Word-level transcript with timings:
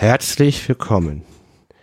Herzlich 0.00 0.68
willkommen. 0.68 1.22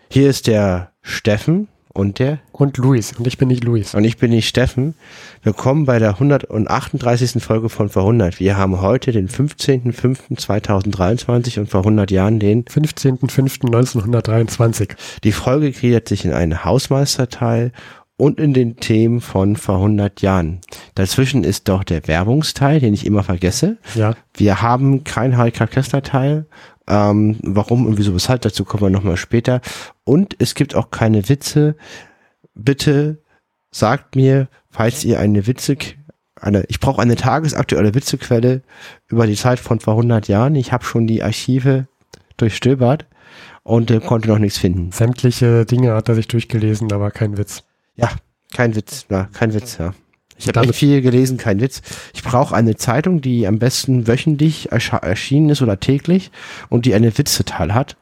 Hier 0.09 0.29
ist 0.29 0.47
der 0.47 0.93
Steffen 1.01 1.67
und 1.93 2.19
der 2.19 2.39
und 2.53 2.77
Luis 2.77 3.11
und 3.11 3.27
ich 3.27 3.37
bin 3.37 3.49
nicht 3.49 3.65
Luis 3.65 3.93
und 3.93 4.05
ich 4.05 4.15
bin 4.15 4.31
nicht 4.31 4.47
Steffen. 4.47 4.95
Willkommen 5.43 5.83
bei 5.83 5.99
der 5.99 6.11
138. 6.11 7.43
Folge 7.43 7.67
von 7.67 7.89
Vor 7.89 8.03
100. 8.03 8.39
Wir 8.39 8.55
haben 8.55 8.79
heute 8.79 9.11
den 9.11 9.27
15.05.2023 9.27 11.59
und 11.59 11.69
vor 11.69 11.81
100 11.81 12.09
Jahren 12.09 12.39
den 12.39 12.63
15.05.1923. 12.63 14.95
Die 15.25 15.33
Folge 15.33 15.71
gliedert 15.71 16.07
sich 16.07 16.23
in 16.23 16.31
einen 16.31 16.63
Hausmeisterteil 16.63 17.73
und 18.15 18.39
in 18.39 18.53
den 18.53 18.77
Themen 18.77 19.19
von 19.19 19.57
vor 19.57 19.75
100 19.75 20.21
Jahren. 20.21 20.61
Dazwischen 20.95 21.43
ist 21.43 21.67
doch 21.67 21.83
der 21.83 22.07
Werbungsteil, 22.07 22.79
den 22.79 22.93
ich 22.93 23.05
immer 23.05 23.23
vergesse. 23.23 23.75
Ja. 23.93 24.15
Wir 24.33 24.61
haben 24.61 25.03
kein 25.03 25.35
Harika 25.35 25.67
Kessler 25.67 26.01
Teil 26.01 26.45
ähm, 26.87 27.37
warum 27.41 27.85
und 27.85 27.97
wieso 27.97 28.13
weshalb, 28.13 28.41
dazu 28.41 28.63
kommen 28.63 28.83
wir 28.83 28.89
nochmal 28.89 29.17
später. 29.17 29.61
Und 30.03 30.35
es 30.39 30.55
gibt 30.55 30.75
auch 30.75 30.91
keine 30.91 31.27
Witze. 31.29 31.75
Bitte 32.53 33.21
sagt 33.71 34.15
mir, 34.15 34.47
falls 34.69 35.03
ihr 35.03 35.19
eine 35.19 35.47
Witze, 35.47 35.77
eine, 36.39 36.63
ich 36.67 36.79
brauche 36.79 37.01
eine 37.01 37.15
tagesaktuelle 37.15 37.95
Witzequelle 37.95 38.61
über 39.07 39.27
die 39.27 39.35
Zeit 39.35 39.59
von 39.59 39.79
vor 39.79 39.93
100 39.93 40.27
Jahren. 40.27 40.55
Ich 40.55 40.71
habe 40.71 40.85
schon 40.85 41.07
die 41.07 41.23
Archive 41.23 41.87
durchstöbert 42.37 43.05
und 43.63 43.89
äh, 43.89 43.99
konnte 43.99 44.29
noch 44.29 44.37
nichts 44.37 44.57
finden. 44.57 44.91
Sämtliche 44.91 45.65
Dinge 45.65 45.93
hat 45.93 46.09
er 46.09 46.15
sich 46.15 46.27
durchgelesen, 46.27 46.91
aber 46.91 47.11
kein 47.11 47.37
Witz. 47.37 47.63
Ja, 47.95 48.11
kein 48.53 48.75
Witz, 48.75 49.07
ja, 49.09 49.27
kein 49.33 49.53
Witz, 49.53 49.77
ja. 49.77 49.93
Ich 50.37 50.47
habe 50.47 50.61
echt 50.61 50.75
viel 50.75 51.01
gelesen, 51.01 51.37
kein 51.37 51.61
Witz. 51.61 51.81
Ich 52.13 52.23
brauche 52.23 52.55
eine 52.55 52.75
Zeitung, 52.75 53.21
die 53.21 53.47
am 53.47 53.59
besten 53.59 54.07
wöchentlich 54.07 54.71
erschienen 54.71 55.49
ist 55.49 55.61
oder 55.61 55.79
täglich 55.79 56.31
und 56.69 56.85
die 56.85 56.93
eine 56.93 57.17
Witzeteil 57.17 57.73
hat. 57.73 57.95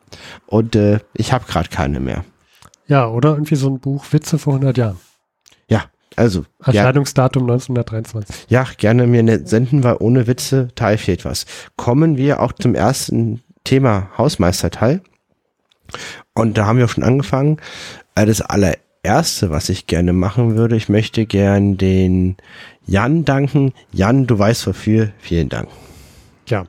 Und 0.47 0.75
äh, 0.75 0.99
ich 1.13 1.31
habe 1.31 1.45
gerade 1.45 1.69
keine 1.69 1.99
mehr. 1.99 2.25
Ja, 2.87 3.07
oder 3.07 3.31
irgendwie 3.31 3.55
so 3.55 3.69
ein 3.69 3.79
Buch 3.79 4.05
Witze 4.11 4.37
vor 4.37 4.53
100 4.53 4.77
Jahren. 4.77 4.97
Ja, 5.69 5.85
also. 6.15 6.45
Erscheinungsdatum 6.63 7.47
ja, 7.47 7.53
1923. 7.53 8.45
Ja, 8.49 8.67
gerne 8.77 9.07
mir 9.07 9.23
ne, 9.23 9.45
senden, 9.45 9.83
weil 9.83 9.97
ohne 9.99 10.27
Witze 10.27 10.69
Teil 10.75 10.97
fehlt 10.97 11.25
was. 11.25 11.45
Kommen 11.75 12.17
wir 12.17 12.41
auch 12.41 12.51
zum 12.51 12.75
ersten 12.75 13.41
Thema 13.63 14.09
Hausmeisterteil. 14.17 15.01
Und 16.33 16.57
da 16.57 16.65
haben 16.65 16.77
wir 16.77 16.85
auch 16.85 16.89
schon 16.89 17.03
angefangen. 17.03 17.57
Äh, 18.15 18.25
das 18.25 18.41
aller 18.41 18.75
Erste, 19.05 19.51
was 19.51 19.67
ich 19.67 19.85
gerne 19.85 20.13
machen 20.13 20.55
würde, 20.55 20.77
ich 20.77 20.87
möchte 20.87 21.25
gern 21.25 21.75
den 21.75 22.37
Jan 22.85 23.25
danken. 23.25 23.73
Jan, 23.91 24.27
du 24.27 24.39
weißt 24.39 24.65
wofür. 24.65 25.11
Vielen 25.19 25.49
Dank. 25.49 25.67
Ja, 26.47 26.63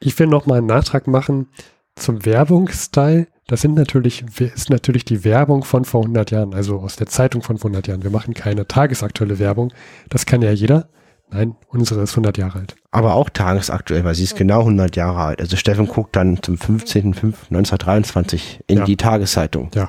ich 0.00 0.18
will 0.18 0.26
noch 0.26 0.46
mal 0.46 0.58
einen 0.58 0.66
Nachtrag 0.66 1.06
machen 1.06 1.46
zum 1.94 2.24
Werbungsteil. 2.24 3.28
Das 3.46 3.60
sind 3.60 3.74
natürlich, 3.74 4.24
ist 4.40 4.70
natürlich 4.70 5.04
die 5.04 5.22
Werbung 5.22 5.62
von 5.62 5.84
vor 5.84 6.02
100 6.02 6.32
Jahren, 6.32 6.52
also 6.52 6.80
aus 6.80 6.96
der 6.96 7.06
Zeitung 7.06 7.42
von 7.42 7.58
vor 7.58 7.70
100 7.70 7.86
Jahren. 7.86 8.02
Wir 8.02 8.10
machen 8.10 8.34
keine 8.34 8.66
tagesaktuelle 8.66 9.38
Werbung. 9.38 9.72
Das 10.08 10.26
kann 10.26 10.42
ja 10.42 10.50
jeder. 10.50 10.88
Nein, 11.30 11.54
unsere 11.68 12.02
ist 12.02 12.10
100 12.12 12.38
Jahre 12.38 12.58
alt. 12.58 12.74
Aber 12.90 13.14
auch 13.14 13.30
tagesaktuell, 13.30 14.02
weil 14.04 14.16
sie 14.16 14.24
ist 14.24 14.34
genau 14.34 14.58
100 14.60 14.96
Jahre 14.96 15.20
alt. 15.20 15.40
Also 15.40 15.56
Steffen 15.56 15.86
guckt 15.86 16.16
dann 16.16 16.42
zum 16.42 16.56
15.05.1923 16.56 18.62
in 18.66 18.78
ja. 18.78 18.84
die 18.84 18.96
Tageszeitung. 18.96 19.70
Ja, 19.74 19.88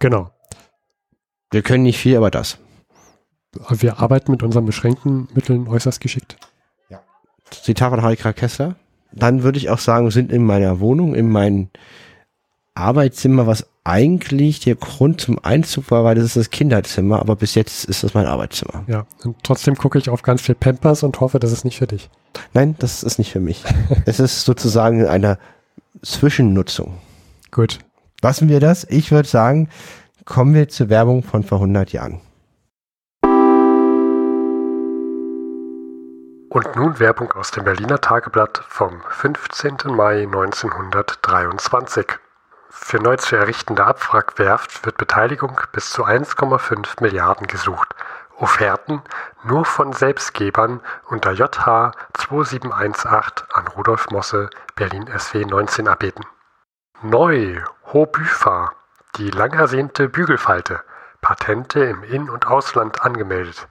genau. 0.00 0.32
Wir 1.52 1.62
können 1.62 1.84
nicht 1.84 1.98
viel, 1.98 2.16
aber 2.16 2.30
das. 2.30 2.58
Wir 3.68 4.00
arbeiten 4.00 4.32
mit 4.32 4.42
unseren 4.42 4.64
beschränkten 4.64 5.28
Mitteln 5.34 5.68
äußerst 5.68 6.00
geschickt. 6.00 6.36
Ja. 6.88 7.00
Zitat 7.50 7.90
von 7.90 8.02
Harika 8.02 8.32
Kessler. 8.32 8.76
Dann 9.12 9.42
würde 9.42 9.58
ich 9.58 9.68
auch 9.68 9.78
sagen, 9.78 10.06
wir 10.06 10.10
sind 10.10 10.32
in 10.32 10.42
meiner 10.42 10.80
Wohnung, 10.80 11.14
in 11.14 11.30
meinem 11.30 11.68
Arbeitszimmer, 12.74 13.46
was 13.46 13.66
eigentlich 13.84 14.60
der 14.60 14.76
Grund 14.76 15.20
zum 15.20 15.38
Einzug 15.44 15.90
war, 15.90 16.04
weil 16.04 16.14
das 16.14 16.24
ist 16.24 16.36
das 16.36 16.50
Kinderzimmer, 16.50 17.20
aber 17.20 17.36
bis 17.36 17.54
jetzt 17.54 17.84
ist 17.84 18.02
das 18.02 18.14
mein 18.14 18.24
Arbeitszimmer. 18.26 18.84
Ja, 18.86 19.06
und 19.22 19.36
trotzdem 19.42 19.76
gucke 19.76 19.98
ich 19.98 20.08
auf 20.08 20.22
ganz 20.22 20.40
viel 20.40 20.54
Pampers 20.54 21.02
und 21.02 21.20
hoffe, 21.20 21.38
das 21.38 21.52
ist 21.52 21.64
nicht 21.66 21.76
für 21.76 21.86
dich. 21.86 22.08
Nein, 22.54 22.76
das 22.78 23.02
ist 23.02 23.18
nicht 23.18 23.30
für 23.30 23.40
mich. 23.40 23.62
es 24.06 24.20
ist 24.20 24.44
sozusagen 24.44 25.06
eine 25.06 25.38
Zwischennutzung. 26.02 26.94
Gut. 27.50 27.80
Lassen 28.22 28.48
wir 28.48 28.60
das. 28.60 28.86
Ich 28.88 29.10
würde 29.10 29.28
sagen, 29.28 29.68
Kommen 30.24 30.54
wir 30.54 30.68
zur 30.68 30.88
Werbung 30.88 31.24
von 31.24 31.42
vor 31.42 31.58
100 31.58 31.92
Jahren. 31.92 32.20
Und 36.48 36.76
nun 36.76 37.00
Werbung 37.00 37.32
aus 37.32 37.50
dem 37.50 37.64
Berliner 37.64 38.00
Tageblatt 38.00 38.62
vom 38.68 39.02
15. 39.08 39.78
Mai 39.86 40.22
1923. 40.22 42.06
Für 42.68 42.98
neu 42.98 43.16
zu 43.16 43.36
errichtende 43.36 43.84
Abwrackwerft 43.84 44.84
wird 44.86 44.96
Beteiligung 44.96 45.60
bis 45.72 45.90
zu 45.90 46.04
1,5 46.04 47.02
Milliarden 47.02 47.46
gesucht. 47.48 47.94
Offerten 48.38 49.02
nur 49.44 49.64
von 49.64 49.92
Selbstgebern 49.92 50.80
unter 51.08 51.32
JH 51.32 51.92
2718 52.12 53.46
an 53.54 53.66
Rudolf 53.68 54.08
Mosse, 54.10 54.50
Berlin 54.76 55.08
SW 55.18 55.44
19 55.46 55.86
erbeten. 55.86 56.24
Neu, 57.02 57.62
Hobüfa, 57.92 58.72
die 59.16 59.30
lang 59.30 59.52
ersehnte 59.52 60.08
Bügelfalte, 60.08 60.80
Patente 61.20 61.80
im 61.80 62.02
In- 62.02 62.30
und 62.30 62.46
Ausland 62.46 63.02
angemeldet. 63.02 63.68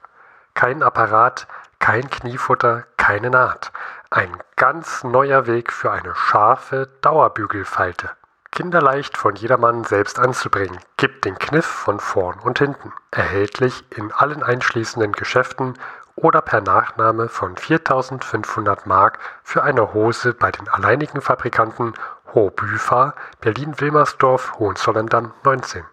Kein 0.54 0.84
Apparat, 0.84 1.48
kein 1.80 2.10
Kniefutter, 2.10 2.86
keine 2.98 3.32
Naht. 3.32 3.72
Ein 4.12 4.38
ganz 4.56 5.04
neuer 5.04 5.48
Weg 5.48 5.74
für 5.74 5.92
eine 5.92 6.14
scharfe 6.16 6.90
Dauerbügelfalte. 7.02 8.12
Kinderleicht 8.52 9.18
von 9.18 9.36
jedermann 9.36 9.86
selbst 9.86 10.20
anzubringen, 10.20 10.78
gibt 10.98 11.26
den 11.26 11.40
Kniff 11.40 11.66
von 11.66 12.00
vorn 12.00 12.38
und 12.40 12.60
hinten. 12.60 12.94
Erhältlich 13.10 13.84
in 13.96 14.12
allen 14.12 14.44
einschließenden 14.44 15.14
Geschäften 15.14 15.76
oder 16.16 16.42
per 16.42 16.62
Nachnahme 16.62 17.30
von 17.30 17.56
4500 17.56 18.86
Mark 18.86 19.20
für 19.44 19.64
eine 19.64 19.94
Hose 19.94 20.34
bei 20.34 20.52
den 20.52 20.68
alleinigen 20.68 21.22
Fabrikanten 21.22 21.94
Hobüfa, 22.34 23.14
Berlin-Wilmersdorf, 23.42 24.60
Hohenzollern-Damm 24.60 25.34
19. 25.44 25.84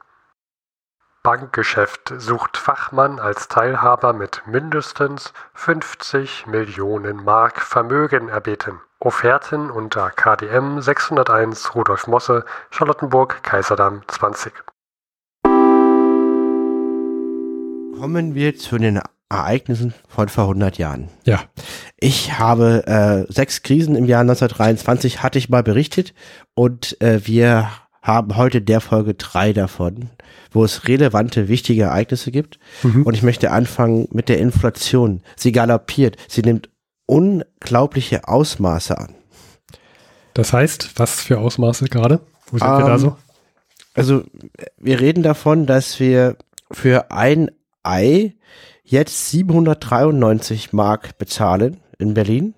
Bankgeschäft 1.23 2.15
sucht 2.17 2.57
Fachmann 2.57 3.19
als 3.19 3.49
Teilhaber 3.49 4.13
mit 4.13 4.43
mindestens 4.47 5.33
50 5.55 6.47
Millionen 6.47 7.25
Mark 7.25 7.61
Vermögen 7.61 8.29
erbeten. 8.29 8.81
Offerten 9.01 9.71
unter 9.71 10.11
KDM 10.11 10.81
601 10.81 11.75
Rudolf 11.75 12.07
Mosse, 12.07 12.45
Charlottenburg, 12.71 13.43
Kaiserdamm 13.43 14.03
20. 14.07 14.53
Kommen 18.01 18.35
wir 18.35 18.57
zu 18.57 18.79
den 18.79 19.01
Ereignissen 19.31 19.93
von 20.09 20.29
vor 20.29 20.45
100 20.45 20.79
Jahren. 20.79 21.09
Ja. 21.25 21.43
Ich 21.99 22.39
habe 22.39 22.87
äh, 22.87 23.33
sechs 23.33 23.63
Krisen 23.63 23.95
im 23.95 24.07
Jahr 24.07 24.23
1923 24.23 25.23
hatte 25.23 25.39
ich 25.39 25.49
mal 25.49 25.63
berichtet 25.63 26.15
und 26.55 27.01
äh, 27.03 27.27
wir 27.27 27.71
haben 28.03 28.37
heute 28.37 28.63
der 28.63 28.81
Folge 28.81 29.15
drei 29.15 29.53
davon, 29.53 30.11
wo 30.51 30.65
es 30.65 30.89
relevante, 30.89 31.49
wichtige 31.49 31.83
Ereignisse 31.83 32.31
gibt. 32.31 32.59
Mhm. 32.83 33.03
Und 33.03 33.15
ich 33.15 33.23
möchte 33.23 33.51
anfangen 33.51 34.09
mit 34.13 34.31
der 34.31 34.39
Inflation. 34.39 35.23
Sie 35.37 35.53
galoppiert. 35.53 36.17
Sie 36.27 36.41
nimmt 36.41 36.71
unglaubliche 37.05 38.27
Ausmaße 38.27 38.97
an. 38.97 39.15
Das 40.33 40.53
heißt, 40.53 40.99
was 40.99 41.21
für 41.21 41.39
Ausmaße 41.39 41.87
gerade? 41.87 42.21
Wo 42.51 42.59
sind 42.59 42.67
um, 42.67 42.79
wir 42.79 42.87
da 42.87 42.95
ähm, 42.95 42.99
so? 42.99 43.17
Also, 43.95 44.23
wir 44.79 45.01
reden 45.01 45.23
davon, 45.23 45.67
dass 45.67 46.01
wir 46.01 46.37
für 46.71 47.11
ein 47.11 47.51
Ei 47.83 48.35
jetzt 48.91 49.31
793 49.31 50.73
Mark 50.73 51.19
bezahlen 51.19 51.79
in 51.99 52.15
Berlin. 52.15 52.55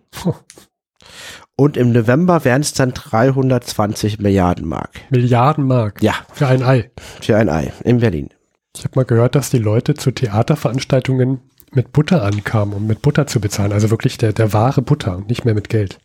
Und 1.56 1.76
im 1.76 1.92
November 1.92 2.44
wären 2.44 2.62
es 2.62 2.72
dann 2.72 2.92
320 2.92 4.18
Milliarden 4.18 4.66
Mark. 4.66 5.00
Milliarden 5.10 5.66
Mark? 5.66 6.02
Ja. 6.02 6.14
Für 6.32 6.46
ein 6.46 6.62
Ei? 6.62 6.90
Für 7.20 7.36
ein 7.36 7.48
Ei 7.48 7.72
in 7.84 7.98
Berlin. 7.98 8.30
Ich 8.76 8.84
habe 8.84 8.92
mal 8.96 9.04
gehört, 9.04 9.34
dass 9.34 9.50
die 9.50 9.58
Leute 9.58 9.94
zu 9.94 10.10
Theaterveranstaltungen 10.10 11.40
mit 11.72 11.92
Butter 11.92 12.22
ankamen, 12.22 12.74
um 12.74 12.86
mit 12.86 13.02
Butter 13.02 13.26
zu 13.26 13.40
bezahlen. 13.40 13.72
Also 13.72 13.90
wirklich 13.90 14.16
der, 14.16 14.32
der 14.32 14.52
wahre 14.52 14.82
Butter 14.82 15.16
und 15.16 15.28
nicht 15.28 15.44
mehr 15.44 15.54
mit 15.54 15.68
Geld. 15.68 15.98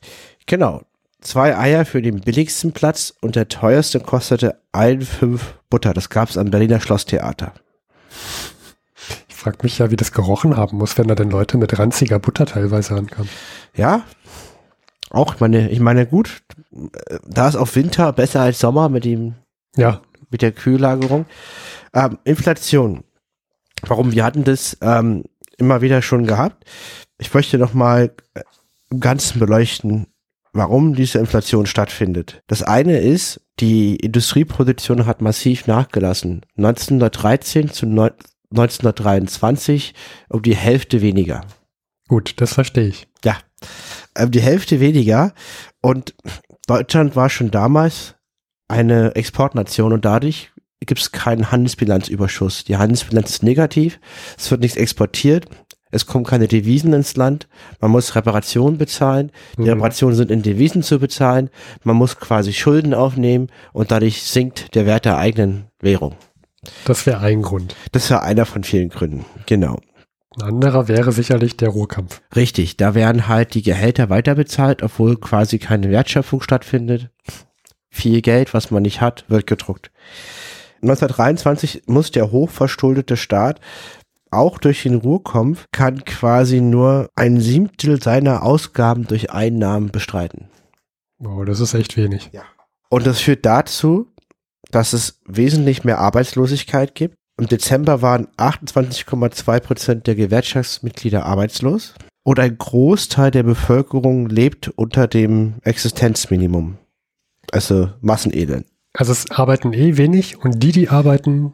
Genau. 0.46 0.82
Zwei 1.22 1.58
Eier 1.58 1.86
für 1.86 2.02
den 2.02 2.22
billigsten 2.22 2.72
Platz 2.72 3.14
und 3.22 3.36
der 3.36 3.48
teuerste 3.48 4.00
kostete 4.00 4.60
1,5 4.74 5.40
Butter. 5.70 5.94
Das 5.94 6.10
gab 6.10 6.30
es 6.30 6.38
am 6.38 6.52
Berliner 6.52 6.82
Schlosstheater 6.82 7.54
frage 9.46 9.60
mich 9.62 9.78
ja, 9.78 9.92
wie 9.92 9.96
das 9.96 10.12
gerochen 10.12 10.58
haben 10.58 10.80
muss, 10.80 10.98
wenn 10.98 11.08
da 11.08 11.14
denn 11.14 11.30
Leute 11.30 11.60
mit 11.60 11.78
ranziger 11.78 12.18
Butter 12.18 12.48
teilweise 12.48 12.96
ankamen. 12.96 13.30
Ja, 13.76 14.04
auch, 15.12 15.36
ich 15.36 15.40
meine, 15.40 15.70
ich 15.70 15.80
meine, 15.80 16.08
gut, 16.08 16.42
da 17.28 17.48
ist 17.48 17.56
auch 17.56 17.76
Winter 17.76 18.12
besser 18.12 18.42
als 18.42 18.58
Sommer 18.60 18.90
mit 18.90 19.06
dem, 19.06 19.36
ja. 19.76 20.02
mit 20.32 20.42
der 20.42 20.52
Kühllagerung. 20.52 21.28
Ähm, 21.94 22.18
Inflation. 22.24 23.04
Warum? 23.84 24.14
Wir 24.14 24.26
hatten 24.26 24.46
das 24.46 24.78
ähm, 24.82 25.26
immer 25.58 25.82
wieder 25.82 26.02
schon 26.02 26.26
gehabt. 26.26 26.66
Ich 27.20 27.32
möchte 27.32 27.60
noch 27.60 27.76
mal 27.76 28.16
im 28.90 29.00
Ganzen 29.00 29.40
beleuchten, 29.40 30.08
warum 30.54 30.96
diese 30.96 31.20
Inflation 31.20 31.68
stattfindet. 31.68 32.42
Das 32.48 32.64
eine 32.64 32.98
ist, 32.98 33.42
die 33.60 33.96
Industrieproduktion 33.98 35.06
hat 35.06 35.22
massiv 35.22 35.68
nachgelassen. 35.68 36.42
1913 36.58 37.70
zu 37.70 37.86
1923 38.56 39.94
um 40.30 40.42
die 40.42 40.56
Hälfte 40.56 41.02
weniger. 41.02 41.46
Gut, 42.08 42.36
das 42.38 42.54
verstehe 42.54 42.88
ich. 42.88 43.08
Ja, 43.24 43.38
um 44.20 44.32
die 44.32 44.42
Hälfte 44.42 44.80
weniger. 44.80 45.34
Und 45.82 46.16
Deutschland 46.68 47.16
war 47.16 47.30
schon 47.30 47.52
damals 47.52 48.16
eine 48.68 49.16
Exportnation 49.16 49.94
und 49.94 50.06
dadurch 50.06 50.52
gibt 50.86 51.02
es 51.02 51.12
keinen 51.12 51.52
Handelsbilanzüberschuss. 51.52 52.64
Die 52.64 52.78
Handelsbilanz 52.78 53.30
ist 53.32 53.44
negativ, 53.44 54.00
es 54.38 54.52
wird 54.52 54.62
nichts 54.62 54.78
exportiert, 54.78 55.48
es 55.92 56.06
kommen 56.06 56.26
keine 56.26 56.48
Devisen 56.48 56.94
ins 56.94 57.16
Land, 57.16 57.48
man 57.80 57.92
muss 57.92 58.16
Reparationen 58.16 58.78
bezahlen, 58.78 59.32
die 59.58 59.62
Mhm. 59.62 59.70
Reparationen 59.70 60.16
sind 60.16 60.30
in 60.32 60.42
Devisen 60.42 60.84
zu 60.84 61.00
bezahlen, 61.00 61.50
man 61.84 61.96
muss 61.96 62.18
quasi 62.20 62.54
Schulden 62.54 62.94
aufnehmen 62.94 63.48
und 63.74 63.92
dadurch 63.92 64.24
sinkt 64.24 64.76
der 64.76 64.86
Wert 64.86 65.06
der 65.06 65.18
eigenen 65.18 65.66
Währung. 65.80 66.16
Das 66.86 67.06
wäre 67.06 67.20
ein 67.20 67.42
Grund. 67.42 67.76
Das 67.92 68.10
war 68.12 68.24
einer 68.24 68.46
von 68.46 68.64
vielen 68.64 68.90
Gründen, 68.90 69.26
genau. 69.46 69.80
Ein 70.38 70.50
anderer 70.50 70.88
wäre 70.88 71.12
sicherlich 71.12 71.56
der 71.56 71.70
Ruhrkampf. 71.70 72.22
Richtig, 72.36 72.78
da 72.78 72.94
werden 72.94 73.28
halt 73.28 73.54
die 73.54 73.62
Gehälter 73.62 74.10
weiterbezahlt, 74.10 74.84
obwohl 74.84 75.18
quasi 75.18 75.60
keine 75.60 75.90
Wertschöpfung 75.90 76.42
stattfindet. 76.42 77.10
Viel 77.90 78.22
Geld, 78.22 78.54
was 78.54 78.72
man 78.72 78.84
nicht 78.84 79.00
hat, 79.00 79.24
wird 79.30 79.48
gedruckt. 79.48 79.92
1923 80.82 81.84
muss 81.88 82.12
der 82.12 82.32
hochverschuldete 82.32 83.16
Staat 83.16 83.62
auch 84.36 84.58
durch 84.58 84.84
den 84.84 84.96
Ruhrkampf 84.96 85.68
kann 85.72 86.04
quasi 86.04 86.60
nur 86.60 87.10
ein 87.16 87.40
Siebtel 87.40 88.02
seiner 88.02 88.44
Ausgaben 88.44 89.08
durch 89.08 89.32
Einnahmen 89.32 89.92
bestreiten. 89.92 90.50
Wow, 91.20 91.46
das 91.46 91.62
ist 91.62 91.74
echt 91.74 91.96
wenig. 91.96 92.32
Und 92.90 93.08
das 93.08 93.22
führt 93.22 93.46
dazu, 93.46 94.08
dass 94.72 94.94
es 94.94 95.20
wesentlich 95.26 95.84
mehr 95.84 96.00
Arbeitslosigkeit 96.00 96.96
gibt. 96.96 97.16
Im 97.40 97.48
Dezember 97.48 98.02
waren 98.02 98.28
28,2 98.38 99.60
Prozent 99.60 100.08
der 100.08 100.16
Gewerkschaftsmitglieder 100.16 101.26
arbeitslos 101.26 101.94
und 102.24 102.40
ein 102.40 102.58
Großteil 102.58 103.32
der 103.32 103.44
Bevölkerung 103.44 104.30
lebt 104.30 104.70
unter 104.70 105.08
dem 105.08 105.56
Existenzminimum. 105.64 106.78
Also 107.52 107.92
Massenelend. 108.02 108.66
Also 108.94 109.12
es 109.12 109.30
arbeiten 109.30 109.74
eh 109.74 109.98
wenig 109.98 110.44
und 110.44 110.64
die, 110.64 110.72
die 110.72 110.90
arbeiten, 110.90 111.54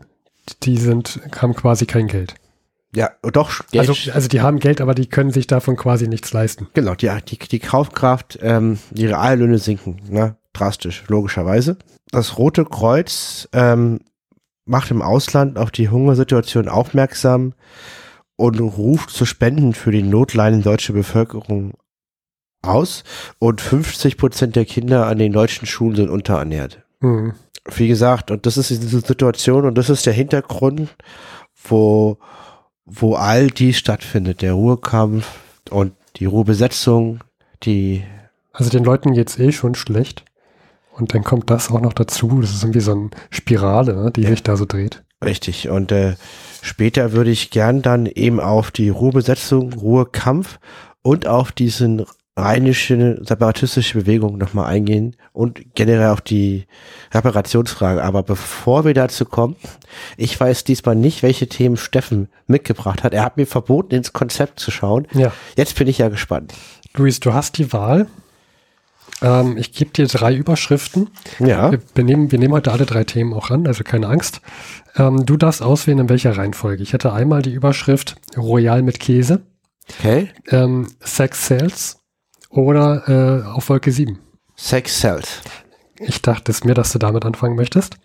die 0.64 0.78
sind, 0.78 1.20
haben 1.36 1.56
quasi 1.56 1.86
kein 1.86 2.08
Geld. 2.08 2.36
Ja, 2.96 3.10
doch. 3.22 3.66
Geld, 3.72 3.90
Also, 3.90 4.12
also 4.12 4.28
die 4.28 4.42
haben 4.42 4.60
Geld, 4.60 4.82
aber 4.82 4.94
die 4.94 5.08
können 5.08 5.32
sich 5.32 5.48
davon 5.48 5.78
quasi 5.78 6.08
nichts 6.08 6.34
leisten. 6.34 6.68
genau, 6.74 6.94
die, 6.94 7.10
die, 7.28 7.38
die 7.38 7.60
Kaufkraft, 7.60 8.40
ähm, 8.42 8.80
die 8.92 9.06
Reallöhne 9.06 9.58
sinken, 9.58 10.02
ne? 10.10 10.36
Drastisch, 10.54 11.04
logischerweise. 11.08 11.78
Das 12.12 12.38
Rote 12.38 12.66
Kreuz 12.66 13.48
ähm, 13.54 14.00
macht 14.66 14.92
im 14.92 15.02
Ausland 15.02 15.58
auf 15.58 15.72
die 15.72 15.90
Hungersituation 15.90 16.68
aufmerksam 16.68 17.54
und 18.36 18.60
ruft 18.60 19.12
zu 19.12 19.26
Spenden 19.26 19.74
für 19.74 19.92
die 19.92 20.04
notleidende 20.04 20.64
deutsche 20.64 20.94
Bevölkerung 20.94 21.74
aus. 22.62 23.04
Und 23.40 23.62
50 23.62 24.18
Prozent 24.18 24.56
der 24.56 24.66
Kinder 24.66 25.08
an 25.08 25.18
den 25.18 25.32
deutschen 25.32 25.68
Schulen 25.68 25.96
sind 25.96 26.10
unterernährt. 26.10 26.84
Hm. 27.02 27.34
Wie 27.76 27.88
gesagt, 27.88 28.32
und 28.32 28.46
das 28.46 28.58
ist 28.58 28.70
diese 28.70 29.02
Situation 29.02 29.66
und 29.66 29.78
das 29.78 29.90
ist 29.90 30.06
der 30.06 30.14
Hintergrund, 30.14 30.96
wo, 31.64 32.18
wo 32.86 33.16
all 33.16 33.48
dies 33.48 33.78
stattfindet. 33.78 34.42
Der 34.42 34.54
Ruhekampf 34.54 35.28
und 35.70 35.94
die 36.18 36.26
Ruhebesetzung, 36.26 37.20
die 37.64 38.04
Also 38.54 38.70
den 38.70 38.84
Leuten 38.84 39.14
geht's 39.14 39.38
eh 39.38 39.52
schon 39.52 39.76
schlecht. 39.76 40.26
Und 40.98 41.14
dann 41.14 41.24
kommt 41.24 41.50
das 41.50 41.72
auch 41.72 41.82
noch 41.82 41.94
dazu. 41.94 42.42
Das 42.42 42.52
ist 42.52 42.64
irgendwie 42.64 42.82
so 42.82 42.92
eine 42.92 43.10
Spirale, 43.30 43.96
ne, 43.96 44.12
die 44.12 44.26
sich 44.26 44.44
da 44.44 44.56
so 44.58 44.66
dreht. 44.66 45.04
Richtig. 45.24 45.70
Und 45.70 45.92
äh, 45.92 46.16
später 46.62 47.12
würde 47.12 47.32
ich 47.32 47.52
gern 47.52 47.82
dann 47.82 48.06
eben 48.06 48.40
auf 48.40 48.72
die 48.72 48.90
Ruhebesetzung, 48.90 49.74
Ruhekampf 49.74 50.60
und 51.02 51.28
auf 51.28 51.52
diesen 51.52 52.06
rheinische 52.38 53.20
separatistische 53.24 54.00
Bewegung 54.00 54.38
nochmal 54.38 54.68
eingehen 54.68 55.18
und 55.34 55.76
generell 55.76 56.10
auf 56.10 56.22
die 56.22 56.66
Reparationsfrage. 57.14 58.04
Aber 58.04 58.24
bevor 58.24 58.86
wir 58.86 58.94
dazu 58.94 59.26
kommen, 59.26 59.58
ich 60.18 60.40
weiß 60.40 60.64
diesmal 60.64 60.96
nicht, 60.96 61.24
welche 61.24 61.48
Themen 61.48 61.78
Steffen 61.78 62.30
mitgebracht 62.48 63.04
hat. 63.04 63.14
Er 63.14 63.26
hat 63.26 63.38
mir 63.38 63.48
verboten, 63.48 63.96
ins 63.96 64.14
Konzept 64.14 64.60
zu 64.60 64.72
schauen. 64.72 65.08
Ja. 65.14 65.34
Jetzt 65.58 65.78
bin 65.78 65.88
ich 65.88 65.98
ja 65.98 66.10
gespannt. 66.10 66.54
Luis, 66.96 67.20
du 67.20 67.34
hast 67.34 67.58
die 67.58 67.74
Wahl. 67.74 68.08
Ähm, 69.22 69.58
ich 69.58 69.74
gebe 69.74 69.92
dir 69.92 70.08
drei 70.08 70.34
Überschriften. 70.36 71.10
Ja. 71.40 71.72
Wir, 71.94 72.04
nehmen, 72.04 72.32
wir 72.32 72.40
nehmen 72.40 72.54
heute 72.54 72.72
alle 72.72 72.86
drei 72.86 73.04
Themen 73.04 73.34
auch 73.34 73.50
an, 73.50 73.68
also 73.68 73.84
keine 73.84 74.08
Angst. 74.08 74.42
Ähm, 74.96 75.26
du 75.26 75.38
darfst 75.38 75.62
auswählen, 75.62 76.00
in 76.00 76.10
welcher 76.10 76.36
Reihenfolge. 76.38 76.82
Ich 76.84 76.94
hätte 76.94 77.14
einmal 77.14 77.42
die 77.42 77.54
Überschrift 77.54 78.16
Royal 78.38 78.82
mit 78.82 79.00
Käse, 79.00 79.42
Okay. 80.00 80.30
ähm, 80.50 80.88
Sex 81.02 81.48
Sales 81.48 82.00
oder 82.50 83.44
äh, 83.46 83.48
auf 83.48 83.70
Wolke 83.70 83.92
7. 83.92 84.18
Sex 84.56 85.00
sells. 85.02 85.42
Ich 86.00 86.22
dachte 86.22 86.52
es 86.52 86.64
mir, 86.64 86.74
dass 86.74 86.92
du 86.92 87.00
damit 87.00 87.26
anfangen 87.26 87.56
möchtest. 87.56 87.96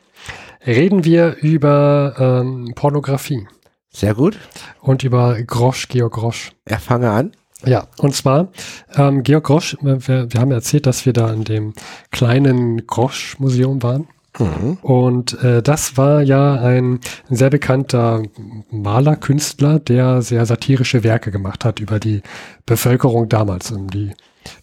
Reden 0.66 1.04
wir 1.04 1.36
über 1.40 2.14
ähm, 2.18 2.72
Pornografie 2.74 3.46
Sehr 3.90 4.14
gut. 4.14 4.38
und 4.80 5.04
über 5.04 5.40
Grosch, 5.42 5.88
Georg 5.88 6.14
Grosch. 6.14 6.52
Er 6.64 6.78
fange 6.80 7.10
an. 7.10 7.32
Ja, 7.64 7.87
und 7.99 8.14
zwar, 8.14 8.49
ähm, 8.94 9.23
Georg 9.23 9.44
Grosch, 9.44 9.75
äh, 9.82 9.97
wir, 10.06 10.32
wir 10.32 10.41
haben 10.41 10.50
erzählt, 10.50 10.87
dass 10.87 11.06
wir 11.06 11.12
da 11.12 11.32
in 11.32 11.44
dem 11.44 11.73
kleinen 12.11 12.87
Grosch-Museum 12.87 13.82
waren. 13.82 14.08
Mhm. 14.38 14.79
Und 14.82 15.43
äh, 15.43 15.62
das 15.62 15.97
war 15.97 16.23
ja 16.23 16.55
ein 16.61 17.00
sehr 17.31 17.50
bekannter 17.50 18.23
Maler, 18.70 19.17
Künstler, 19.17 19.79
der 19.79 20.20
sehr 20.20 20.44
satirische 20.44 21.03
Werke 21.03 21.31
gemacht 21.31 21.64
hat 21.64 21.81
über 21.81 21.99
die 21.99 22.23
Bevölkerung 22.67 23.29
damals. 23.29 23.70
Und 23.70 23.94
die, 23.94 24.12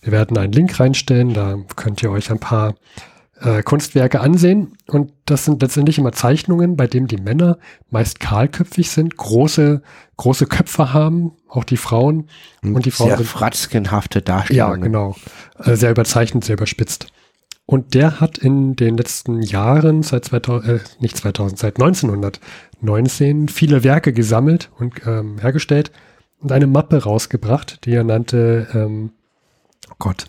wir 0.01 0.11
werden 0.11 0.37
einen 0.37 0.53
Link 0.53 0.79
reinstellen, 0.79 1.33
da 1.33 1.57
könnt 1.75 2.03
ihr 2.03 2.11
euch 2.11 2.29
ein 2.29 2.39
paar 2.39 2.75
äh, 3.43 3.61
Kunstwerke 3.61 4.21
ansehen. 4.21 4.77
Und 4.87 5.11
das 5.25 5.45
sind 5.45 5.61
letztendlich 5.61 5.97
immer 5.97 6.11
Zeichnungen, 6.11 6.77
bei 6.77 6.87
denen 6.87 7.07
die 7.07 7.17
Männer 7.17 7.57
meist 7.89 8.19
kahlköpfig 8.19 8.89
sind, 8.89 9.17
große, 9.17 9.81
große 10.17 10.45
Köpfe 10.45 10.93
haben, 10.93 11.33
auch 11.47 11.63
die 11.63 11.77
Frauen. 11.77 12.29
Und 12.61 12.85
die 12.85 12.91
Frauen 12.91 13.09
Sehr 13.09 13.17
sind 13.17 13.27
fratzkenhafte 13.27 14.19
ja, 14.19 14.25
Darstellungen. 14.25 14.81
genau. 14.81 15.15
Äh, 15.59 15.75
sehr 15.75 15.91
überzeichnet, 15.91 16.45
sehr 16.45 16.55
überspitzt. 16.55 17.07
Und 17.65 17.93
der 17.93 18.19
hat 18.19 18.37
in 18.37 18.75
den 18.75 18.97
letzten 18.97 19.41
Jahren, 19.41 20.03
seit 20.03 20.25
2000, 20.25 20.69
äh, 20.69 20.79
nicht 20.99 21.17
2000, 21.17 21.59
seit 21.59 21.75
1919 21.81 23.47
viele 23.47 23.83
Werke 23.83 24.11
gesammelt 24.13 24.69
und 24.77 25.05
ähm, 25.05 25.37
hergestellt 25.39 25.91
und 26.39 26.51
eine 26.51 26.67
Mappe 26.67 27.03
rausgebracht, 27.03 27.85
die 27.85 27.93
er 27.93 28.03
nannte, 28.03 28.67
ähm, 28.73 29.11
oh 29.89 29.95
Gott, 29.97 30.25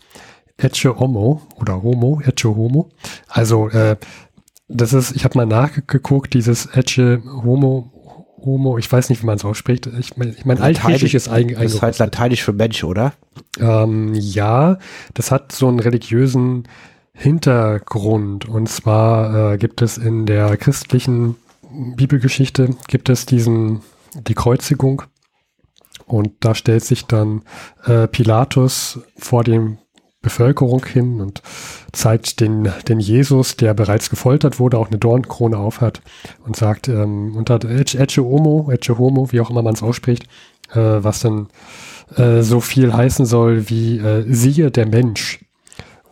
Ecce 0.57 0.99
Homo 0.99 1.43
oder 1.57 1.83
Homo, 1.83 2.21
Ecce 2.25 2.45
Homo. 2.55 2.91
Also 3.29 3.69
äh, 3.71 3.97
das 4.69 4.93
ist, 4.93 5.15
ich 5.15 5.25
habe 5.25 5.39
mal 5.39 5.47
nachgeguckt, 5.47 6.35
dieses 6.35 6.67
Ecce 6.67 7.23
Homo, 7.25 7.91
Homo, 8.39 8.79
ich 8.79 8.91
weiß 8.91 9.09
nicht, 9.11 9.23
wie 9.23 9.27
man 9.27 9.37
es 9.37 9.45
ausspricht. 9.45 9.87
Ich 9.99 10.17
meine, 10.17 10.33
ich 10.33 10.45
mein, 10.45 10.61
altgriechisch 10.61 11.15
ist 11.15 11.29
eigen, 11.29 11.55
Das 11.55 11.75
ist 11.75 11.83
halt 11.83 11.99
lateinisch 11.99 12.43
für 12.43 12.53
Mensch, 12.53 12.85
oder? 12.85 13.13
ähm, 13.59 14.15
ja, 14.15 14.79
das 15.15 15.31
hat 15.31 15.53
so 15.53 15.69
einen 15.69 15.81
religiösen 15.81 16.69
Hintergrund. 17.13 18.49
Und 18.49 18.69
zwar 18.69 19.53
äh, 19.53 19.59
gibt 19.59 19.83
es 19.83 19.99
in 19.99 20.27
der 20.27 20.57
christlichen 20.57 21.37
Bibelgeschichte 21.97 22.71
gibt 22.87 23.09
es 23.09 23.27
diesen 23.27 23.81
die 24.15 24.35
Kreuzigung 24.35 25.03
und 26.07 26.33
da 26.41 26.55
stellt 26.55 26.85
sich 26.85 27.07
dann 27.07 27.43
äh, 27.85 28.07
Pilatus 28.07 29.01
vor 29.17 29.43
dem 29.43 29.79
Bevölkerung 30.25 30.85
hin 30.85 31.21
und 31.21 31.43
zeigt 31.93 32.41
den, 32.41 32.73
den 32.89 32.99
Jesus, 32.99 33.57
der 33.57 33.75
bereits 33.75 34.11
gefoltert 34.11 34.59
wurde, 34.59 34.79
auch 34.79 34.89
eine 34.89 34.99
Dornkrone 34.99 35.57
aufhat 35.57 36.01
und 36.45 36.57
sagt 36.57 36.89
ähm, 36.89 37.37
unter 37.37 37.57
Ecce 37.65 37.95
Ecce 37.95 38.19
Homo, 38.19 38.69
Ecce 38.73 38.99
Homo, 38.99 39.31
wie 39.31 39.41
auch 39.41 39.51
immer 39.51 39.63
man 39.63 39.75
es 39.75 39.83
ausspricht, 39.83 40.25
äh, 40.73 40.79
was 40.79 41.21
dann 41.21 41.49
äh, 42.17 42.43
so 42.43 42.61
viel 42.61 42.93
heißen 42.93 43.27
soll 43.27 43.69
wie 43.69 43.99
äh, 43.99 44.25
siehe 44.27 44.71
der 44.71 44.87
Mensch. 44.87 45.41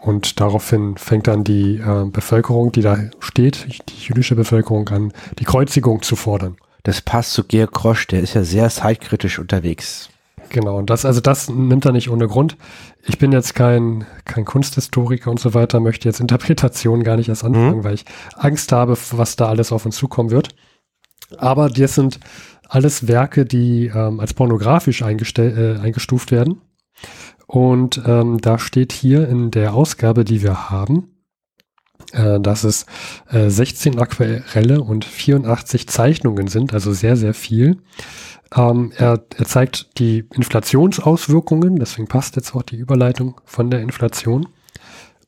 Und 0.00 0.40
daraufhin 0.40 0.96
fängt 0.96 1.28
dann 1.28 1.44
die 1.44 1.76
äh, 1.76 2.04
Bevölkerung, 2.10 2.72
die 2.72 2.82
da 2.82 2.98
steht, 3.20 3.66
die 3.88 4.06
jüdische 4.08 4.34
Bevölkerung 4.34 4.88
an, 4.88 5.12
die 5.38 5.44
Kreuzigung 5.44 6.02
zu 6.02 6.16
fordern. 6.16 6.56
Das 6.82 7.00
passt 7.00 7.32
zu 7.32 7.44
Georg 7.44 7.72
Grosch, 7.72 8.08
der 8.08 8.20
ist 8.20 8.34
ja 8.34 8.42
sehr 8.42 8.68
zeitkritisch 8.68 9.38
unterwegs. 9.38 10.08
Genau, 10.48 10.76
und 10.76 10.90
das, 10.90 11.04
also 11.04 11.20
das 11.20 11.48
nimmt 11.48 11.86
er 11.86 11.92
nicht 11.92 12.10
ohne 12.10 12.26
Grund. 12.26 12.56
Ich 13.04 13.18
bin 13.18 13.32
jetzt 13.32 13.54
kein, 13.54 14.06
kein 14.24 14.44
Kunsthistoriker 14.44 15.30
und 15.30 15.40
so 15.40 15.54
weiter, 15.54 15.80
möchte 15.80 16.08
jetzt 16.08 16.20
Interpretationen 16.20 17.02
gar 17.02 17.16
nicht 17.16 17.28
erst 17.28 17.44
anfangen, 17.44 17.78
Mhm. 17.78 17.84
weil 17.84 17.94
ich 17.94 18.04
Angst 18.36 18.70
habe, 18.72 18.96
was 19.12 19.36
da 19.36 19.48
alles 19.48 19.72
auf 19.72 19.84
uns 19.86 19.96
zukommen 19.96 20.30
wird. 20.30 20.50
Aber 21.38 21.68
das 21.68 21.94
sind 21.94 22.20
alles 22.68 23.08
Werke, 23.08 23.44
die 23.44 23.86
ähm, 23.86 24.20
als 24.20 24.34
pornografisch 24.34 25.02
äh, 25.02 25.04
eingestuft 25.04 26.30
werden. 26.30 26.60
Und 27.46 28.00
ähm, 28.06 28.38
da 28.40 28.58
steht 28.58 28.92
hier 28.92 29.28
in 29.28 29.50
der 29.50 29.74
Ausgabe, 29.74 30.24
die 30.24 30.42
wir 30.42 30.70
haben, 30.70 31.08
äh, 32.12 32.40
dass 32.40 32.64
es 32.64 32.86
äh, 33.30 33.50
16 33.50 33.98
Aquarelle 33.98 34.80
und 34.80 35.04
84 35.04 35.88
Zeichnungen 35.88 36.46
sind, 36.48 36.72
also 36.72 36.92
sehr, 36.92 37.16
sehr 37.16 37.34
viel. 37.34 37.78
Ähm, 38.54 38.92
er, 38.96 39.24
er 39.36 39.44
zeigt 39.46 39.98
die 39.98 40.24
Inflationsauswirkungen, 40.34 41.76
deswegen 41.76 42.08
passt 42.08 42.36
jetzt 42.36 42.54
auch 42.54 42.62
die 42.62 42.76
Überleitung 42.76 43.40
von 43.44 43.70
der 43.70 43.80
Inflation. 43.80 44.48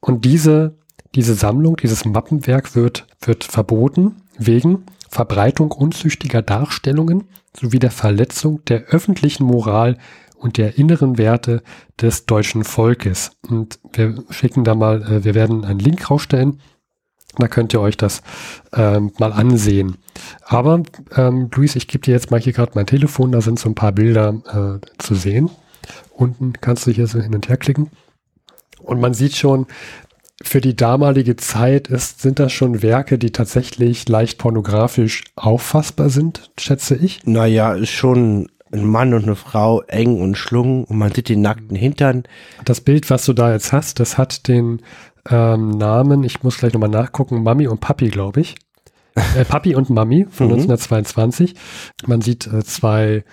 Und 0.00 0.24
diese, 0.24 0.76
diese 1.14 1.34
Sammlung, 1.34 1.76
dieses 1.76 2.04
Mappenwerk 2.04 2.74
wird, 2.74 3.06
wird 3.20 3.44
verboten 3.44 4.16
wegen 4.38 4.84
Verbreitung 5.08 5.70
unzüchtiger 5.70 6.42
Darstellungen 6.42 7.24
sowie 7.56 7.78
der 7.78 7.92
Verletzung 7.92 8.64
der 8.64 8.84
öffentlichen 8.86 9.44
Moral 9.44 9.96
und 10.36 10.58
der 10.58 10.76
inneren 10.76 11.16
Werte 11.16 11.62
des 12.00 12.26
deutschen 12.26 12.64
Volkes. 12.64 13.30
Und 13.48 13.78
wir 13.92 14.24
schicken 14.30 14.64
da 14.64 14.74
mal, 14.74 15.02
äh, 15.02 15.24
wir 15.24 15.34
werden 15.34 15.64
einen 15.64 15.78
Link 15.78 16.10
rausstellen. 16.10 16.60
Da 17.38 17.48
könnt 17.48 17.72
ihr 17.72 17.80
euch 17.80 17.96
das 17.96 18.22
ähm, 18.72 19.12
mal 19.18 19.32
ansehen. 19.32 19.96
Aber, 20.44 20.82
ähm, 21.16 21.50
Luis, 21.54 21.76
ich 21.76 21.88
gebe 21.88 22.04
dir 22.04 22.12
jetzt 22.12 22.30
mal 22.30 22.40
hier 22.40 22.52
gerade 22.52 22.72
mein 22.74 22.86
Telefon, 22.86 23.32
da 23.32 23.40
sind 23.40 23.58
so 23.58 23.68
ein 23.68 23.74
paar 23.74 23.92
Bilder 23.92 24.80
äh, 24.82 25.02
zu 25.02 25.14
sehen. 25.14 25.50
Unten 26.12 26.52
kannst 26.60 26.86
du 26.86 26.90
hier 26.90 27.06
so 27.06 27.20
hin 27.20 27.34
und 27.34 27.48
her 27.48 27.56
klicken. 27.56 27.90
Und 28.78 29.00
man 29.00 29.14
sieht 29.14 29.36
schon, 29.36 29.66
für 30.42 30.60
die 30.60 30.76
damalige 30.76 31.36
Zeit 31.36 31.88
ist, 31.88 32.20
sind 32.20 32.38
das 32.38 32.52
schon 32.52 32.82
Werke, 32.82 33.18
die 33.18 33.32
tatsächlich 33.32 34.08
leicht 34.08 34.38
pornografisch 34.38 35.24
auffassbar 35.36 36.10
sind, 36.10 36.50
schätze 36.58 36.96
ich. 36.96 37.24
Naja, 37.24 37.74
ist 37.74 37.90
schon 37.90 38.48
ein 38.72 38.84
Mann 38.84 39.14
und 39.14 39.24
eine 39.24 39.36
Frau 39.36 39.82
eng 39.82 40.20
und 40.20 40.36
schlungen 40.36 40.84
und 40.84 40.98
man 40.98 41.12
sieht 41.12 41.28
den 41.28 41.40
nackten 41.40 41.76
Hintern. 41.76 42.24
Das 42.64 42.80
Bild, 42.80 43.08
was 43.08 43.24
du 43.24 43.32
da 43.32 43.52
jetzt 43.52 43.72
hast, 43.72 44.00
das 44.00 44.18
hat 44.18 44.48
den 44.48 44.82
ähm, 45.30 45.70
Namen, 45.70 46.24
ich 46.24 46.42
muss 46.42 46.58
gleich 46.58 46.72
nochmal 46.72 46.90
nachgucken, 46.90 47.42
Mami 47.42 47.66
und 47.66 47.80
Papi, 47.80 48.08
glaube 48.08 48.40
ich. 48.40 48.56
Äh, 49.14 49.44
Papi 49.44 49.74
und 49.74 49.90
Mami 49.90 50.26
von 50.30 50.48
mhm. 50.48 50.54
1922. 50.54 51.54
Man 52.06 52.20
sieht 52.20 52.46
äh, 52.46 52.64
zwei 52.64 53.24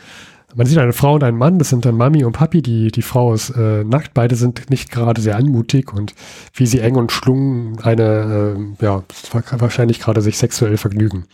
man 0.56 0.68
sieht 0.68 0.78
eine 0.78 0.94
Frau 0.94 1.16
und 1.16 1.24
einen 1.24 1.38
Mann, 1.38 1.60
das 1.60 1.70
sind 1.70 1.86
dann 1.86 1.96
Mami 1.96 2.24
und 2.24 2.34
Papi, 2.34 2.62
die, 2.62 2.92
die 2.92 3.02
Frau 3.02 3.34
ist 3.34 3.52
äh, 3.52 3.84
nackt, 3.84 4.14
beide 4.14 4.36
sind 4.36 4.70
nicht 4.70 4.92
gerade 4.92 5.22
sehr 5.22 5.38
anmutig 5.38 5.94
und 5.94 6.14
wie 6.54 6.66
sie 6.66 6.80
eng 6.80 6.96
und 6.96 7.12
schlungen 7.12 7.80
eine, 7.82 8.58
äh, 8.80 8.86
ja, 8.86 9.04
wahrscheinlich 9.32 10.00
gerade 10.00 10.22
sich 10.22 10.38
sexuell 10.38 10.78
vergnügen. 10.78 11.26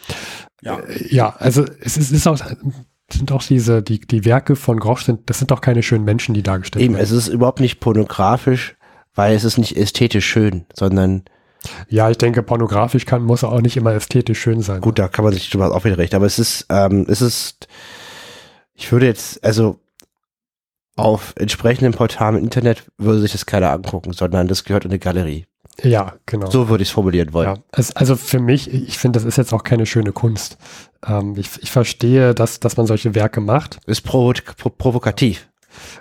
Ja, 0.61 0.79
äh, 0.79 1.07
ja 1.09 1.35
also 1.37 1.65
es 1.81 1.97
ist, 1.97 2.11
ist 2.11 2.27
auch, 2.27 2.39
sind 3.11 3.31
auch 3.31 3.43
diese, 3.43 3.81
die, 3.81 3.99
die 3.99 4.25
Werke 4.25 4.55
von 4.55 4.79
Grosch 4.79 5.03
sind, 5.03 5.29
das 5.29 5.39
sind 5.39 5.51
auch 5.51 5.61
keine 5.61 5.83
schönen 5.83 6.05
Menschen, 6.05 6.33
die 6.33 6.43
dargestellt 6.43 6.83
Eben, 6.83 6.95
werden. 6.95 7.07
Eben, 7.07 7.17
es 7.17 7.25
ist 7.27 7.33
überhaupt 7.33 7.59
nicht 7.59 7.79
pornografisch, 7.79 8.75
weil 9.17 9.35
es 9.35 9.43
ist 9.43 9.57
nicht 9.57 9.75
ästhetisch 9.75 10.25
schön, 10.25 10.65
sondern 10.73 11.23
ja, 11.89 12.09
ich 12.09 12.17
denke, 12.17 12.43
pornografisch 12.43 13.05
kann, 13.05 13.23
muss 13.23 13.43
auch 13.43 13.61
nicht 13.61 13.75
immer 13.75 13.93
ästhetisch 13.93 14.39
schön 14.39 14.61
sein. 14.61 14.79
Gut, 14.79 14.99
da 14.99 15.07
kann 15.07 15.25
man 15.25 15.33
sich 15.33 15.53
auch 15.57 15.85
wieder 15.85 15.97
recht, 15.97 16.13
aber 16.13 16.27
es 16.27 16.37
ist, 16.39 16.67
ähm, 16.69 17.05
es 17.09 17.21
ist, 17.21 17.67
ich 18.73 18.91
würde 18.91 19.07
jetzt, 19.07 19.43
also 19.43 19.79
auf 20.95 21.33
entsprechenden 21.35 21.93
Portalen 21.93 22.37
im 22.37 22.43
Internet 22.43 22.85
würde 22.97 23.19
sich 23.19 23.31
das 23.31 23.47
keiner 23.47 23.71
angucken, 23.71 24.13
sondern 24.13 24.47
das 24.47 24.63
gehört 24.63 24.85
in 24.85 24.91
eine 24.91 24.99
Galerie. 24.99 25.47
Ja, 25.81 26.13
genau. 26.25 26.49
So 26.49 26.69
würde 26.69 26.83
ich 26.83 26.89
es 26.89 26.93
formulieren 26.93 27.33
wollen. 27.33 27.49
Ja, 27.49 27.63
es, 27.71 27.95
also 27.95 28.15
für 28.15 28.39
mich, 28.39 28.71
ich 28.71 28.97
finde, 28.97 29.19
das 29.19 29.25
ist 29.25 29.37
jetzt 29.37 29.53
auch 29.53 29.63
keine 29.63 29.85
schöne 29.85 30.11
Kunst. 30.11 30.57
Ähm, 31.05 31.35
ich, 31.37 31.49
ich 31.61 31.71
verstehe, 31.71 32.33
dass, 32.33 32.59
dass 32.59 32.77
man 32.77 32.87
solche 32.87 33.13
Werke 33.13 33.41
macht. 33.41 33.79
Ist 33.87 34.01
provo 34.01 34.33
provokativ. 34.77 35.49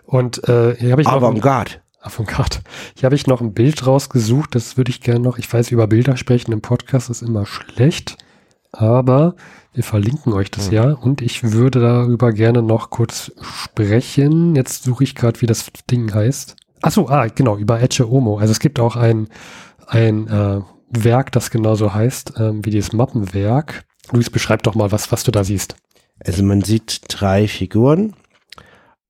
Und 0.05 0.49
äh, 0.49 0.77
hier 0.79 0.93
habe 0.93 1.03
ich 1.03 1.09
Avantgarde. 1.09 1.73
Avantgarde. 2.07 2.59
Hier 2.97 3.07
habe 3.07 3.15
ich 3.15 3.27
noch 3.27 3.41
ein 3.41 3.53
Bild 3.55 3.87
rausgesucht, 3.87 4.55
das 4.55 4.77
würde 4.77 4.91
ich 4.91 5.01
gerne 5.01 5.21
noch, 5.21 5.39
ich 5.39 5.53
weiß, 5.53 5.71
über 5.71 5.87
Bilder 5.87 6.17
sprechen 6.17 6.53
im 6.53 6.61
Podcast 6.61 7.11
ist 7.11 7.23
immer 7.23 7.47
schlecht, 7.47 8.17
aber 8.73 9.35
wir 9.73 9.85
verlinken 9.85 10.33
euch 10.33 10.51
das 10.51 10.71
ja 10.71 10.93
und 10.93 11.21
ich 11.21 11.53
würde 11.53 11.81
darüber 11.81 12.33
gerne 12.33 12.63
noch 12.63 12.91
kurz 12.91 13.33
sprechen. 13.43 14.55
Jetzt 14.55 14.85
suche 14.85 15.05
ich 15.05 15.15
gerade, 15.15 15.41
wie 15.43 15.47
das 15.47 15.67
Ding 15.91 16.13
heißt. 16.15 16.57
Achso, 16.81 17.09
ah, 17.09 17.27
genau, 17.27 17.57
über 17.57 17.81
Etche 17.81 18.11
Omo. 18.11 18.39
Also 18.39 18.53
es 18.53 18.61
gibt 18.61 18.81
auch 18.81 18.97
ein, 18.97 19.29
ein 19.87 20.29
äh, 20.29 20.61
Werk, 20.91 21.33
das 21.33 21.51
genauso 21.51 21.93
heißt 21.93 22.35
ähm, 22.39 22.65
wie 22.65 22.71
dieses 22.71 22.93
Mappenwerk. 22.93 23.85
Luis, 24.13 24.31
beschreib 24.31 24.63
doch 24.63 24.75
mal, 24.75 24.93
was, 24.93 25.11
was 25.13 25.25
du 25.25 25.31
da 25.31 25.45
siehst. 25.45 25.77
Also 26.25 26.43
man 26.43 26.63
sieht 26.63 27.03
drei 27.09 27.49
Figuren. 27.49 28.15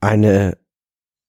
Eine 0.00 0.56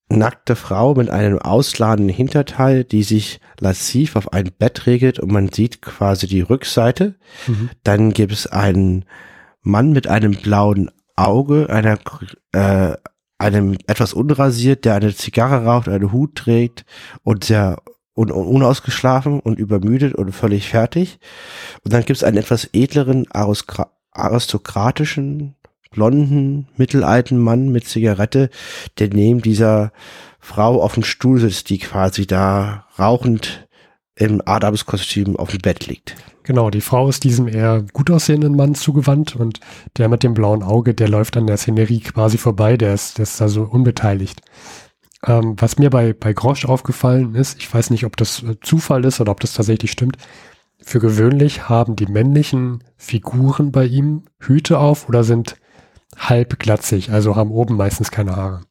nackte 0.10 0.56
Frau 0.56 0.96
mit 0.96 1.10
einem 1.10 1.40
ausladenden 1.40 2.16
Hinterteil, 2.16 2.84
die 2.84 3.04
sich 3.04 3.42
lassiv 3.60 4.16
auf 4.16 4.32
ein 4.34 4.52
Bett 4.58 4.86
regelt 4.86 5.20
und 5.20 5.32
man 5.32 5.50
sieht 5.52 5.82
quasi 5.82 6.28
die 6.28 6.42
Rückseite. 6.42 7.16
Mhm. 7.48 7.70
Dann 7.84 8.14
gibt 8.14 8.32
es 8.32 8.48
einen 8.48 9.06
Mann 9.62 9.92
mit 9.92 10.08
einem 10.08 10.32
blauen 10.32 10.90
Auge, 11.16 11.70
einer, 11.70 11.98
äh, 12.54 12.96
einem 13.38 13.78
etwas 13.88 14.14
unrasiert, 14.14 14.86
der 14.86 14.96
eine 14.96 15.14
Zigarre 15.14 15.66
raucht, 15.66 15.90
einen 15.90 16.12
Hut 16.12 16.36
trägt 16.36 16.86
und 17.24 17.44
sehr 17.44 17.82
un 18.16 18.32
unausgeschlafen 18.32 19.40
und 19.40 19.60
übermüdet 19.60 20.16
und 20.16 20.32
völlig 20.32 20.70
fertig. 20.70 21.20
Und 21.84 21.94
dann 21.94 22.04
gibt 22.04 22.18
es 22.18 22.24
einen 22.24 22.38
etwas 22.38 22.70
edleren, 22.74 23.28
aristokratischen 24.12 25.56
blonden, 25.91 26.67
mittelalten 26.77 27.38
Mann 27.38 27.70
mit 27.70 27.88
Zigarette, 27.88 28.50
der 29.00 29.10
neben 29.10 29.41
dieser 29.41 29.91
Frau 30.39 30.82
auf 30.82 30.94
dem 30.94 31.03
Stuhl 31.03 31.39
sitzt, 31.39 31.70
die 31.70 31.77
quasi 31.77 32.25
da 32.25 32.86
rauchend 32.98 33.67
im 34.15 34.41
Adamskostüm 34.46 35.36
auf 35.36 35.51
dem 35.51 35.60
Bett 35.60 35.88
liegt. 35.88 36.15
Genau, 36.44 36.70
die 36.70 36.82
Frau 36.82 37.10
ist 37.10 37.25
diesem 37.25 37.48
eher 37.48 37.84
gut 37.91 38.10
aussehenden 38.10 38.56
Mann 38.56 38.74
zugewandt 38.74 39.36
und 39.36 39.60
der 39.98 40.08
mit 40.08 40.24
dem 40.24 40.34
blauen 40.34 40.63
Auge, 40.63 40.94
der 40.94 41.10
läuft 41.10 41.36
an 41.36 41.46
der 41.46 41.58
Szenerie 41.58 42.00
quasi 42.00 42.38
vorbei, 42.38 42.77
der 42.77 42.94
ist, 42.94 43.17
der 43.17 43.24
ist 43.24 43.41
da 43.41 43.50
so 43.50 43.63
unbeteiligt. 43.63 44.41
Ähm, 45.25 45.56
was 45.58 45.77
mir 45.77 45.89
bei, 45.89 46.13
bei 46.13 46.32
Grosch 46.32 46.65
aufgefallen 46.65 47.36
ist, 47.36 47.60
ich 47.60 47.74
weiß 47.74 47.89
nicht, 47.89 48.06
ob 48.06 48.15
das 48.15 48.44
äh, 48.44 48.56
Zufall 48.62 49.03
ist 49.03 49.20
oder 49.20 49.32
ob 49.32 49.41
das 49.41 49.53
tatsächlich 49.53 49.91
stimmt, 49.91 50.17
für 50.79 51.00
gewöhnlich 51.00 51.67
haben 51.67 51.96
die 51.98 52.06
männlichen 52.06 52.84
Figuren 52.96 53.74
bei 53.74 53.86
ihm 53.86 54.24
Hüte 54.39 54.79
auf 54.79 55.10
oder 55.10 55.25
sind 55.25 55.58
halb 56.16 56.60
glatzig, 56.60 57.12
also 57.12 57.36
haben 57.36 57.52
oben 57.52 57.76
meistens 57.76 58.12
keine 58.12 58.36
Haare. 58.36 58.62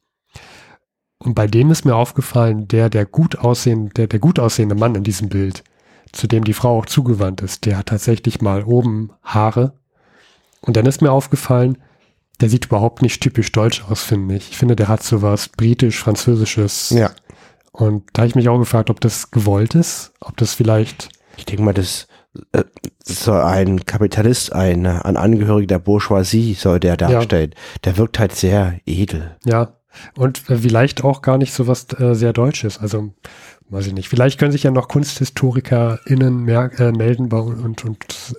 Und 1.19 1.33
bei 1.33 1.47
dem 1.47 1.71
ist 1.71 1.85
mir 1.85 1.95
aufgefallen, 1.95 2.67
der, 2.67 2.89
der 2.89 3.05
gut 3.05 3.37
aussehende, 3.37 3.91
der, 3.93 4.07
der 4.07 4.19
gut 4.19 4.39
aussehende 4.39 4.75
Mann 4.75 4.95
in 4.95 5.03
diesem 5.03 5.29
Bild, 5.29 5.63
zu 6.11 6.27
dem 6.27 6.43
die 6.43 6.53
Frau 6.53 6.77
auch 6.77 6.85
zugewandt 6.85 7.41
ist, 7.41 7.65
der 7.65 7.77
hat 7.77 7.87
tatsächlich 7.87 8.41
mal 8.41 8.63
oben 8.63 9.11
Haare. 9.23 9.73
Und 10.61 10.77
dann 10.77 10.85
ist 10.85 11.01
mir 11.01 11.11
aufgefallen, 11.11 11.77
der 12.39 12.49
sieht 12.49 12.65
überhaupt 12.65 13.01
nicht 13.01 13.21
typisch 13.21 13.51
deutsch 13.51 13.83
aus, 13.89 14.03
finde 14.03 14.35
ich. 14.35 14.51
Ich 14.51 14.57
finde, 14.57 14.75
der 14.75 14.87
hat 14.87 15.03
so 15.03 15.21
was 15.21 15.49
britisch-französisches. 15.49 16.91
Ja. 16.91 17.11
Und 17.71 18.03
da 18.13 18.21
habe 18.21 18.27
ich 18.27 18.35
mich 18.35 18.49
auch 18.49 18.59
gefragt, 18.59 18.89
ob 18.89 19.01
das 19.01 19.31
gewollt 19.31 19.75
ist, 19.75 20.13
ob 20.19 20.37
das 20.37 20.53
vielleicht. 20.53 21.09
Ich 21.35 21.45
denke 21.45 21.63
mal, 21.63 21.73
das 21.73 22.07
äh, 22.51 22.63
so 23.03 23.33
ein 23.33 23.85
Kapitalist, 23.85 24.53
ein, 24.53 24.85
ein 24.85 25.17
Angehöriger 25.17 25.67
der 25.67 25.79
Bourgeoisie 25.79 26.53
soll 26.53 26.79
der 26.79 26.97
darstellen. 26.97 27.51
Ja. 27.53 27.79
Der 27.85 27.97
wirkt 27.97 28.19
halt 28.19 28.33
sehr 28.33 28.79
edel. 28.85 29.35
Ja. 29.45 29.73
Und 30.15 30.49
äh, 30.49 30.57
vielleicht 30.57 31.03
auch 31.03 31.21
gar 31.21 31.37
nicht 31.37 31.53
so 31.53 31.67
was 31.67 31.87
äh, 31.99 32.13
sehr 32.13 32.33
Deutsches. 32.33 32.77
Also, 32.79 33.13
weiß 33.69 33.87
ich 33.87 33.93
nicht. 33.93 34.09
Vielleicht 34.09 34.39
können 34.39 34.51
sich 34.51 34.63
ja 34.63 34.71
noch 34.71 34.87
KunsthistorikerInnen 34.87 36.43
mehr, 36.43 36.71
äh, 36.79 36.91
melden 36.91 37.31
und, 37.31 37.85
und. 37.85 37.97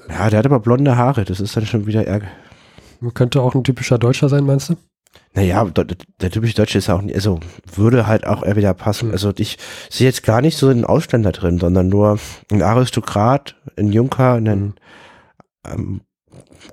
Ja, 0.09 0.31
der 0.31 0.38
hat 0.38 0.47
aber 0.47 0.61
blonde 0.61 0.97
Haare. 0.97 1.25
Das 1.25 1.40
ist 1.40 1.57
dann 1.57 1.67
schon 1.67 1.87
wieder 1.87 2.07
ärger. 2.07 2.28
Könnte 3.14 3.43
auch 3.43 3.55
ein 3.55 3.64
typischer 3.64 3.99
Deutscher 3.99 4.28
sein, 4.28 4.45
meinst 4.45 4.71
du? 4.71 4.76
Naja, 5.35 5.64
der, 5.64 5.87
der 6.20 6.30
typische 6.30 6.54
Deutsche 6.54 6.78
ist 6.78 6.90
auch 6.90 7.02
nicht, 7.02 7.14
also 7.14 7.38
würde 7.73 8.06
halt 8.06 8.26
auch 8.26 8.42
eher 8.42 8.56
wieder 8.56 8.75
passen. 8.75 9.08
Mhm. 9.08 9.12
Also 9.12 9.32
ich 9.37 9.58
sehe 9.90 10.06
jetzt 10.06 10.23
gar 10.23 10.40
nicht 10.40 10.56
so 10.56 10.68
einen 10.68 10.85
Ausländer 10.85 11.32
drin, 11.32 11.58
sondern 11.58 11.88
nur 11.88 12.18
ein 12.50 12.62
Aristokrat, 12.62 13.56
ein 13.76 13.92
Junker, 13.92 14.35
einen 14.35 14.75
ähm, 15.66 16.00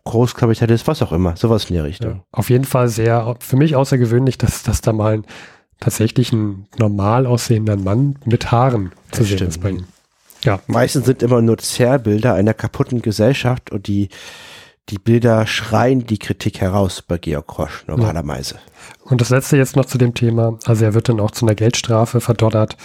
Großkapitalist, 0.03 0.88
was 0.88 1.01
auch 1.01 1.12
immer, 1.12 1.35
sowas 1.35 1.69
in 1.69 1.75
der 1.75 1.83
Richtung. 1.83 2.12
Ja, 2.12 2.24
auf 2.31 2.50
jeden 2.50 2.65
Fall 2.65 2.88
sehr, 2.89 3.35
für 3.39 3.57
mich 3.57 3.75
außergewöhnlich, 3.75 4.38
dass, 4.38 4.63
dass 4.63 4.81
da 4.81 4.93
mal 4.93 5.15
ein, 5.15 5.25
tatsächlich 5.79 6.31
ein 6.31 6.67
normal 6.77 7.25
aussehender 7.25 7.75
Mann 7.75 8.17
mit 8.25 8.51
Haaren 8.51 8.91
zu 9.12 9.19
das 9.21 9.27
sehen 9.27 9.38
stimmt. 9.38 9.51
ist 9.51 9.62
bei 9.62 9.69
ihm. 9.71 9.85
Ja. 10.43 10.59
Meistens 10.67 11.05
sind 11.05 11.24
immer 11.24 11.41
nur 11.41 11.57
Zerrbilder 11.57 12.33
einer 12.35 12.53
kaputten 12.53 13.01
Gesellschaft 13.01 13.71
und 13.71 13.88
die 13.88 14.09
die 14.89 14.99
Bilder 14.99 15.47
schreien 15.47 16.05
die 16.05 16.19
Kritik 16.19 16.61
heraus 16.61 17.01
bei 17.01 17.17
Georg 17.17 17.47
Krosch 17.47 17.85
normalerweise. 17.87 18.59
Und 19.03 19.19
das 19.19 19.29
letzte 19.29 19.57
jetzt 19.57 19.75
noch 19.75 19.85
zu 19.85 19.97
dem 19.97 20.13
Thema. 20.13 20.59
Also 20.65 20.85
er 20.85 20.93
wird 20.93 21.09
dann 21.09 21.19
auch 21.19 21.31
zu 21.31 21.45
einer 21.45 21.55
Geldstrafe 21.55 22.21
verdonnert. 22.21 22.77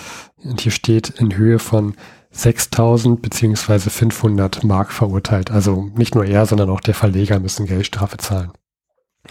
Und 0.42 0.62
hier 0.62 0.72
steht 0.72 1.10
in 1.10 1.36
Höhe 1.36 1.58
von 1.58 1.94
6000 2.30 3.20
beziehungsweise 3.20 3.90
500 3.90 4.64
Mark 4.64 4.92
verurteilt. 4.92 5.50
Also 5.50 5.90
nicht 5.94 6.14
nur 6.14 6.24
er, 6.24 6.46
sondern 6.46 6.70
auch 6.70 6.80
der 6.80 6.94
Verleger 6.94 7.38
müssen 7.38 7.66
Geldstrafe 7.66 8.16
zahlen. 8.16 8.52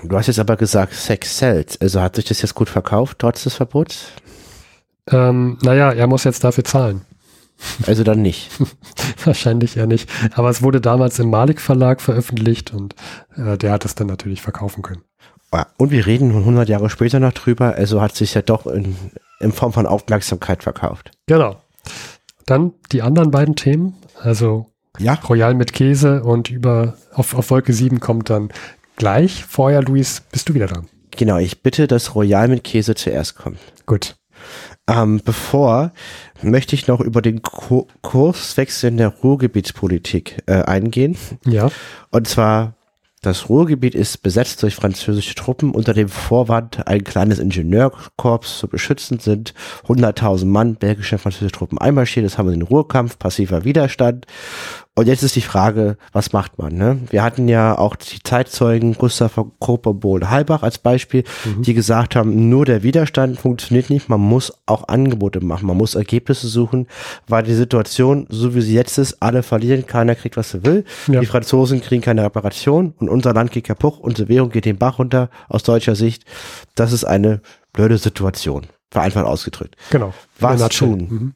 Du 0.04 0.16
hast 0.16 0.28
jetzt 0.28 0.40
aber 0.40 0.56
gesagt, 0.56 0.94
Sex 0.94 1.40
sells. 1.40 1.82
Also 1.82 2.02
hat 2.02 2.16
sich 2.16 2.26
das 2.26 2.42
jetzt 2.42 2.56
gut 2.56 2.70
verkauft, 2.70 3.18
trotz 3.20 3.44
des 3.44 3.56
Verbots? 3.56 4.12
Ähm, 5.10 5.58
naja, 5.64 5.92
er 5.92 6.08
muss 6.08 6.24
jetzt 6.24 6.44
dafür 6.44 6.64
zahlen. 6.64 7.02
Also 7.86 8.04
dann 8.04 8.22
nicht. 8.22 8.50
Wahrscheinlich 9.26 9.78
eher 9.78 9.88
nicht. 9.88 10.10
Aber 10.34 10.50
es 10.50 10.62
wurde 10.62 10.82
damals 10.82 11.20
im 11.20 11.30
Malik 11.30 11.60
Verlag 11.62 12.02
veröffentlicht 12.02 12.74
und 12.74 12.96
äh, 13.36 13.58
der 13.58 13.72
hat 13.72 13.86
es 13.86 13.96
dann 13.96 14.08
natürlich 14.08 14.42
verkaufen 14.42 14.82
können. 14.82 15.02
Und 15.78 15.90
wir 15.90 16.06
reden 16.06 16.30
100 16.30 16.70
Jahre 16.70 16.90
später 16.92 17.20
noch 17.20 17.34
drüber, 17.34 17.74
also 17.74 18.02
hat 18.02 18.16
sich 18.16 18.36
ja 18.36 18.44
doch 18.44 18.68
in, 18.68 18.96
in 19.40 19.52
Form 19.52 19.74
von 19.74 19.88
Aufmerksamkeit 19.88 20.62
verkauft. 20.62 21.10
Genau. 21.26 21.56
Dann 22.46 22.74
die 22.92 23.02
anderen 23.02 23.32
beiden 23.32 23.56
Themen, 23.56 23.96
also 24.22 24.68
Ja, 25.00 25.14
Royal 25.28 25.56
mit 25.56 25.74
Käse 25.74 26.24
und 26.24 26.52
über 26.52 26.98
auf, 27.14 27.34
auf 27.34 27.50
Wolke 27.50 27.74
7 27.74 28.00
kommt 28.00 28.30
dann 28.30 28.50
gleich. 28.96 29.44
Vorher, 29.44 29.82
Luis, 29.82 30.22
bist 30.32 30.50
du 30.50 30.54
wieder 30.54 30.68
dran. 30.68 30.88
genau. 31.18 31.38
Ich 31.38 31.64
bitte, 31.64 31.88
dass 31.88 32.14
Royal 32.14 32.48
mit 32.48 32.64
Käse 32.64 32.94
zuerst 32.94 33.36
kommt. 33.36 33.58
Gut. 33.88 34.18
Ähm, 34.90 35.22
bevor 35.24 35.92
möchte 36.42 36.76
ich 36.76 36.88
noch 36.88 37.00
über 37.00 37.22
den 37.22 37.42
Ku 37.42 37.88
Kurswechsel 38.02 38.90
in 38.90 38.98
der 38.98 39.10
Ruhrgebietspolitik 39.10 40.44
äh, 40.48 40.64
eingehen. 40.64 41.16
Ja. 41.46 41.70
Und 42.10 42.28
zwar, 42.28 42.74
das 43.22 43.50
Ruhrgebiet 43.50 43.96
ist 43.96 44.24
besetzt 44.24 44.64
durch 44.64 44.76
französische 44.76 45.36
Truppen 45.36 45.72
unter 45.72 45.94
dem 45.94 46.08
Vorwand, 46.08 46.88
ein 46.88 47.04
kleines 47.04 47.38
Ingenieurkorps 47.38 48.60
zu 48.60 48.68
beschützen, 48.68 49.20
sind 49.20 49.54
100.000 49.88 50.46
Mann 50.46 50.76
belgische 50.76 51.16
und 51.16 51.22
französische 51.22 51.52
Truppen 51.52 51.78
einmarschiert. 51.78 52.26
Das 52.26 52.38
haben 52.38 52.48
wir 52.48 52.54
den 52.54 52.62
Ruhrkampf, 52.62 53.20
passiver 53.20 53.66
Widerstand. 53.66 54.26
Und 55.00 55.08
jetzt 55.08 55.24
ist 55.24 55.38
die 55.38 55.42
Frage, 55.42 55.96
was 56.12 56.34
macht 56.34 56.58
man? 56.58 56.74
Ne? 56.74 57.00
Wir 57.10 57.24
hatten 57.24 57.48
ja 57.48 57.78
auch 57.78 57.96
die 57.96 58.22
Zeitzeugen 58.22 58.96
Gustav 58.96 59.40
Koper 59.60 59.94
Bohl 59.94 60.30
Halbach 60.30 60.62
als 60.62 60.78
Beispiel, 60.78 61.24
die 61.60 61.74
gesagt 61.74 62.18
haben, 62.18 62.50
nur 62.50 62.66
der 62.66 62.84
Widerstand 62.84 63.40
funktioniert 63.40 63.90
nicht, 63.90 64.10
man 64.10 64.20
muss 64.20 64.52
auch 64.66 64.90
Angebote 64.90 65.40
machen, 65.40 65.68
man 65.68 65.78
muss 65.78 65.96
Ergebnisse 65.96 66.50
suchen, 66.50 66.86
weil 67.30 67.44
die 67.44 67.54
Situation, 67.54 68.28
so 68.28 68.54
wie 68.56 68.60
sie 68.60 68.74
jetzt 68.74 68.98
ist, 68.98 69.22
alle 69.22 69.42
verlieren, 69.42 69.86
keiner 69.86 70.16
kriegt, 70.16 70.36
was 70.36 70.54
er 70.54 70.66
will. 70.66 70.84
Ja. 71.08 71.22
Die 71.22 71.28
Franzosen 71.28 71.80
kriegen 71.80 72.02
keine 72.02 72.26
Reparation 72.26 72.94
und 72.98 73.08
unser 73.08 73.34
Land 73.34 73.52
geht 73.52 73.64
kaputt, 73.64 74.00
unsere 74.02 74.28
Währung 74.28 74.50
geht 74.50 74.66
den 74.66 74.78
Bach 74.78 75.00
runter 75.00 75.30
aus 75.48 75.64
deutscher 75.64 75.96
Sicht. 75.96 76.26
Das 76.76 76.92
ist 76.92 77.06
eine 77.06 77.40
blöde 77.72 77.98
Situation, 77.98 78.68
vereinfacht 78.92 79.28
ausgedrückt. 79.28 79.78
Genau. 79.92 80.14
Was 80.40 80.68
tun? 80.68 81.08
Mhm. 81.10 81.34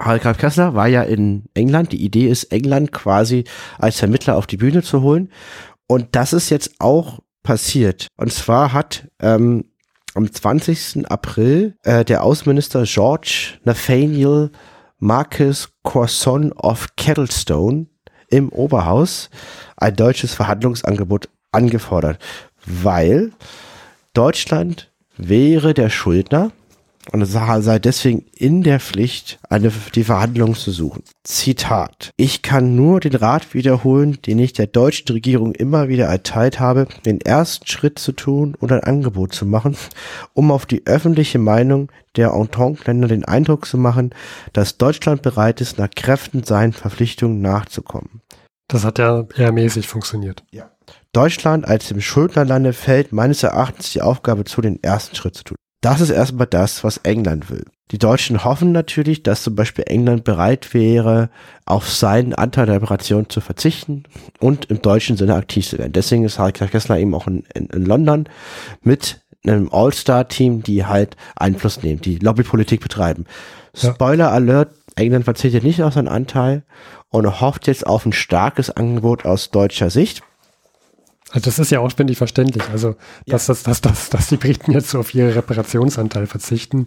Graf 0.00 0.38
Kessler 0.38 0.74
war 0.74 0.88
ja 0.88 1.02
in 1.02 1.44
England. 1.54 1.92
Die 1.92 2.02
Idee 2.04 2.28
ist, 2.28 2.44
England 2.44 2.92
quasi 2.92 3.44
als 3.78 3.98
Vermittler 3.98 4.36
auf 4.36 4.46
die 4.46 4.56
Bühne 4.56 4.82
zu 4.82 5.02
holen. 5.02 5.30
Und 5.86 6.08
das 6.12 6.32
ist 6.32 6.50
jetzt 6.50 6.74
auch 6.78 7.20
passiert. 7.42 8.08
Und 8.16 8.32
zwar 8.32 8.72
hat 8.72 9.08
ähm, 9.20 9.64
am 10.14 10.30
20. 10.32 11.10
April 11.10 11.76
äh, 11.84 12.04
der 12.04 12.22
Außenminister 12.24 12.84
George 12.84 13.58
Nathaniel 13.64 14.50
Marcus 14.98 15.70
Corson 15.82 16.52
of 16.52 16.88
Kettlestone 16.96 17.86
im 18.28 18.50
Oberhaus 18.50 19.30
ein 19.76 19.96
deutsches 19.96 20.34
Verhandlungsangebot 20.34 21.28
angefordert, 21.52 22.18
weil 22.64 23.32
Deutschland 24.12 24.92
wäre 25.16 25.74
der 25.74 25.90
Schuldner 25.90 26.52
und 27.12 27.22
es 27.22 27.32
sei 27.32 27.78
deswegen 27.78 28.26
in 28.36 28.62
der 28.62 28.78
Pflicht, 28.78 29.38
eine, 29.48 29.72
die 29.94 30.04
Verhandlungen 30.04 30.54
zu 30.54 30.70
suchen. 30.70 31.02
Zitat. 31.24 32.10
Ich 32.16 32.42
kann 32.42 32.76
nur 32.76 33.00
den 33.00 33.14
Rat 33.14 33.54
wiederholen, 33.54 34.18
den 34.26 34.38
ich 34.38 34.52
der 34.52 34.66
deutschen 34.66 35.10
Regierung 35.12 35.52
immer 35.54 35.88
wieder 35.88 36.06
erteilt 36.06 36.60
habe, 36.60 36.86
den 37.06 37.20
ersten 37.20 37.66
Schritt 37.66 37.98
zu 37.98 38.12
tun 38.12 38.54
und 38.58 38.70
ein 38.70 38.84
Angebot 38.84 39.34
zu 39.34 39.46
machen, 39.46 39.76
um 40.34 40.50
auf 40.50 40.66
die 40.66 40.86
öffentliche 40.86 41.38
Meinung 41.38 41.90
der 42.16 42.32
Entente-Länder 42.32 43.08
den 43.08 43.24
Eindruck 43.24 43.66
zu 43.66 43.78
machen, 43.78 44.10
dass 44.52 44.76
Deutschland 44.76 45.22
bereit 45.22 45.60
ist, 45.60 45.78
nach 45.78 45.90
Kräften 45.90 46.44
seinen 46.44 46.72
Verpflichtungen 46.72 47.40
nachzukommen. 47.40 48.20
Das 48.68 48.84
hat 48.84 48.98
ja 48.98 49.26
eher 49.36 49.52
mäßig 49.52 49.88
funktioniert. 49.88 50.44
Deutschland 51.12 51.66
als 51.66 51.88
dem 51.88 52.00
Schuldnerlande 52.00 52.72
fällt 52.72 53.12
meines 53.12 53.42
Erachtens 53.42 53.90
die 53.92 54.02
Aufgabe 54.02 54.44
zu, 54.44 54.60
den 54.60 54.80
ersten 54.82 55.16
Schritt 55.16 55.34
zu 55.34 55.44
tun. 55.44 55.56
Das 55.80 56.00
ist 56.00 56.10
erstmal 56.10 56.46
das, 56.46 56.84
was 56.84 56.98
England 56.98 57.50
will. 57.50 57.64
Die 57.90 57.98
Deutschen 57.98 58.44
hoffen 58.44 58.70
natürlich, 58.70 59.22
dass 59.22 59.42
zum 59.42 59.56
Beispiel 59.56 59.84
England 59.88 60.24
bereit 60.24 60.74
wäre, 60.74 61.30
auf 61.64 61.88
seinen 61.88 62.34
Anteil 62.34 62.66
der 62.66 62.76
Operation 62.76 63.28
zu 63.28 63.40
verzichten 63.40 64.04
und 64.38 64.66
im 64.66 64.82
deutschen 64.82 65.16
Sinne 65.16 65.34
aktiv 65.34 65.68
zu 65.68 65.78
werden. 65.78 65.92
Deswegen 65.92 66.24
ist 66.24 66.38
Harry 66.38 66.52
Kessler 66.52 66.98
eben 66.98 67.14
auch 67.14 67.26
in, 67.26 67.44
in, 67.54 67.66
in 67.66 67.84
London 67.84 68.28
mit 68.82 69.22
einem 69.44 69.70
All-Star-Team, 69.72 70.62
die 70.62 70.84
halt 70.84 71.16
Einfluss 71.34 71.82
nehmen, 71.82 72.00
die 72.00 72.18
Lobbypolitik 72.18 72.80
betreiben. 72.80 73.24
Ja. 73.74 73.94
Spoiler 73.94 74.30
Alert, 74.30 74.70
England 74.96 75.24
verzichtet 75.24 75.64
nicht 75.64 75.82
auf 75.82 75.94
seinen 75.94 76.08
Anteil 76.08 76.62
und 77.08 77.40
hofft 77.40 77.66
jetzt 77.66 77.86
auf 77.86 78.04
ein 78.04 78.12
starkes 78.12 78.70
Angebot 78.70 79.24
aus 79.24 79.50
deutscher 79.50 79.90
Sicht. 79.90 80.22
Also 81.30 81.44
das 81.44 81.58
ist 81.58 81.70
ja 81.70 81.80
auswendig 81.80 82.18
verständlich. 82.18 82.64
Also, 82.72 82.96
dass, 83.26 83.46
das, 83.46 83.62
dass, 83.62 83.80
dass, 83.80 84.10
dass 84.10 84.28
die 84.28 84.36
Briten 84.36 84.72
jetzt 84.72 84.90
so 84.90 84.98
auf 84.98 85.14
ihre 85.14 85.34
Reparationsanteil 85.34 86.26
verzichten, 86.26 86.86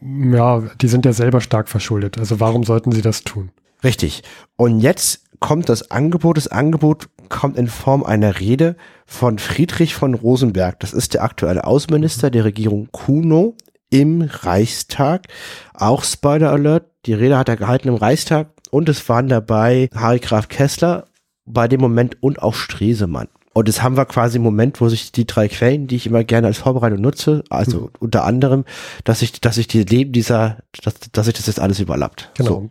ja, 0.00 0.62
die 0.80 0.88
sind 0.88 1.04
ja 1.04 1.12
selber 1.12 1.40
stark 1.40 1.68
verschuldet. 1.68 2.18
Also 2.18 2.40
warum 2.40 2.64
sollten 2.64 2.92
sie 2.92 3.02
das 3.02 3.22
tun? 3.22 3.50
Richtig. 3.84 4.22
Und 4.56 4.80
jetzt 4.80 5.24
kommt 5.40 5.68
das 5.68 5.90
Angebot. 5.90 6.36
Das 6.36 6.48
Angebot 6.48 7.08
kommt 7.28 7.58
in 7.58 7.66
Form 7.66 8.02
einer 8.04 8.40
Rede 8.40 8.76
von 9.04 9.38
Friedrich 9.38 9.94
von 9.94 10.14
Rosenberg. 10.14 10.80
Das 10.80 10.92
ist 10.92 11.14
der 11.14 11.22
aktuelle 11.22 11.64
Außenminister 11.64 12.30
der 12.30 12.44
Regierung 12.44 12.88
Kuno 12.92 13.56
im 13.90 14.22
Reichstag. 14.22 15.26
Auch 15.74 16.04
Spoiler 16.04 16.50
Alert. 16.50 16.86
Die 17.04 17.14
Rede 17.14 17.36
hat 17.36 17.48
er 17.48 17.56
gehalten 17.56 17.88
im 17.88 17.96
Reichstag. 17.96 18.48
Und 18.70 18.88
es 18.88 19.06
waren 19.08 19.28
dabei 19.28 19.90
Harry 19.94 20.20
Graf 20.20 20.48
Kessler 20.48 21.08
bei 21.44 21.68
dem 21.68 21.80
Moment 21.80 22.22
und 22.22 22.40
auch 22.40 22.54
Stresemann. 22.54 23.28
Und 23.54 23.68
das 23.68 23.82
haben 23.82 23.96
wir 23.96 24.06
quasi 24.06 24.38
im 24.38 24.42
Moment, 24.42 24.80
wo 24.80 24.88
sich 24.88 25.12
die 25.12 25.26
drei 25.26 25.48
Quellen, 25.48 25.86
die 25.86 25.96
ich 25.96 26.06
immer 26.06 26.24
gerne 26.24 26.46
als 26.46 26.58
Vorbereitung 26.58 27.00
nutze, 27.00 27.44
also 27.50 27.90
unter 27.98 28.24
anderem, 28.24 28.64
dass 29.04 29.20
ich, 29.20 29.40
dass 29.40 29.58
ich 29.58 29.66
die 29.66 29.84
Leben 29.84 30.12
dieser, 30.12 30.58
dass, 30.82 30.94
dass 31.12 31.26
sich 31.26 31.34
das 31.34 31.46
jetzt 31.46 31.60
alles 31.60 31.78
überlappt. 31.78 32.30
Genau. 32.34 32.48
So. 32.50 32.68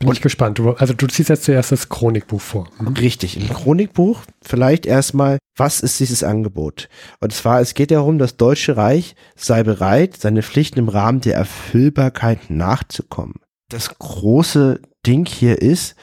Bin 0.00 0.12
ich 0.12 0.20
gespannt. 0.20 0.58
Du, 0.58 0.72
also 0.72 0.92
du 0.92 1.06
ziehst 1.06 1.30
jetzt 1.30 1.44
zuerst 1.44 1.72
das 1.72 1.88
Chronikbuch 1.88 2.40
vor. 2.40 2.68
Mhm. 2.78 2.88
Richtig, 2.88 3.40
im 3.40 3.48
Chronikbuch 3.48 4.20
vielleicht 4.42 4.84
erstmal, 4.84 5.38
was 5.56 5.80
ist 5.80 6.00
dieses 6.00 6.22
Angebot? 6.22 6.88
Und 7.20 7.32
zwar, 7.32 7.60
es 7.60 7.74
geht 7.74 7.90
darum, 7.90 8.18
das 8.18 8.36
Deutsche 8.36 8.76
Reich 8.76 9.14
sei 9.36 9.62
bereit, 9.62 10.16
seine 10.18 10.42
Pflichten 10.42 10.78
im 10.78 10.88
Rahmen 10.88 11.22
der 11.22 11.34
Erfüllbarkeit 11.34 12.50
nachzukommen. 12.50 13.36
Das 13.70 13.98
große 13.98 14.80
Ding 15.06 15.26
hier 15.26 15.62
ist, 15.62 15.94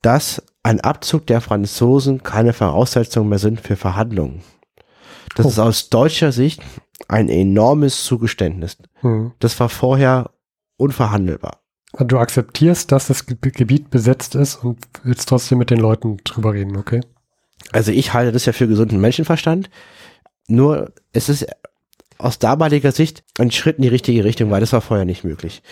dass 0.00 0.42
ein 0.66 0.80
Abzug 0.80 1.26
der 1.26 1.40
Franzosen 1.40 2.22
keine 2.22 2.52
Voraussetzung 2.52 3.28
mehr 3.28 3.38
sind 3.38 3.60
für 3.60 3.76
Verhandlungen. 3.76 4.42
Das 5.36 5.46
Oh. 5.46 5.48
ist 5.50 5.58
aus 5.60 5.88
deutscher 5.90 6.32
Sicht 6.32 6.60
ein 7.08 7.28
enormes 7.28 8.02
Zugeständnis. 8.04 8.76
Mhm. 9.02 9.32
Das 9.38 9.58
war 9.60 9.68
vorher 9.68 10.30
unverhandelbar. 10.76 11.60
Also 11.92 12.04
du 12.06 12.18
akzeptierst, 12.18 12.90
dass 12.90 13.06
das 13.06 13.26
Ge- 13.26 13.36
Gebiet 13.40 13.90
besetzt 13.90 14.34
ist 14.34 14.56
und 14.56 14.78
willst 15.04 15.28
trotzdem 15.28 15.58
mit 15.58 15.70
den 15.70 15.78
Leuten 15.78 16.16
drüber 16.24 16.52
reden, 16.52 16.76
okay? 16.76 17.00
Also 17.72 17.92
ich 17.92 18.12
halte 18.12 18.32
das 18.32 18.44
ja 18.44 18.52
für 18.52 18.66
gesunden 18.66 19.00
Menschenverstand. 19.00 19.70
Nur 20.48 20.92
es 21.12 21.28
ist 21.28 21.46
aus 22.18 22.38
damaliger 22.38 22.92
Sicht 22.92 23.22
ein 23.38 23.50
Schritt 23.50 23.76
in 23.76 23.82
die 23.82 23.88
richtige 23.88 24.24
Richtung, 24.24 24.50
weil 24.50 24.60
das 24.60 24.72
war 24.72 24.80
vorher 24.80 25.04
nicht 25.06 25.22
möglich. 25.24 25.62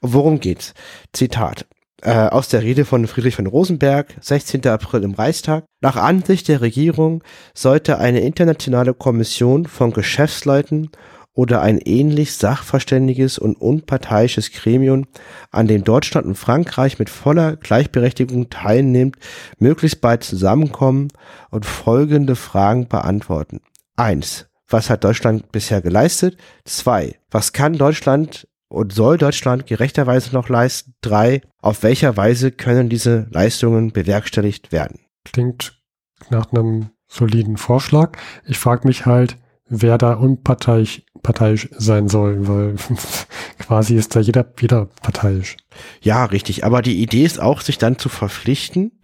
Worum 0.00 0.38
geht's? 0.40 0.74
Zitat. 1.12 1.66
Äh, 2.04 2.28
aus 2.28 2.48
der 2.48 2.62
Rede 2.62 2.84
von 2.84 3.06
Friedrich 3.06 3.34
von 3.34 3.46
Rosenberg, 3.46 4.14
16. 4.20 4.66
April 4.66 5.04
im 5.04 5.14
Reichstag. 5.14 5.64
Nach 5.80 5.96
Ansicht 5.96 6.48
der 6.48 6.60
Regierung 6.60 7.24
sollte 7.54 7.96
eine 7.98 8.20
internationale 8.20 8.92
Kommission 8.92 9.64
von 9.64 9.90
Geschäftsleuten 9.90 10.90
oder 11.32 11.62
ein 11.62 11.78
ähnlich 11.78 12.34
sachverständiges 12.34 13.38
und 13.38 13.58
unparteiisches 13.58 14.52
Gremium, 14.52 15.06
an 15.50 15.66
dem 15.66 15.82
Deutschland 15.82 16.26
und 16.26 16.34
Frankreich 16.34 16.98
mit 16.98 17.08
voller 17.08 17.56
Gleichberechtigung 17.56 18.50
teilnimmt, 18.50 19.16
möglichst 19.58 20.02
bald 20.02 20.24
zusammenkommen 20.24 21.08
und 21.48 21.64
folgende 21.64 22.36
Fragen 22.36 22.86
beantworten. 22.86 23.62
Eins: 23.96 24.44
Was 24.68 24.90
hat 24.90 25.04
Deutschland 25.04 25.50
bisher 25.52 25.80
geleistet? 25.80 26.36
Zwei: 26.66 27.18
Was 27.30 27.54
kann 27.54 27.78
Deutschland 27.78 28.46
und 28.68 28.92
soll 28.92 29.16
Deutschland 29.16 29.66
gerechterweise 29.66 30.34
noch 30.34 30.50
leisten? 30.50 30.92
Drei: 31.00 31.40
Auf 31.64 31.82
welcher 31.82 32.14
Weise 32.18 32.50
können 32.50 32.90
diese 32.90 33.26
Leistungen 33.30 33.90
bewerkstelligt 33.90 34.70
werden? 34.70 35.00
Klingt 35.24 35.80
nach 36.28 36.52
einem 36.52 36.90
soliden 37.06 37.56
Vorschlag. 37.56 38.18
Ich 38.44 38.58
frage 38.58 38.86
mich 38.86 39.06
halt, 39.06 39.38
wer 39.66 39.96
da 39.96 40.12
unparteiisch 40.12 41.00
parteiisch 41.22 41.70
sein 41.72 42.08
soll, 42.08 42.46
weil 42.48 42.74
quasi 43.58 43.96
ist 43.96 44.14
da 44.14 44.20
jeder, 44.20 44.44
jeder 44.60 44.84
parteiisch. 45.00 45.56
Ja, 46.02 46.26
richtig. 46.26 46.64
Aber 46.64 46.82
die 46.82 47.00
Idee 47.02 47.24
ist 47.24 47.40
auch, 47.40 47.62
sich 47.62 47.78
dann 47.78 47.96
zu 47.96 48.10
verpflichten, 48.10 49.00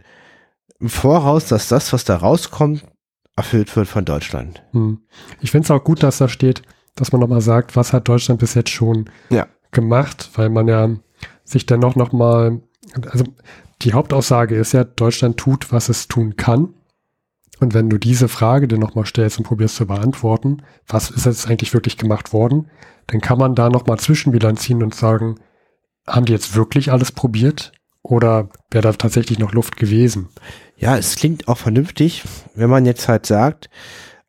im 0.81 0.91
Voraus, 0.91 1.47
dass 1.47 1.69
das, 1.69 1.95
was 1.95 2.05
da 2.05 2.17
rauskommt, 2.17 2.85
erfüllt 3.37 3.75
wird 3.75 3.89
von 3.89 4.05
Deutschland. 4.05 4.63
Hm. 4.73 5.01
Ich 5.41 5.51
finde 5.51 5.65
es 5.65 5.71
auch 5.71 5.83
gut, 5.83 6.03
dass 6.03 6.19
da 6.19 6.29
steht, 6.29 6.61
dass 6.95 7.11
man 7.11 7.23
nochmal 7.23 7.41
sagt, 7.41 7.75
was 7.75 7.95
hat 7.95 8.07
Deutschland 8.07 8.39
bis 8.39 8.53
jetzt 8.53 8.69
schon 8.69 9.09
Ja. 9.31 9.47
gemacht, 9.71 10.29
weil 10.35 10.51
man 10.51 10.69
ja 10.69 10.91
sich 11.51 11.67
dennoch 11.67 11.97
nochmal 11.97 12.61
Also 13.11 13.25
die 13.83 13.93
Hauptaussage 13.93 14.57
ist 14.57 14.73
ja, 14.73 14.85
Deutschland 14.85 15.37
tut, 15.37 15.73
was 15.73 15.89
es 15.89 16.09
tun 16.09 16.37
kann. 16.37 16.75
Und 17.61 17.75
wenn 17.75 17.91
du 17.91 17.99
diese 17.99 18.29
Frage 18.29 18.69
dann 18.69 18.81
nochmal 18.81 19.05
stellst 19.05 19.39
und 19.39 19.45
probierst 19.45 19.77
zu 19.77 19.87
beantworten, 19.87 20.63
was 20.87 21.11
ist 21.11 21.27
jetzt 21.27 21.47
eigentlich 21.47 21.75
wirklich 21.75 21.99
gemacht 21.99 22.33
worden, 22.33 22.71
dann 23.07 23.21
kann 23.21 23.39
man 23.39 23.55
da 23.55 23.69
nochmal 23.69 23.99
Zwischenbilanz 23.99 24.63
ziehen 24.63 24.83
und 24.83 24.95
sagen, 24.95 25.37
haben 26.07 26.25
die 26.25 26.33
jetzt 26.33 26.55
wirklich 26.55 26.91
alles 26.91 27.13
probiert? 27.13 27.73
Oder 28.03 28.49
wäre 28.71 28.83
da 28.83 28.93
tatsächlich 28.93 29.39
noch 29.39 29.53
Luft 29.53 29.77
gewesen? 29.77 30.31
Ja, 30.77 30.97
es 30.97 31.17
klingt 31.17 31.49
auch 31.49 31.59
vernünftig, 31.59 32.25
wenn 32.55 32.71
man 32.71 32.87
jetzt 32.87 33.09
halt 33.09 33.27
sagt, 33.27 33.69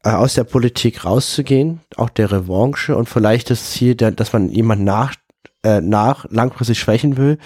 äh, 0.04 0.10
aus 0.10 0.34
der 0.34 0.44
Politik 0.44 1.06
rauszugehen, 1.06 1.80
auch 1.96 2.10
der 2.10 2.32
Revanche 2.32 2.98
und 2.98 3.08
vielleicht 3.08 3.50
das 3.50 3.72
Ziel, 3.72 3.96
dass 3.96 4.34
man 4.34 4.50
jemanden 4.50 4.84
nach, 4.84 5.16
äh, 5.63 5.82
nach 5.82 6.26
langfristig 6.30 6.80
schwächen 6.80 7.17
will, 7.17 7.38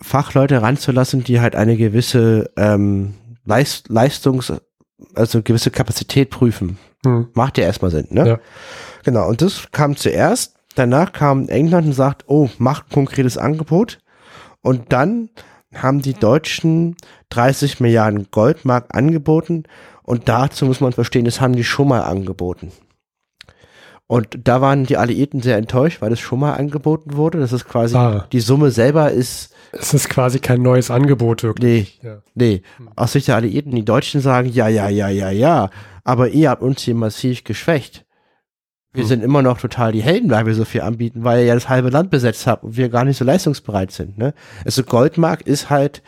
Fachleute 0.00 0.62
ranzulassen, 0.62 1.24
die 1.24 1.40
halt 1.40 1.56
eine 1.56 1.76
gewisse 1.76 2.50
ähm, 2.56 3.14
Leist, 3.44 3.88
Leistungs, 3.88 4.52
also 5.14 5.42
gewisse 5.42 5.70
Kapazität 5.70 6.30
prüfen. 6.30 6.78
Hm. 7.04 7.28
Macht 7.34 7.58
ja 7.58 7.64
erstmal 7.64 7.90
Sinn, 7.90 8.06
ne? 8.10 8.28
Ja. 8.28 8.38
Genau, 9.04 9.28
und 9.28 9.42
das 9.42 9.70
kam 9.72 9.96
zuerst. 9.96 10.56
Danach 10.74 11.12
kam 11.12 11.48
England 11.48 11.88
und 11.88 11.92
sagt, 11.92 12.24
oh, 12.28 12.48
macht 12.58 12.86
ein 12.86 12.94
konkretes 12.94 13.36
Angebot. 13.36 13.98
Und 14.62 14.92
dann 14.92 15.28
haben 15.74 16.02
die 16.02 16.14
Deutschen 16.14 16.96
30 17.30 17.80
Milliarden 17.80 18.28
Goldmark 18.30 18.94
angeboten. 18.94 19.64
Und 20.02 20.28
dazu 20.28 20.66
muss 20.66 20.80
man 20.80 20.92
verstehen, 20.92 21.24
das 21.24 21.40
haben 21.40 21.54
die 21.54 21.64
schon 21.64 21.88
mal 21.88 22.02
angeboten. 22.02 22.72
Und 24.12 24.40
da 24.44 24.60
waren 24.60 24.84
die 24.84 24.98
Alliierten 24.98 25.40
sehr 25.40 25.56
enttäuscht, 25.56 26.02
weil 26.02 26.10
das 26.10 26.20
schon 26.20 26.38
mal 26.38 26.52
angeboten 26.52 27.16
wurde. 27.16 27.38
Das 27.38 27.50
ist 27.50 27.64
quasi, 27.64 27.96
ah. 27.96 28.26
die 28.30 28.40
Summe 28.40 28.70
selber 28.70 29.10
ist. 29.10 29.54
Es 29.72 29.94
ist 29.94 30.10
quasi 30.10 30.38
kein 30.38 30.60
neues 30.60 30.90
Angebot 30.90 31.42
wirklich. 31.42 31.98
Nee, 32.02 32.06
ja. 32.06 32.18
nee. 32.34 32.62
Aus 32.94 33.12
Sicht 33.12 33.28
der 33.28 33.36
Alliierten, 33.36 33.74
die 33.74 33.86
Deutschen 33.86 34.20
sagen, 34.20 34.50
ja, 34.50 34.68
ja, 34.68 34.90
ja, 34.90 35.08
ja, 35.08 35.30
ja. 35.30 35.70
Aber 36.04 36.28
ihr 36.28 36.50
habt 36.50 36.60
uns 36.60 36.82
hier 36.82 36.94
massiv 36.94 37.42
geschwächt. 37.44 38.04
Wir 38.92 39.04
hm. 39.04 39.08
sind 39.08 39.24
immer 39.24 39.40
noch 39.40 39.58
total 39.58 39.92
die 39.92 40.02
Helden, 40.02 40.28
weil 40.28 40.44
wir 40.44 40.54
so 40.54 40.66
viel 40.66 40.82
anbieten, 40.82 41.24
weil 41.24 41.38
ihr 41.40 41.46
ja 41.46 41.54
das 41.54 41.70
halbe 41.70 41.88
Land 41.88 42.10
besetzt 42.10 42.46
habt 42.46 42.64
und 42.64 42.76
wir 42.76 42.90
gar 42.90 43.06
nicht 43.06 43.16
so 43.16 43.24
leistungsbereit 43.24 43.92
sind. 43.92 44.18
Ne? 44.18 44.34
Also 44.66 44.82
Goldmark 44.82 45.40
ist 45.40 45.70
halt 45.70 46.02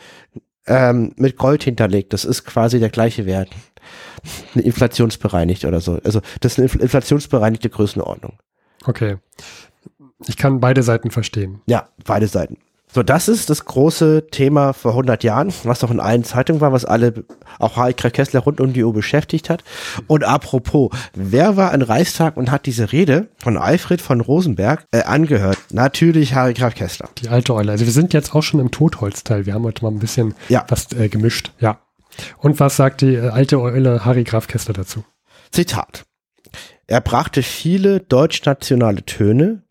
ähm, 0.67 1.13
mit 1.17 1.37
Gold 1.37 1.63
hinterlegt. 1.63 2.13
Das 2.13 2.25
ist 2.25 2.45
quasi 2.45 2.79
der 2.79 2.89
gleiche 2.89 3.25
Wert 3.25 3.49
eine 4.53 4.63
inflationsbereinigt 4.63 5.65
oder 5.65 5.81
so. 5.81 5.99
Also 6.03 6.21
das 6.41 6.57
ist 6.57 6.73
eine 6.73 6.83
inflationsbereinigte 6.83 7.69
Größenordnung. 7.69 8.39
Okay. 8.85 9.17
Ich 10.27 10.37
kann 10.37 10.59
beide 10.59 10.83
Seiten 10.83 11.11
verstehen. 11.11 11.61
Ja, 11.67 11.89
beide 12.03 12.27
Seiten. 12.27 12.57
So, 12.95 13.03
das 13.03 13.27
ist 13.27 13.49
das 13.49 13.65
große 13.65 14.27
Thema 14.31 14.71
vor 14.71 14.91
100 14.91 15.21
Jahren, 15.25 15.51
was 15.65 15.79
doch 15.79 15.91
in 15.91 15.99
allen 15.99 16.23
Zeitungen 16.23 16.61
war, 16.61 16.71
was 16.71 16.85
alle, 16.85 17.25
auch 17.59 17.75
Harry 17.75 17.91
Kessler 17.93 18.39
rund 18.39 18.61
um 18.61 18.71
die 18.71 18.85
Uhr 18.85 18.93
beschäftigt 18.93 19.49
hat. 19.49 19.65
Und 20.07 20.23
apropos, 20.23 20.91
wer 21.13 21.57
war 21.57 21.73
an 21.73 21.81
Reichstag 21.81 22.37
und 22.37 22.51
hat 22.51 22.65
diese 22.65 22.93
Rede 22.93 23.27
von 23.37 23.57
Alfred 23.57 23.99
von 23.99 24.21
Rosenberg 24.21 24.85
äh, 24.91 25.03
angehört? 25.03 25.57
Natürlich 25.73 26.35
Harry 26.35 26.53
Graf 26.53 26.73
Kessler. 26.73 27.09
Die 27.17 27.27
alte 27.27 27.53
Eule. 27.53 27.73
Also 27.73 27.83
wir 27.83 27.91
sind 27.91 28.13
jetzt 28.13 28.33
auch 28.33 28.43
schon 28.43 28.61
im 28.61 28.71
Totholzteil. 28.71 29.45
Wir 29.45 29.55
haben 29.55 29.65
heute 29.65 29.83
mal 29.83 29.91
ein 29.91 29.99
bisschen 29.99 30.33
ja. 30.47 30.63
was 30.69 30.93
äh, 30.93 31.09
gemischt. 31.09 31.51
Ja. 31.59 31.81
Und 32.37 32.61
was 32.61 32.77
sagt 32.77 33.01
die 33.01 33.15
äh, 33.15 33.27
alte 33.27 33.59
Eule 33.59 34.05
Harry 34.05 34.23
Graf 34.23 34.47
Kessler 34.47 34.73
dazu? 34.73 35.03
Zitat. 35.51 36.05
Er 36.87 37.01
brachte 37.01 37.43
viele 37.43 37.99
deutschnationale 37.99 39.03
Töne, 39.03 39.64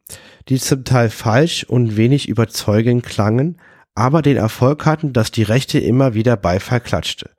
die 0.48 0.59
zum 0.59 0.85
Teil 0.85 1.11
falsch 1.11 1.64
und 1.64 1.96
wenig 1.96 2.28
überzeugend 2.28 3.04
klangen, 3.04 3.59
aber 3.94 4.22
den 4.22 4.37
Erfolg 4.37 4.87
hatten, 4.87 5.12
dass 5.12 5.30
die 5.30 5.42
Rechte 5.42 5.78
immer 5.78 6.14
wieder 6.14 6.37
Beifall 6.37 6.80
klatschte 6.80 7.30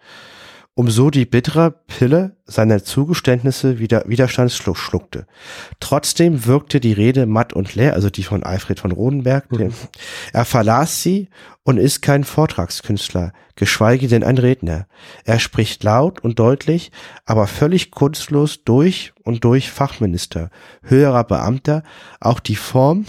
um 0.75 0.89
so 0.89 1.09
die 1.09 1.25
bittere 1.25 1.71
Pille 1.71 2.35
seiner 2.45 2.83
Zugeständnisse 2.83 3.79
wieder 3.79 4.03
Widerstandsschluck 4.07 4.77
schluckte. 4.77 5.25
Trotzdem 5.79 6.45
wirkte 6.45 6.81
die 6.81 6.91
Rede 6.91 7.25
matt 7.25 7.53
und 7.53 7.75
leer, 7.75 7.93
also 7.93 8.09
die 8.09 8.23
von 8.23 8.43
Alfred 8.43 8.81
von 8.81 8.91
Rodenberg. 8.91 9.49
Mhm. 9.51 9.73
Er 10.33 10.43
verlas 10.43 11.01
sie 11.01 11.29
und 11.63 11.77
ist 11.77 12.01
kein 12.01 12.25
Vortragskünstler, 12.25 13.31
geschweige 13.55 14.09
denn 14.09 14.23
ein 14.23 14.37
Redner. 14.37 14.85
Er 15.23 15.39
spricht 15.39 15.81
laut 15.85 16.19
und 16.19 16.39
deutlich, 16.39 16.91
aber 17.25 17.47
völlig 17.47 17.89
kunstlos 17.91 18.65
durch 18.65 19.13
und 19.23 19.45
durch 19.45 19.71
Fachminister, 19.71 20.49
höherer 20.83 21.23
Beamter, 21.23 21.83
auch 22.19 22.41
die 22.41 22.57
Form 22.57 23.05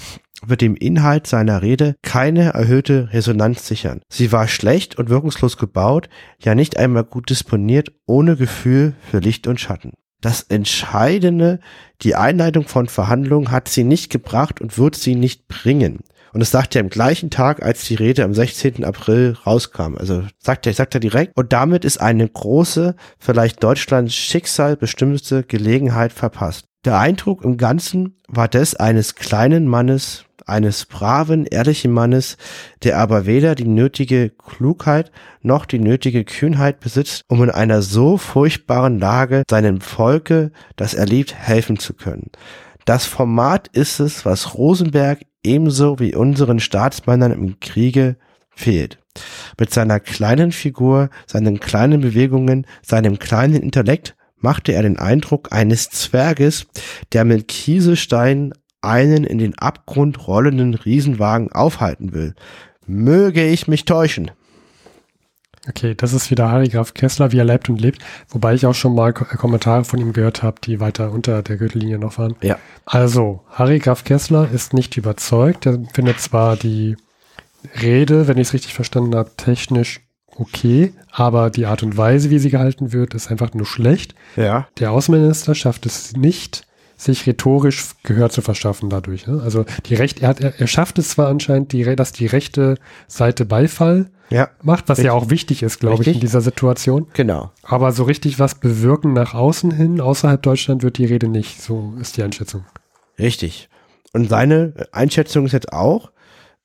wird 0.48 0.60
dem 0.60 0.76
Inhalt 0.76 1.26
seiner 1.26 1.62
Rede 1.62 1.96
keine 2.02 2.50
erhöhte 2.50 3.10
Resonanz 3.12 3.66
sichern. 3.66 4.00
Sie 4.08 4.32
war 4.32 4.48
schlecht 4.48 4.96
und 4.96 5.08
wirkungslos 5.08 5.56
gebaut, 5.56 6.08
ja 6.40 6.54
nicht 6.54 6.76
einmal 6.76 7.04
gut 7.04 7.30
disponiert, 7.30 7.92
ohne 8.06 8.36
Gefühl 8.36 8.94
für 9.10 9.18
Licht 9.18 9.46
und 9.46 9.60
Schatten. 9.60 9.92
Das 10.20 10.42
Entscheidende, 10.42 11.60
die 12.02 12.14
Einleitung 12.14 12.66
von 12.66 12.88
Verhandlungen 12.88 13.50
hat 13.50 13.68
sie 13.68 13.84
nicht 13.84 14.10
gebracht 14.10 14.60
und 14.60 14.78
wird 14.78 14.96
sie 14.96 15.14
nicht 15.14 15.46
bringen. 15.46 16.00
Und 16.32 16.40
das 16.40 16.50
sagt 16.50 16.74
er 16.74 16.82
am 16.82 16.90
gleichen 16.90 17.30
Tag, 17.30 17.62
als 17.62 17.84
die 17.86 17.94
Rede 17.94 18.22
am 18.22 18.34
16. 18.34 18.84
April 18.84 19.38
rauskam. 19.46 19.96
Also 19.96 20.22
sagt 20.38 20.66
er, 20.66 20.74
sagt 20.74 20.92
er 20.92 21.00
direkt. 21.00 21.34
Und 21.34 21.54
damit 21.54 21.86
ist 21.86 21.98
eine 21.98 22.28
große, 22.28 22.94
vielleicht 23.18 23.62
Deutschlands 23.62 24.14
Schicksal 24.14 24.76
bestimmte 24.76 25.44
Gelegenheit 25.44 26.12
verpasst. 26.12 26.66
Der 26.84 26.98
Eindruck 26.98 27.42
im 27.42 27.56
Ganzen 27.56 28.20
war 28.28 28.48
des 28.48 28.74
eines 28.74 29.14
kleinen 29.14 29.66
Mannes 29.66 30.25
eines 30.46 30.86
braven, 30.86 31.44
ehrlichen 31.44 31.92
Mannes, 31.92 32.36
der 32.82 32.98
aber 32.98 33.26
weder 33.26 33.54
die 33.54 33.66
nötige 33.66 34.30
Klugheit 34.30 35.10
noch 35.42 35.66
die 35.66 35.80
nötige 35.80 36.24
Kühnheit 36.24 36.80
besitzt, 36.80 37.24
um 37.28 37.42
in 37.42 37.50
einer 37.50 37.82
so 37.82 38.16
furchtbaren 38.16 38.98
Lage 38.98 39.42
seinem 39.50 39.80
Volke, 39.80 40.52
das 40.76 40.94
er 40.94 41.06
liebt, 41.06 41.34
helfen 41.34 41.78
zu 41.78 41.94
können. 41.94 42.30
Das 42.84 43.04
Format 43.04 43.68
ist 43.68 43.98
es, 43.98 44.24
was 44.24 44.54
Rosenberg 44.54 45.20
ebenso 45.42 45.98
wie 45.98 46.14
unseren 46.14 46.60
Staatsmännern 46.60 47.32
im 47.32 47.60
Kriege 47.60 48.16
fehlt. 48.50 48.98
Mit 49.58 49.72
seiner 49.72 49.98
kleinen 49.98 50.52
Figur, 50.52 51.10
seinen 51.26 51.58
kleinen 51.58 52.00
Bewegungen, 52.00 52.66
seinem 52.82 53.18
kleinen 53.18 53.62
Intellekt 53.62 54.16
machte 54.36 54.72
er 54.72 54.82
den 54.82 54.98
Eindruck 54.98 55.52
eines 55.52 55.90
Zwerges, 55.90 56.66
der 57.12 57.24
mit 57.24 57.48
Kieselsteinen 57.48 58.52
einen 58.80 59.24
in 59.24 59.38
den 59.38 59.58
Abgrund 59.58 60.26
rollenden 60.26 60.74
Riesenwagen 60.74 61.52
aufhalten 61.52 62.12
will. 62.12 62.34
Möge 62.86 63.44
ich 63.44 63.68
mich 63.68 63.84
täuschen. 63.84 64.30
Okay, 65.68 65.94
das 65.96 66.12
ist 66.12 66.30
wieder 66.30 66.50
Harry 66.50 66.68
Graf 66.68 66.94
Kessler, 66.94 67.32
wie 67.32 67.38
er 67.38 67.44
lebt 67.44 67.68
und 67.68 67.80
lebt, 67.80 68.00
wobei 68.28 68.54
ich 68.54 68.66
auch 68.66 68.74
schon 68.74 68.94
mal 68.94 69.12
Kommentare 69.12 69.84
von 69.84 69.98
ihm 69.98 70.12
gehört 70.12 70.42
habe, 70.42 70.60
die 70.62 70.78
weiter 70.78 71.10
unter 71.10 71.42
der 71.42 71.56
Gürtellinie 71.56 71.98
noch 71.98 72.18
waren. 72.18 72.36
Ja. 72.40 72.58
Also, 72.84 73.42
Harry 73.50 73.80
Graf 73.80 74.04
Kessler 74.04 74.48
ist 74.52 74.74
nicht 74.74 74.96
überzeugt. 74.96 75.66
Er 75.66 75.80
findet 75.92 76.20
zwar 76.20 76.56
die 76.56 76.96
Rede, 77.82 78.28
wenn 78.28 78.38
ich 78.38 78.48
es 78.48 78.54
richtig 78.54 78.74
verstanden 78.74 79.16
habe, 79.16 79.32
technisch 79.36 80.00
okay, 80.36 80.92
aber 81.10 81.50
die 81.50 81.66
Art 81.66 81.82
und 81.82 81.96
Weise, 81.96 82.30
wie 82.30 82.38
sie 82.38 82.50
gehalten 82.50 82.92
wird, 82.92 83.14
ist 83.14 83.30
einfach 83.30 83.52
nur 83.54 83.66
schlecht. 83.66 84.14
Ja. 84.36 84.68
Der 84.78 84.92
Außenminister 84.92 85.54
schafft 85.54 85.86
es 85.86 86.12
nicht, 86.12 86.66
sich 86.96 87.26
rhetorisch 87.26 87.90
Gehör 88.02 88.30
zu 88.30 88.42
verschaffen 88.42 88.88
dadurch. 88.88 89.26
Ne? 89.26 89.40
Also 89.44 89.64
die 89.86 89.94
Recht, 89.94 90.22
er, 90.22 90.28
hat, 90.28 90.40
er, 90.40 90.58
er 90.58 90.66
schafft 90.66 90.98
es 90.98 91.10
zwar 91.10 91.28
anscheinend, 91.28 91.72
die, 91.72 91.84
dass 91.96 92.12
die 92.12 92.26
rechte 92.26 92.76
Seite 93.06 93.44
Beifall 93.44 94.10
ja, 94.30 94.48
macht, 94.62 94.88
was 94.88 94.98
richtig. 94.98 95.06
ja 95.06 95.12
auch 95.12 95.30
wichtig 95.30 95.62
ist, 95.62 95.78
glaube 95.78 96.02
ich, 96.02 96.14
in 96.14 96.20
dieser 96.20 96.40
Situation. 96.40 97.06
Genau. 97.12 97.50
Aber 97.62 97.92
so 97.92 98.04
richtig 98.04 98.38
was 98.38 98.56
bewirken 98.56 99.12
nach 99.12 99.34
außen 99.34 99.70
hin, 99.70 100.00
außerhalb 100.00 100.42
Deutschland, 100.42 100.82
wird 100.82 100.98
die 100.98 101.04
Rede 101.04 101.28
nicht. 101.28 101.62
So 101.62 101.94
ist 102.00 102.16
die 102.16 102.22
Einschätzung. 102.22 102.64
Richtig. 103.18 103.68
Und 104.12 104.28
seine 104.28 104.72
Einschätzung 104.92 105.46
ist 105.46 105.52
jetzt 105.52 105.72
auch, 105.72 106.10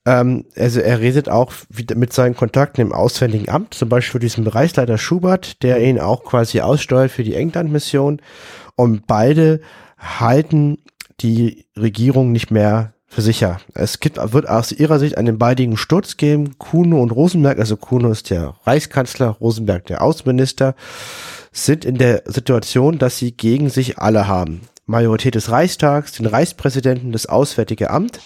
ähm, 0.05 0.45
also 0.55 0.79
er 0.79 0.99
redet 0.99 1.29
auch 1.29 1.51
mit 1.93 2.13
seinen 2.13 2.35
Kontakten 2.35 2.81
im 2.81 2.93
Auswärtigen 2.93 3.49
Amt, 3.49 3.73
zum 3.75 3.89
Beispiel 3.89 4.19
diesen 4.19 4.43
Bereichsleiter 4.43 4.97
Schubert, 4.97 5.61
der 5.61 5.81
ihn 5.81 5.99
auch 5.99 6.23
quasi 6.23 6.61
aussteuert 6.61 7.11
für 7.11 7.23
die 7.23 7.35
England-Mission. 7.35 8.21
Und 8.75 9.05
beide 9.05 9.61
halten 10.01 10.79
die 11.21 11.65
Regierung 11.77 12.31
nicht 12.31 12.51
mehr 12.51 12.93
für 13.07 13.21
sicher. 13.21 13.59
Es 13.73 13.99
gibt, 13.99 14.17
wird 14.33 14.47
aus 14.47 14.71
ihrer 14.71 14.97
Sicht 14.97 15.17
einen 15.17 15.37
baldigen 15.37 15.77
Sturz 15.77 16.17
geben. 16.17 16.57
Kuno 16.57 17.01
und 17.01 17.11
Rosenberg, 17.11 17.59
also 17.59 17.75
Kuno 17.75 18.09
ist 18.09 18.29
der 18.29 18.55
Reichskanzler, 18.63 19.37
Rosenberg 19.41 19.85
der 19.85 20.01
Außenminister, 20.01 20.75
sind 21.51 21.83
in 21.83 21.97
der 21.97 22.23
Situation, 22.25 22.97
dass 22.97 23.17
sie 23.17 23.33
gegen 23.33 23.69
sich 23.69 23.99
alle 23.99 24.27
haben. 24.27 24.61
Majorität 24.85 25.35
des 25.35 25.51
Reichstags, 25.51 26.13
den 26.13 26.25
Reichspräsidenten, 26.25 27.11
das 27.11 27.25
Auswärtige 27.25 27.91
Amt, 27.91 28.19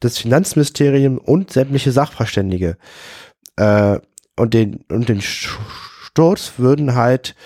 das 0.00 0.18
Finanzministerium 0.18 1.18
und 1.18 1.52
sämtliche 1.52 1.92
Sachverständige. 1.92 2.76
Äh, 3.56 4.00
und 4.36 4.52
den, 4.52 4.84
und 4.90 5.08
den 5.08 5.20
Sturz 5.22 6.54
würden 6.56 6.96
halt 6.96 7.36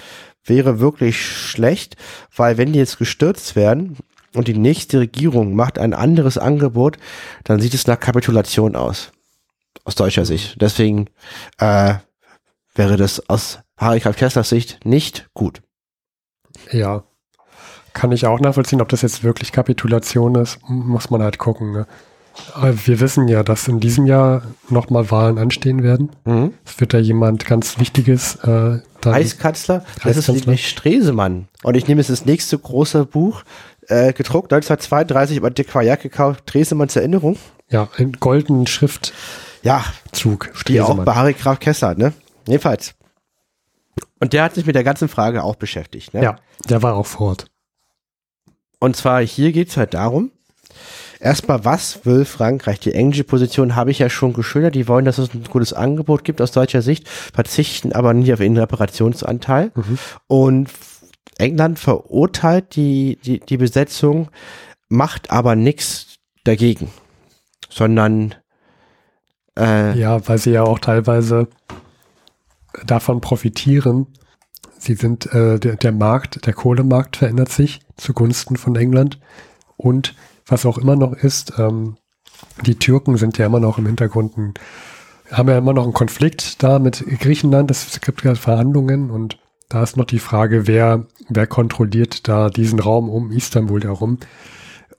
wäre 0.49 0.81
wirklich 0.81 1.25
schlecht, 1.25 1.97
weil 2.35 2.59
wenn 2.59 2.73
die 2.73 2.79
jetzt 2.79 2.99
gestürzt 2.99 3.57
werden 3.57 3.97
und 4.35 4.49
die 4.49 4.57
nächste 4.59 5.01
Regierung 5.01 5.55
macht 5.55 5.79
ein 5.79 5.95
anderes 5.95 6.39
Angebot, 6.39 6.99
dann 7.45 7.61
sieht 7.61 7.75
es 7.75 7.87
nach 7.87 8.01
Kapitulation 8.01 8.77
aus. 8.77 9.13
aus 9.85 9.95
deutscher 9.95 10.25
Sicht. 10.25 10.61
Deswegen 10.61 11.07
äh, 11.59 11.95
wäre 12.75 12.97
das 12.97 13.29
aus 13.29 13.61
Harry 13.77 14.01
Kesslers 14.01 14.49
Sicht 14.49 14.85
nicht 14.85 15.29
gut. 15.35 15.63
Ja. 16.73 17.05
Kann 17.95 18.13
ich 18.13 18.27
auch 18.27 18.41
nachvollziehen, 18.41 18.81
ob 18.81 18.89
das 18.91 19.03
jetzt 19.03 19.25
wirklich 19.25 19.51
Kapitulation 19.51 20.35
ist, 20.35 20.59
muss 20.69 21.11
man 21.11 21.23
halt 21.23 21.39
gucken. 21.39 21.73
Ne? 21.73 21.87
Wir 22.85 23.01
wissen 23.01 23.29
ja, 23.29 23.43
dass 23.43 23.69
in 23.69 23.81
diesem 23.81 24.07
Jahr 24.07 24.43
nochmal 24.69 25.11
Wahlen 25.11 25.39
anstehen 25.39 25.83
werden. 25.83 26.11
Mhm. 26.25 26.55
Es 26.65 26.81
wird 26.81 26.95
da 26.95 26.99
jemand 26.99 27.45
ganz 27.45 27.79
Wichtiges 27.79 28.37
äh, 28.37 28.81
dann, 29.01 29.13
Reichskanzler, 29.13 29.85
das 30.03 30.17
ist 30.17 30.29
nämlich 30.29 30.69
Stresemann. 30.69 31.49
Und 31.63 31.77
ich 31.77 31.87
nehme 31.87 32.01
jetzt 32.01 32.11
das 32.11 32.25
nächste 32.25 32.59
große 32.59 33.05
Buch, 33.05 33.43
äh, 33.87 34.13
gedruckt 34.13 34.53
1932 34.53 35.37
über 35.37 35.49
Antiquariat 35.49 36.01
gekauft, 36.03 36.45
Stresemanns 36.49 36.97
Erinnerung. 36.97 37.37
ja, 37.71 37.89
in 37.97 38.13
goldenen 38.13 38.67
Schriftzug. 38.67 39.15
Ja, 39.63 39.85
die 40.67 40.81
auch 40.81 40.97
bei 41.05 41.15
Harry 41.15 41.35
Graf 41.35 41.61
Kessler, 41.61 41.95
ne? 41.95 42.13
Jedenfalls. 42.47 42.95
Und 44.21 44.33
der 44.33 44.45
hat 44.45 44.55
sich 44.55 44.67
mit 44.67 44.75
der 44.75 44.85
ganzen 44.85 45.09
Frage 45.09 45.43
auch 45.43 45.57
beschäftigt, 45.57 46.15
ne? 46.15 46.23
Ja, 46.23 46.37
der 46.69 46.83
war 46.83 46.95
auch 46.95 47.07
vor 47.07 47.29
Ort. 47.29 47.47
Und 48.81 48.97
zwar 48.97 49.21
hier 49.23 49.53
geht's 49.53 49.77
halt 49.77 49.95
darum, 49.95 50.31
erstmal, 51.21 51.65
was 51.65 52.05
will 52.05 52.25
Frankreich? 52.25 52.81
Die 52.81 52.95
englische 52.95 53.25
Position 53.25 53.77
habe 53.77 53.91
ich 53.91 53.99
ja 53.99 54.11
schon 54.11 54.33
geschildert. 54.33 54.75
Die 54.75 54.89
wollen, 54.89 55.05
dass 55.05 55.19
es 55.19 55.35
ein 55.35 55.45
gutes 55.45 55.73
Angebot 55.73 56.25
gibt 56.25 56.41
aus 56.41 56.53
deutscher 56.53 56.83
Sicht, 56.83 57.09
verzichten 57.09 57.93
aber 57.93 58.15
nicht 58.15 58.33
auf 58.33 58.41
ihren 58.41 58.57
Reparationsanteil. 58.57 59.73
Und 60.27 60.71
England 61.39 61.79
verurteilt 61.79 62.77
die, 62.77 63.19
die, 63.25 63.41
die 63.41 63.57
Besetzung, 63.57 64.29
macht 64.89 65.31
aber 65.31 65.55
nichts 65.55 66.17
dagegen, 66.45 66.91
sondern 67.69 68.35
äh, 69.57 69.99
Ja, 69.99 70.27
weil 70.29 70.39
sie 70.39 70.51
ja 70.51 70.63
auch 70.63 70.79
teilweise 70.79 71.49
davon 72.87 73.21
profitieren. 73.21 74.07
Sie 74.79 74.95
sind, 74.95 75.27
äh, 75.33 75.59
der, 75.59 75.77
der 75.77 75.93
Markt, 75.93 76.47
der 76.47 76.53
Kohlemarkt 76.53 77.17
verändert 77.17 77.51
sich 77.51 77.81
zugunsten 77.97 78.57
von 78.57 78.77
England. 78.77 79.19
Und 79.77 80.15
was 80.49 80.67
auch 80.67 80.79
immer 80.79 80.97
noch 80.97 81.13
ist, 81.13 81.55
ähm, 81.59 81.97
die 82.67 82.77
Türken 82.77 83.17
sind 83.17 83.39
ja 83.39 83.47
immer 83.47 83.61
noch 83.61 83.79
im 83.79 83.87
Hintergrund, 83.87 84.37
ein, 84.37 84.55
haben 85.31 85.49
ja 85.49 85.59
immer 85.59 85.73
noch 85.73 85.85
einen 85.85 85.93
Konflikt 85.93 86.63
da 86.63 86.79
mit 86.79 87.05
Griechenland. 87.21 87.71
Es 87.71 88.01
gibt 88.01 88.25
ja 88.25 88.35
Verhandlungen 88.35 89.11
und 89.11 89.39
da 89.69 89.83
ist 89.83 89.97
noch 89.97 90.07
die 90.07 90.19
Frage, 90.19 90.67
wer, 90.67 91.07
wer 91.29 91.47
kontrolliert 91.47 92.27
da 92.27 92.49
diesen 92.49 92.81
Raum 92.81 93.11
um 93.11 93.31
Istanbul 93.31 93.83
herum. 93.83 94.19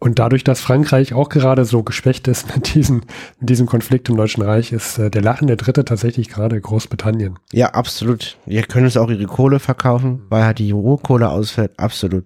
Und 0.01 0.17
dadurch, 0.17 0.45
dass 0.45 0.61
Frankreich 0.61 1.13
auch 1.13 1.27
gerade 1.27 1.65
so 1.65 1.83
geschwächt 1.83 2.29
ist 2.29 2.55
mit, 2.55 2.73
diesen, 2.73 3.01
mit 3.39 3.49
diesem 3.49 3.67
Konflikt 3.67 4.07
im 4.07 4.15
Deutschen 4.15 4.43
Reich, 4.43 4.71
ist 4.71 4.97
äh, 4.97 5.11
der 5.11 5.21
lachende 5.21 5.57
Dritte 5.57 5.83
tatsächlich 5.83 6.29
gerade 6.29 6.59
Großbritannien. 6.59 7.37
Ja, 7.51 7.71
absolut. 7.71 8.37
Ihr 8.45 8.63
können 8.63 8.85
es 8.85 8.95
auch 8.95 9.09
ihre 9.09 9.25
Kohle 9.25 9.59
verkaufen, 9.59 10.21
weil 10.29 10.43
halt 10.43 10.59
die 10.59 10.71
Rohkohle 10.71 11.29
ausfällt. 11.29 11.77
Absolut. 11.77 12.25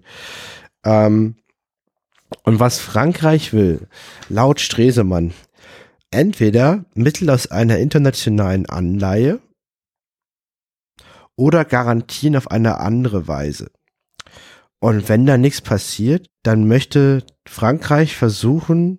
Ähm, 0.84 1.36
und 2.42 2.60
was 2.60 2.78
Frankreich 2.80 3.52
will, 3.52 3.88
laut 4.28 4.60
Stresemann, 4.60 5.32
entweder 6.10 6.84
Mittel 6.94 7.30
aus 7.30 7.50
einer 7.50 7.78
internationalen 7.78 8.66
Anleihe 8.66 9.40
oder 11.36 11.64
Garantien 11.64 12.36
auf 12.36 12.50
eine 12.50 12.78
andere 12.80 13.26
Weise. 13.28 13.70
Und 14.80 15.08
wenn 15.08 15.26
da 15.26 15.38
nichts 15.38 15.60
passiert, 15.60 16.26
dann 16.42 16.68
möchte 16.68 17.24
Frankreich 17.48 18.16
versuchen, 18.16 18.98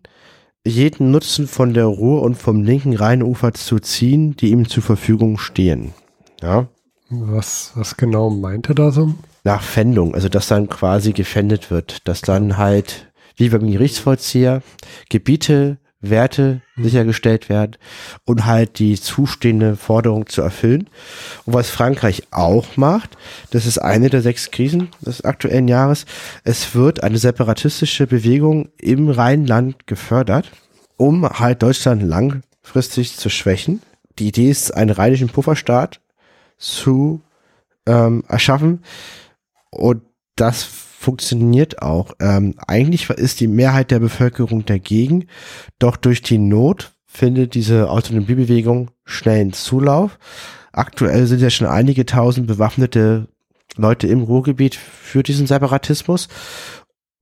jeden 0.65 1.11
Nutzen 1.11 1.47
von 1.47 1.73
der 1.75 1.85
Ruhr 1.85 2.23
und 2.23 2.35
vom 2.35 2.63
linken 2.63 2.95
Rheinufer 2.95 3.53
zu 3.53 3.79
ziehen, 3.79 4.35
die 4.35 4.49
ihm 4.49 4.67
zur 4.67 4.81
Verfügung 4.81 5.37
stehen. 5.37 5.93
Ja, 6.41 6.67
Was, 7.09 7.71
was 7.75 7.97
genau 7.97 8.31
meint 8.31 8.67
er 8.69 8.75
da 8.75 8.91
so? 8.91 9.13
nach 9.43 9.61
Pfändung, 9.61 10.15
also 10.15 10.27
dass 10.27 10.47
dann 10.47 10.67
quasi 10.69 11.13
gefändet 11.13 11.69
wird, 11.69 12.07
dass 12.07 12.21
dann 12.21 12.57
halt, 12.57 13.11
wie 13.35 13.49
beim 13.49 13.69
Gerichtsvollzieher, 13.69 14.61
Gebiete, 15.09 15.77
Werte 16.01 16.61
sichergestellt 16.77 17.49
werden 17.49 17.77
und 18.25 18.45
halt 18.45 18.79
die 18.79 18.99
zustehende 18.99 19.75
Forderung 19.75 20.27
zu 20.27 20.41
erfüllen. 20.41 20.87
Und 21.45 21.53
was 21.53 21.69
Frankreich 21.69 22.23
auch 22.31 22.77
macht, 22.77 23.17
das 23.51 23.65
ist 23.65 23.79
eine 23.79 24.09
der 24.09 24.21
sechs 24.21 24.51
Krisen 24.51 24.89
des 25.01 25.23
aktuellen 25.23 25.67
Jahres, 25.67 26.05
es 26.43 26.75
wird 26.75 27.03
eine 27.03 27.17
separatistische 27.17 28.07
Bewegung 28.07 28.69
im 28.77 29.09
Rheinland 29.09 29.87
gefördert, 29.87 30.51
um 30.97 31.27
halt 31.27 31.63
Deutschland 31.63 32.03
langfristig 32.03 33.15
zu 33.15 33.29
schwächen. 33.29 33.81
Die 34.19 34.27
Idee 34.27 34.49
ist, 34.49 34.71
einen 34.71 34.91
rheinischen 34.91 35.29
Pufferstaat 35.29 36.01
zu 36.57 37.21
ähm, 37.85 38.23
erschaffen, 38.27 38.83
und 39.75 40.03
das 40.37 40.63
funktioniert 40.97 41.81
auch. 41.81 42.13
Ähm, 42.19 42.55
eigentlich 42.67 43.09
ist 43.09 43.39
die 43.39 43.47
Mehrheit 43.47 43.91
der 43.91 43.99
Bevölkerung 43.99 44.65
dagegen, 44.65 45.27
doch 45.79 45.97
durch 45.97 46.21
die 46.21 46.37
Not 46.37 46.93
findet 47.05 47.53
diese 47.53 47.89
Autonomiebewegung 47.89 48.91
schnellen 49.05 49.53
Zulauf. 49.53 50.17
Aktuell 50.71 51.27
sind 51.27 51.41
ja 51.41 51.49
schon 51.49 51.67
einige 51.67 52.05
tausend 52.05 52.47
bewaffnete 52.47 53.27
Leute 53.77 54.07
im 54.07 54.23
Ruhrgebiet 54.23 54.75
für 54.75 55.23
diesen 55.23 55.47
Separatismus. 55.47 56.27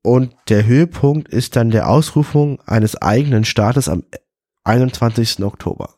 Und 0.01 0.33
der 0.49 0.65
Höhepunkt 0.65 1.29
ist 1.29 1.55
dann 1.55 1.69
der 1.71 1.89
Ausrufung 1.89 2.59
eines 2.65 2.95
eigenen 3.01 3.45
Staates 3.45 3.87
am 3.87 4.03
21. 4.63 5.43
Oktober. 5.43 5.95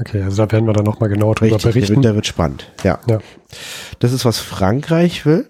Okay, 0.00 0.22
also 0.22 0.44
da 0.44 0.50
werden 0.50 0.66
wir 0.66 0.72
dann 0.72 0.84
nochmal 0.84 1.08
genauer 1.08 1.34
drüber 1.34 1.56
Richtig, 1.56 1.62
der 1.62 1.72
berichten. 1.72 1.96
wird, 1.96 2.04
der 2.04 2.14
wird 2.14 2.26
spannend. 2.26 2.72
Ja. 2.82 2.98
Ja. 3.06 3.18
Das 3.98 4.12
ist, 4.12 4.24
was 4.24 4.38
Frankreich 4.38 5.26
will. 5.26 5.48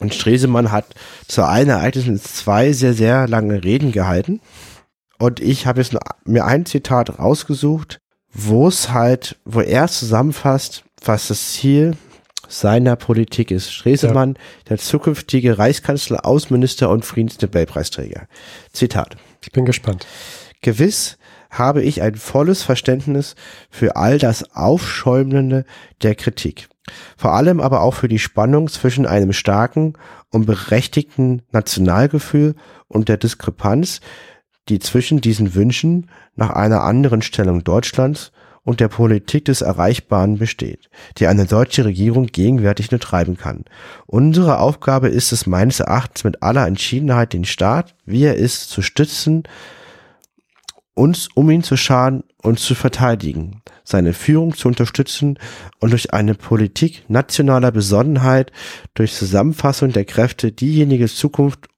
Und 0.00 0.14
Stresemann 0.14 0.72
hat 0.72 0.86
zu 1.28 1.42
allen 1.42 1.68
Ereignissen 1.68 2.20
zwei 2.20 2.72
sehr, 2.72 2.94
sehr 2.94 3.28
lange 3.28 3.62
Reden 3.62 3.92
gehalten. 3.92 4.40
Und 5.18 5.40
ich 5.40 5.66
habe 5.66 5.80
jetzt 5.80 5.96
mir 6.24 6.44
ein 6.44 6.66
Zitat 6.66 7.18
rausgesucht, 7.18 8.00
wo 8.32 8.66
es 8.66 8.90
halt, 8.90 9.38
wo 9.44 9.60
er 9.60 9.86
zusammenfasst, 9.88 10.84
was 11.04 11.28
das 11.28 11.52
Ziel 11.52 11.96
seiner 12.48 12.96
Politik 12.96 13.50
ist. 13.50 13.72
Stresemann, 13.72 14.36
der 14.68 14.78
zukünftige 14.78 15.58
Reichskanzler, 15.58 16.26
Außenminister 16.26 16.90
und 16.90 17.04
Friedensnobelpreisträger. 17.04 18.26
Zitat. 18.72 19.16
Ich 19.42 19.52
bin 19.52 19.64
gespannt. 19.64 20.06
Gewiss 20.60 21.18
habe 21.50 21.82
ich 21.82 22.02
ein 22.02 22.14
volles 22.14 22.62
Verständnis 22.62 23.36
für 23.70 23.96
all 23.96 24.18
das 24.18 24.54
Aufschäumende 24.54 25.64
der 26.02 26.14
Kritik. 26.14 26.68
Vor 27.16 27.32
allem 27.32 27.60
aber 27.60 27.80
auch 27.82 27.94
für 27.94 28.08
die 28.08 28.18
Spannung 28.18 28.68
zwischen 28.68 29.06
einem 29.06 29.32
starken 29.32 29.94
und 30.30 30.46
berechtigten 30.46 31.42
Nationalgefühl 31.52 32.54
und 32.88 33.08
der 33.08 33.16
Diskrepanz, 33.16 34.00
die 34.68 34.78
zwischen 34.78 35.20
diesen 35.20 35.54
Wünschen 35.54 36.10
nach 36.34 36.50
einer 36.50 36.82
anderen 36.82 37.22
Stellung 37.22 37.64
Deutschlands 37.64 38.32
und 38.64 38.80
der 38.80 38.88
Politik 38.88 39.44
des 39.46 39.60
Erreichbaren 39.60 40.38
besteht, 40.38 40.88
die 41.18 41.26
eine 41.26 41.46
deutsche 41.46 41.84
Regierung 41.84 42.26
gegenwärtig 42.26 42.90
nur 42.90 43.00
treiben 43.00 43.36
kann. 43.36 43.64
Unsere 44.06 44.58
Aufgabe 44.58 45.08
ist 45.08 45.32
es 45.32 45.46
meines 45.46 45.80
Erachtens 45.80 46.24
mit 46.24 46.42
aller 46.42 46.66
Entschiedenheit, 46.66 47.32
den 47.32 47.44
Staat, 47.44 47.94
wie 48.06 48.24
er 48.24 48.36
ist, 48.36 48.70
zu 48.70 48.82
stützen, 48.82 49.42
uns, 50.94 51.28
um 51.34 51.50
ihn 51.50 51.62
zu 51.62 51.76
schaden 51.76 52.24
und 52.42 52.58
zu 52.58 52.74
verteidigen, 52.74 53.62
seine 53.84 54.12
Führung 54.12 54.54
zu 54.54 54.68
unterstützen 54.68 55.38
und 55.80 55.90
durch 55.90 56.12
eine 56.12 56.34
Politik 56.34 57.04
nationaler 57.08 57.72
Besonnenheit, 57.72 58.52
durch 58.94 59.14
Zusammenfassung 59.14 59.92
der 59.92 60.04
Kräfte 60.04 60.52
diejenige 60.52 61.08
Zukunft 61.08 61.68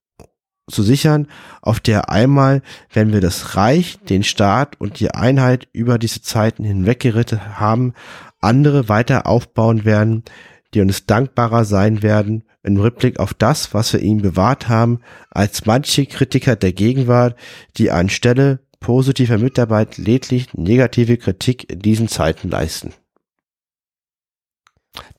zu 0.71 0.83
sichern, 0.83 1.29
auf 1.61 1.79
der 1.79 2.11
einmal, 2.11 2.63
wenn 2.93 3.13
wir 3.13 3.21
das 3.21 3.57
Reich, 3.57 3.99
den 4.09 4.25
Staat 4.25 4.81
und 4.81 4.99
die 4.99 5.11
Einheit 5.11 5.69
über 5.73 5.99
diese 5.99 6.23
Zeiten 6.23 6.65
hinweggeritten 6.65 7.59
haben, 7.59 7.93
andere 8.41 8.89
weiter 8.89 9.27
aufbauen 9.27 9.85
werden, 9.85 10.25
die 10.73 10.81
uns 10.81 11.07
dankbarer 11.07 11.65
sein 11.65 12.03
werden 12.03 12.45
im 12.63 12.79
Rückblick 12.79 13.21
auf 13.21 13.35
das, 13.35 13.75
was 13.75 13.93
wir 13.93 14.01
ihnen 14.01 14.23
bewahrt 14.23 14.69
haben, 14.69 15.01
als 15.31 15.67
manche 15.67 16.07
Kritiker 16.07 16.57
der 16.57 16.73
Gegenwart, 16.73 17.37
die 17.77 17.91
anstelle 17.91 18.61
positiver 18.85 19.39
Mitarbeit 19.39 19.97
lediglich 19.97 20.53
negative 20.53 21.17
Kritik 21.17 21.73
in 21.73 21.79
diesen 21.79 22.07
Zeiten 22.07 22.51
leisten. 22.51 22.93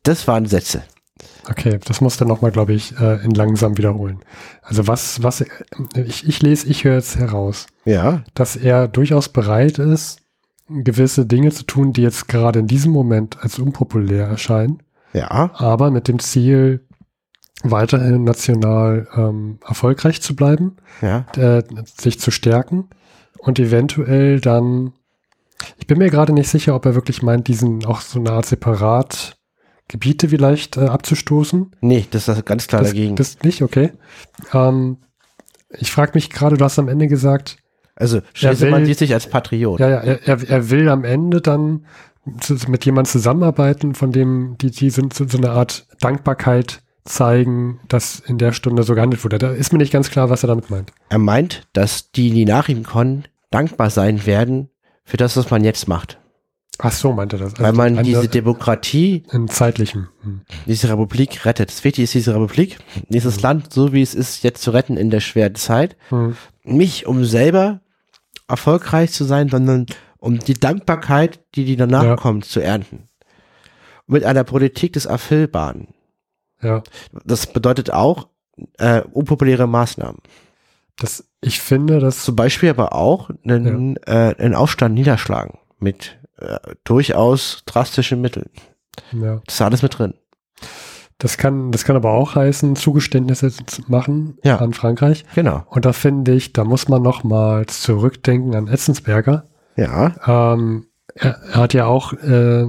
Das 0.04 0.28
waren 0.28 0.46
Sätze. 0.46 0.84
Okay, 1.50 1.80
das 1.84 2.00
musst 2.00 2.22
du 2.22 2.26
nochmal, 2.26 2.52
glaube 2.52 2.74
ich, 2.74 2.96
äh, 3.00 3.24
in 3.26 3.32
langsam 3.32 3.76
wiederholen. 3.76 4.20
Also 4.62 4.88
was, 4.88 5.24
was, 5.24 5.42
äh, 5.42 5.48
ich, 5.96 6.28
ich 6.28 6.44
lese, 6.44 6.68
ich 6.68 6.84
höre 6.84 6.94
jetzt 6.94 7.18
heraus, 7.18 7.66
Ja, 7.86 8.24
dass 8.36 8.56
er 8.56 8.88
durchaus 8.88 9.30
bereit 9.30 9.80
ist, 9.80 10.20
gewisse 10.68 11.26
Dinge 11.26 11.52
zu 11.52 11.64
tun, 11.64 11.92
die 11.92 12.04
jetzt 12.04 12.28
gerade 12.28 12.60
in 12.60 12.68
diesem 12.68 12.92
Moment 12.92 13.42
als 13.42 13.58
unpopulär 13.58 14.28
erscheinen, 14.28 14.84
ja, 15.12 15.50
aber 15.56 15.90
mit 15.90 16.08
dem 16.08 16.20
Ziel, 16.20 16.86
weiterhin 17.64 18.26
national 18.26 19.08
ähm, 19.16 19.58
erfolgreich 19.66 20.22
zu 20.22 20.36
bleiben, 20.36 20.76
ja. 21.02 21.26
äh, 21.36 21.64
sich 22.00 22.20
zu 22.20 22.30
stärken 22.30 22.90
und 23.40 23.60
eventuell 23.60 24.40
dann 24.40 24.94
Ich 25.78 25.88
bin 25.88 25.98
mir 26.00 26.10
gerade 26.10 26.34
nicht 26.34 26.50
sicher, 26.50 26.76
ob 26.76 26.86
er 26.86 26.96
wirklich 26.96 27.22
meint, 27.22 27.48
diesen 27.48 27.86
auch 27.86 28.02
so 28.02 28.20
eine 28.20 28.32
Art 28.32 28.46
separat 28.46 29.38
Gebiete 29.88 30.30
vielleicht 30.30 30.78
äh, 30.78 30.82
abzustoßen. 30.86 31.76
Nee, 31.82 32.06
das 32.10 32.28
ist 32.28 32.46
ganz 32.46 32.68
klar 32.68 32.82
das, 32.82 32.90
dagegen. 32.92 33.16
Das 33.16 33.38
nicht, 33.44 33.62
okay. 33.62 33.92
Ähm, 34.52 34.98
ich 35.70 35.92
frage 35.92 36.12
mich 36.16 36.30
gerade, 36.32 36.58
du 36.58 36.66
hast 36.66 36.80
am 36.80 36.88
Ende 36.88 37.08
gesagt, 37.08 37.58
also 37.96 38.22
will- 38.80 38.86
sieht 38.86 38.98
sich 38.98 39.14
als 39.14 39.28
Patriot. 39.30 39.80
ja, 39.80 39.90
ja, 39.90 39.98
er, 40.00 40.28
er, 40.28 40.50
er 40.50 40.70
will 40.70 40.90
am 40.90 41.04
Ende 41.04 41.40
dann 41.40 41.86
zu, 42.42 42.56
mit 42.68 42.84
jemandem 42.86 43.12
zusammenarbeiten, 43.12 43.94
von 43.94 44.12
dem 44.12 44.58
die, 44.60 44.72
die 44.72 44.90
sind 44.90 45.14
so, 45.14 45.28
so 45.28 45.38
eine 45.38 45.52
Art 45.52 45.86
Dankbarkeit 46.00 46.82
zeigen, 47.06 47.80
dass 47.88 48.20
in 48.20 48.38
der 48.38 48.52
Stunde 48.52 48.84
so 48.84 48.96
gehandelt 48.96 49.24
wurde. 49.24 49.38
Da 49.38 49.52
ist 49.52 49.72
mir 49.72 49.78
nicht 49.80 49.94
ganz 49.94 50.10
klar, 50.10 50.30
was 50.30 50.44
er 50.44 50.48
damit 50.48 50.70
meint. 50.70 50.92
Er 51.10 51.20
meint, 51.20 51.68
dass 51.74 52.12
die, 52.12 52.32
die 52.32 52.46
nach 52.46 52.68
ihm 52.68 52.84
kommen, 52.84 53.26
dankbar 53.52 53.90
sein 53.92 54.26
werden 54.26 54.70
für 55.04 55.18
das, 55.18 55.38
was 55.38 55.50
man 55.52 55.64
jetzt 55.64 55.88
macht. 55.88 56.20
Ach 56.80 56.92
so, 56.92 57.14
meinte 57.14 57.38
er 57.38 57.40
das. 57.40 57.54
Also 57.54 57.64
Weil 57.64 57.74
man 57.74 58.04
diese 58.04 58.28
Demokratie, 58.28 59.24
in 59.32 59.48
zeitlichem. 59.48 60.10
Hm. 60.24 60.42
diese 60.66 60.90
Republik 60.90 61.46
rettet. 61.46 61.70
Das 61.70 61.84
Wichtige 61.84 62.04
ist 62.04 62.14
diese 62.14 62.34
Republik, 62.34 62.80
dieses 63.08 63.42
Land, 63.42 63.72
so 63.72 63.94
wie 63.94 64.02
es 64.02 64.14
ist, 64.14 64.44
jetzt 64.44 64.62
zu 64.62 64.72
retten 64.72 64.98
in 64.98 65.10
der 65.10 65.22
schweren 65.22 65.56
Zeit. 65.56 65.96
Hm. 66.10 66.36
Nicht 66.64 67.06
um 67.06 67.24
selber 67.24 67.80
erfolgreich 68.48 69.12
zu 69.12 69.24
sein, 69.24 69.48
sondern 69.48 69.86
um 70.18 70.40
die 70.40 70.56
Dankbarkeit, 70.56 71.40
die 71.56 71.66
die 71.66 71.78
danach 71.78 72.04
Ja. 72.04 72.16
kommt, 72.16 72.46
zu 72.46 72.60
ernten. 72.60 73.08
Mit 74.08 74.24
einer 74.26 74.44
Politik 74.44 74.94
des 74.94 75.06
Erfüllbaren. 75.06 75.88
Ja, 76.66 76.84
Das 77.26 77.48
bedeutet 77.48 77.92
auch 77.92 78.28
äh, 78.78 79.02
unpopuläre 79.12 79.68
Maßnahmen. 79.68 80.20
das, 80.98 81.26
ich 81.42 81.60
finde, 81.62 82.00
das 82.00 82.24
Zum 82.24 82.36
Beispiel 82.36 82.70
aber 82.70 82.94
auch 82.94 83.30
einen, 83.44 83.98
äh, 84.06 84.34
einen 84.38 84.56
Aufstand 84.56 84.96
niederschlagen 84.96 85.60
mit 85.80 86.18
äh, 86.38 86.58
durchaus 86.84 87.64
drastischen 87.66 88.22
Mitteln. 88.22 88.50
ja. 89.12 89.42
Das 89.46 89.56
ist 89.56 89.62
alles 89.62 89.82
mit 89.82 89.98
drin. 89.98 90.14
Das 91.18 91.38
kann, 91.38 91.72
das 91.72 91.86
kann 91.86 91.96
aber 91.96 92.12
auch 92.12 92.36
heißen, 92.36 92.76
Zugeständnisse 92.76 93.50
zu 93.52 93.84
machen 93.88 94.38
Ja. 94.44 94.58
an 94.58 94.74
Frankreich. 94.74 95.24
Genau. 95.34 95.64
Und 95.70 95.86
da 95.86 95.94
finde 95.94 96.34
ich, 96.34 96.52
da 96.52 96.64
muss 96.66 96.90
man 96.90 97.02
noch 97.02 97.24
mal 97.24 97.66
zurückdenken 97.68 98.54
an 98.56 98.68
Etzensberger. 98.68 99.48
Ja. 99.78 100.54
Ähm, 100.54 100.88
er, 101.14 101.40
er 101.52 101.56
hat 101.62 101.74
ja 101.74 101.86
auch 101.86 102.14
äh, 102.14 102.66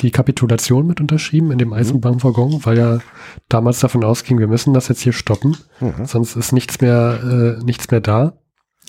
die 0.00 0.10
Kapitulation 0.10 0.86
mit 0.86 1.00
unterschrieben 1.00 1.50
in 1.52 1.58
dem 1.58 1.72
Eisenbahnwaggon, 1.72 2.64
weil 2.64 2.78
er 2.78 3.00
damals 3.48 3.80
davon 3.80 4.02
ausging, 4.04 4.38
wir 4.38 4.48
müssen 4.48 4.74
das 4.74 4.88
jetzt 4.88 5.00
hier 5.02 5.12
stoppen, 5.12 5.56
Mhm. 5.80 6.06
sonst 6.06 6.36
ist 6.36 6.52
nichts 6.52 6.80
mehr, 6.80 7.56
äh, 7.60 7.64
nichts 7.64 7.90
mehr 7.90 8.00
da. 8.00 8.34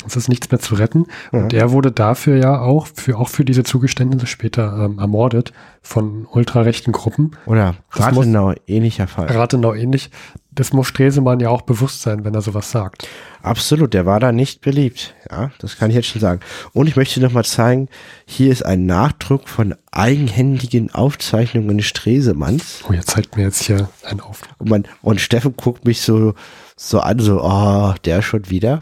Es 0.05 0.15
ist 0.15 0.27
nichts 0.29 0.51
mehr 0.51 0.59
zu 0.59 0.75
retten. 0.75 1.05
Mhm. 1.31 1.43
Und 1.43 1.53
er 1.53 1.71
wurde 1.71 1.91
dafür 1.91 2.37
ja 2.37 2.59
auch 2.59 2.87
für, 2.93 3.17
auch 3.17 3.29
für 3.29 3.45
diese 3.45 3.63
Zugeständnisse 3.63 4.27
später 4.27 4.77
ähm, 4.85 4.99
ermordet 4.99 5.53
von 5.81 6.25
ultrarechten 6.29 6.91
Gruppen. 6.91 7.31
Oder 7.45 7.75
Das 7.95 8.11
muss- 8.11 8.25
Rathenau, 8.25 8.53
ähnlicher 8.67 9.07
Fall. 9.07 9.27
Rathenau 9.27 9.73
ähnlich. 9.73 10.09
Das 10.51 10.71
muss 10.71 10.87
Stresemann 10.87 11.39
ja 11.41 11.49
auch 11.49 11.63
bewusst 11.63 12.01
sein, 12.01 12.23
wenn 12.23 12.33
er 12.33 12.41
sowas 12.41 12.71
sagt. 12.71 13.07
Absolut, 13.41 13.93
der 13.93 14.05
war 14.05 14.19
da 14.21 14.31
nicht 14.31 14.61
beliebt. 14.61 15.13
Ja, 15.29 15.51
das 15.59 15.77
kann 15.77 15.89
ich 15.89 15.95
jetzt 15.97 16.07
schon 16.07 16.21
sagen. 16.21 16.39
Und 16.71 16.87
ich 16.87 16.95
möchte 16.95 17.19
noch 17.19 17.33
mal 17.33 17.43
zeigen, 17.43 17.89
hier 18.25 18.51
ist 18.51 18.65
ein 18.65 18.85
Nachdruck 18.85 19.49
von 19.49 19.75
eigenhändigen 19.91 20.93
Aufzeichnungen 20.93 21.81
Stresemanns. 21.81 22.83
Oh, 22.89 22.93
jetzt 22.93 23.09
zeigt 23.09 23.35
mir 23.35 23.43
jetzt 23.43 23.63
hier 23.63 23.89
ein 24.03 24.21
auf. 24.21 24.41
Und, 24.57 24.69
man, 24.69 24.85
und 25.01 25.19
Steffen 25.19 25.55
guckt 25.57 25.83
mich 25.85 26.01
so, 26.01 26.33
so 26.77 26.99
an, 27.01 27.19
so, 27.19 27.41
oh, 27.43 27.93
der 28.05 28.21
schon 28.21 28.49
wieder. 28.49 28.81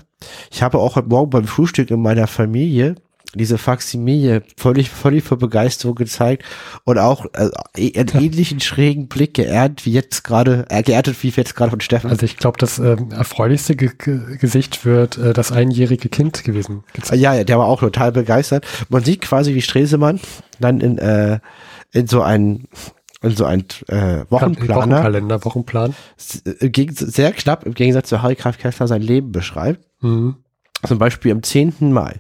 Ich 0.52 0.64
habe 0.64 0.80
auch 0.80 0.96
heute 0.96 1.10
Morgen 1.10 1.30
beim 1.30 1.46
Frühstück 1.46 1.92
in 1.92 2.02
meiner 2.02 2.28
Familie 2.28 2.96
diese 3.36 3.58
Faximilie 3.58 4.44
völlig, 4.58 4.90
völlig 4.90 5.24
vor 5.24 5.38
Begeisterung 5.38 5.96
gezeigt 5.96 6.44
und 6.84 7.00
auch 7.00 7.26
äh, 7.34 7.50
einen 7.98 8.10
ähnlichen 8.24 8.60
schrägen 8.60 9.08
Blick 9.08 9.34
geernt, 9.34 9.86
wie 9.86 9.92
jetzt 9.92 10.24
gerade, 10.24 10.66
äh, 10.70 10.84
geerntet 10.84 11.22
wie 11.24 11.30
jetzt 11.30 11.56
gerade 11.56 11.72
von 11.72 11.82
Steffen. 11.82 12.10
Also 12.10 12.26
ich 12.26 12.38
glaube, 12.38 12.58
das 12.60 12.80
ähm, 12.80 13.12
erfreulichste 13.12 13.76
Ge 13.76 13.92
Gesicht 14.40 14.86
wird 14.86 15.18
äh, 15.18 15.34
das 15.34 15.52
einjährige 15.52 16.10
Kind 16.10 16.44
gewesen. 16.44 16.84
Äh, 17.12 17.16
Ja, 17.16 17.34
ja, 17.34 17.44
der 17.44 17.58
war 17.58 17.68
auch 17.68 17.80
total 17.80 18.12
begeistert. 18.12 18.66
Man 18.90 19.04
sieht 19.04 19.22
quasi, 19.22 19.56
wie 19.56 19.62
Stresemann 19.62 20.20
dann 20.60 20.82
in, 20.82 20.98
äh, 20.98 21.40
in 21.92 22.08
so 22.08 22.22
ein 22.22 22.68
in 23.24 23.36
so 23.36 23.46
ein 23.46 23.66
äh, 23.88 24.26
Wochenplaner 24.30 24.76
Wochenkalender, 24.98 25.44
Wochenplan. 25.46 25.96
Gegensatz- 26.60 27.14
sehr 27.14 27.32
knapp 27.32 27.66
im 27.66 27.74
Gegensatz 27.74 28.10
zu 28.10 28.22
Harry 28.22 28.36
Kraft 28.36 28.60
Kessler 28.60 28.88
sein 28.88 29.02
Leben 29.02 29.32
beschreibt. 29.32 29.84
Mhm. 30.02 30.36
Zum 30.86 31.00
Beispiel 31.00 31.32
am 31.32 31.42
10. 31.42 31.92
Mai. 31.94 32.20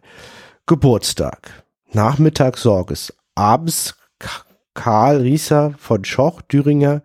Geburtstag. 0.65 1.63
Nachmittag 1.91 2.57
Sorges. 2.57 3.13
Abends 3.35 3.95
Karl 4.73 5.17
Rieser 5.21 5.73
von 5.77 6.05
Schoch, 6.05 6.41
Thüringer. 6.47 7.01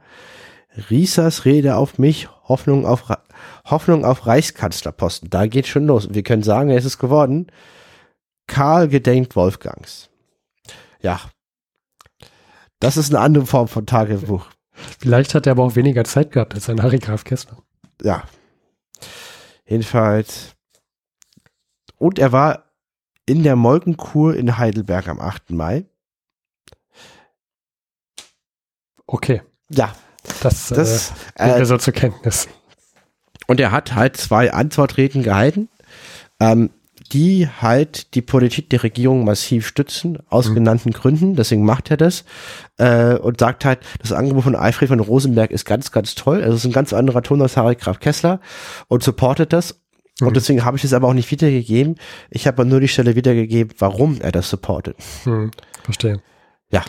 Riesers 0.90 1.44
Rede 1.44 1.74
auf 1.76 1.98
mich, 1.98 2.28
Hoffnung 2.44 2.86
auf, 2.86 3.04
Hoffnung 3.66 4.04
auf 4.04 4.26
Reichskanzlerposten. 4.26 5.28
Da 5.28 5.46
geht 5.46 5.66
schon 5.66 5.86
los. 5.86 6.08
Wir 6.12 6.22
können 6.22 6.44
sagen, 6.44 6.70
es 6.70 6.84
ist 6.84 6.98
geworden. 6.98 7.48
Karl 8.46 8.88
gedenkt 8.88 9.34
Wolfgangs. 9.36 10.08
Ja. 11.02 11.20
Das 12.80 12.96
ist 12.96 13.14
eine 13.14 13.22
andere 13.22 13.46
Form 13.46 13.68
von 13.68 13.86
Tagebuch. 13.86 14.46
Vielleicht 15.00 15.34
hat 15.34 15.46
er 15.46 15.52
aber 15.52 15.64
auch 15.64 15.74
weniger 15.74 16.04
Zeit 16.04 16.30
gehabt 16.30 16.54
als 16.54 16.68
ein 16.70 16.82
Harry 16.82 16.98
Graf 16.98 17.24
Kessler. 17.24 17.58
Ja. 18.02 18.22
Jedenfalls. 19.66 20.54
Und 21.96 22.18
er 22.18 22.32
war 22.32 22.64
in 23.26 23.42
der 23.42 23.56
Molkenkur 23.56 24.34
in 24.36 24.56
Heidelberg 24.56 25.08
am 25.08 25.20
8. 25.20 25.50
Mai. 25.50 25.84
Okay, 29.06 29.42
Ja, 29.70 29.94
das, 30.42 30.68
das, 30.68 31.12
äh, 31.34 31.44
nehmen 31.44 31.56
äh, 31.56 31.58
wir 31.60 31.66
so 31.66 31.78
zur 31.78 31.94
Kenntnis. 31.94 32.46
und 33.46 33.58
er 33.58 33.72
hat 33.72 33.94
halt 33.94 34.18
zwei 34.18 34.52
Antwortreden 34.52 35.22
gehalten, 35.22 35.70
ähm, 36.40 36.70
die 37.12 37.48
halt 37.48 38.14
die 38.14 38.22
Politik 38.22 38.70
der 38.70 38.82
Regierung 38.82 39.24
massiv 39.24 39.66
stützen, 39.66 40.18
aus 40.28 40.48
Mhm. 40.48 40.54
genannten 40.54 40.90
Gründen. 40.92 41.34
Deswegen 41.36 41.64
macht 41.64 41.90
er 41.90 41.96
das 41.96 42.24
äh, 42.78 43.14
und 43.14 43.40
sagt 43.40 43.64
halt, 43.64 43.80
das 44.00 44.12
Angebot 44.12 44.44
von 44.44 44.54
Alfred 44.56 44.88
von 44.88 45.00
Rosenberg 45.00 45.50
ist 45.50 45.64
ganz, 45.64 45.90
ganz 45.92 46.14
toll. 46.14 46.42
Also 46.42 46.54
es 46.54 46.60
ist 46.60 46.66
ein 46.66 46.72
ganz 46.72 46.92
anderer 46.92 47.22
Ton 47.22 47.42
als 47.42 47.56
Harry 47.56 47.74
Graf 47.76 48.00
Kessler 48.00 48.40
und 48.88 49.02
supportet 49.02 49.52
das. 49.52 49.80
Mhm. 50.20 50.28
Und 50.28 50.36
deswegen 50.36 50.64
habe 50.64 50.76
ich 50.76 50.84
es 50.84 50.92
aber 50.92 51.08
auch 51.08 51.14
nicht 51.14 51.30
wiedergegeben. 51.30 51.96
Ich 52.30 52.46
habe 52.46 52.64
nur 52.64 52.80
die 52.80 52.88
Stelle 52.88 53.16
wiedergegeben, 53.16 53.74
warum 53.78 54.20
er 54.20 54.32
das 54.32 54.50
supportet. 54.50 54.96
Hm, 55.24 55.50
verstehe. 55.84 56.20
Ja. 56.70 56.84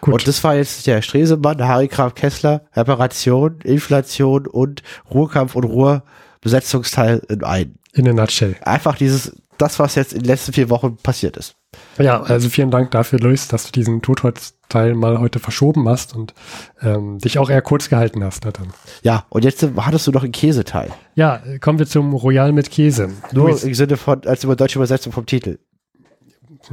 Gut. 0.00 0.14
Und 0.14 0.28
das 0.28 0.42
war 0.44 0.56
jetzt 0.56 0.86
der 0.86 1.00
Stresemann, 1.02 1.66
Harry 1.66 1.88
Graf 1.88 2.14
Kessler, 2.14 2.64
Reparation, 2.74 3.60
Inflation 3.64 4.46
und 4.46 4.82
Ruhrkampf 5.10 5.54
und 5.54 5.64
Ruhrbesetzungsteil 5.64 7.22
in 7.28 7.42
einen. 7.44 7.78
In 7.92 8.08
a 8.08 8.12
nutshell. 8.12 8.56
Einfach 8.62 8.96
dieses, 8.96 9.36
das, 9.58 9.78
was 9.78 9.94
jetzt 9.94 10.12
in 10.12 10.20
den 10.20 10.26
letzten 10.26 10.52
vier 10.52 10.70
Wochen 10.70 10.96
passiert 10.96 11.36
ist. 11.36 11.56
Ja, 11.98 12.22
also 12.22 12.48
vielen 12.48 12.70
Dank 12.70 12.90
dafür, 12.90 13.18
Luis, 13.18 13.48
dass 13.48 13.66
du 13.66 13.72
diesen 13.72 14.02
Totholz-Teil 14.02 14.94
mal 14.94 15.18
heute 15.18 15.38
verschoben 15.38 15.88
hast 15.88 16.14
und 16.14 16.34
ähm, 16.82 17.18
dich 17.18 17.38
auch 17.38 17.50
eher 17.50 17.62
kurz 17.62 17.88
gehalten 17.88 18.22
hast. 18.24 18.44
Ne, 18.44 18.52
dann. 18.52 18.68
Ja, 19.02 19.26
und 19.28 19.44
jetzt 19.44 19.66
hattest 19.76 20.06
du 20.06 20.12
noch 20.12 20.22
einen 20.22 20.32
Käseteil. 20.32 20.90
Ja, 21.14 21.40
kommen 21.60 21.78
wir 21.78 21.86
zum 21.86 22.12
Royal 22.12 22.52
mit 22.52 22.70
Käse. 22.70 23.10
Nur 23.32 23.48
Luis, 23.48 23.64
im 23.64 23.74
Sinne 23.74 23.96
von, 23.96 24.24
als 24.26 24.44
über 24.44 24.56
deutsche 24.56 24.78
Übersetzung 24.78 25.12
vom 25.12 25.26
Titel. 25.26 25.58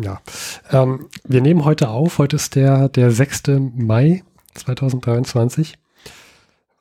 ja. 0.02 0.22
Ähm, 0.72 1.08
wir 1.28 1.42
nehmen 1.42 1.66
heute 1.66 1.90
auf, 1.90 2.18
heute 2.18 2.36
ist 2.36 2.56
der, 2.56 2.90
der 2.90 3.12
6. 3.12 3.44
Mai 3.76 4.24
2023. 4.56 5.78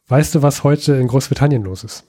Weißt 0.08 0.34
du, 0.34 0.42
was 0.42 0.64
heute 0.64 0.94
in 0.94 1.06
Großbritannien 1.06 1.62
los 1.62 1.84
ist? 1.84 2.04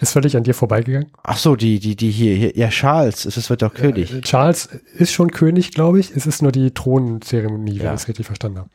Ist 0.00 0.12
völlig 0.12 0.36
an 0.36 0.44
dir 0.44 0.54
vorbeigegangen. 0.54 1.10
Ach 1.24 1.36
so, 1.36 1.56
die, 1.56 1.80
die, 1.80 1.96
die 1.96 2.10
hier, 2.12 2.34
hier 2.36 2.56
ja, 2.56 2.68
Charles, 2.68 3.26
es 3.26 3.50
wird 3.50 3.62
doch 3.62 3.74
König. 3.74 4.14
Äh, 4.14 4.20
Charles 4.20 4.66
ist 4.96 5.12
schon 5.12 5.32
König, 5.32 5.72
glaube 5.72 5.98
ich. 5.98 6.12
Es 6.14 6.24
ist 6.24 6.40
nur 6.40 6.52
die 6.52 6.70
Thronzeremonie, 6.70 7.78
wenn 7.80 7.86
Ja. 7.86 7.94
ich 7.94 8.02
es 8.02 8.08
richtig 8.08 8.26
verstanden 8.26 8.58
habe. 8.58 8.70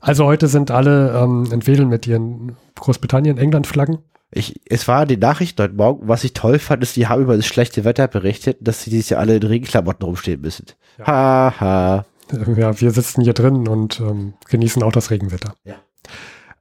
Also 0.00 0.24
heute 0.26 0.46
sind 0.46 0.70
alle 0.70 1.10
ähm, 1.20 1.48
entwedeln 1.50 1.88
mit 1.88 2.06
ihren 2.06 2.56
Großbritannien, 2.76 3.36
England-Flaggen. 3.36 3.98
Ich, 4.30 4.60
es 4.64 4.86
war 4.86 5.06
die 5.06 5.16
Nachricht 5.16 5.58
heute 5.58 5.74
Morgen, 5.74 6.06
was 6.06 6.22
ich 6.22 6.34
toll 6.34 6.60
fand, 6.60 6.84
ist, 6.84 6.94
die 6.94 7.08
haben 7.08 7.20
über 7.22 7.36
das 7.36 7.46
schlechte 7.46 7.84
Wetter 7.84 8.06
berichtet, 8.06 8.58
dass 8.60 8.84
sie 8.84 8.90
dieses 8.90 9.10
Jahr 9.10 9.18
alle 9.20 9.34
in 9.36 9.42
Regenklamotten 9.42 10.04
rumstehen 10.06 10.40
müssen. 10.40 10.66
Ja. 11.00 11.06
Ha, 11.08 11.54
ha. 11.58 12.04
Äh, 12.32 12.60
Ja, 12.60 12.80
wir 12.80 12.92
sitzen 12.92 13.22
hier 13.22 13.32
drin 13.34 13.66
und 13.66 13.98
ähm, 13.98 14.34
genießen 14.48 14.84
auch 14.84 14.92
das 14.92 15.10
Regenwetter. 15.10 15.54
Ja. 15.64 15.74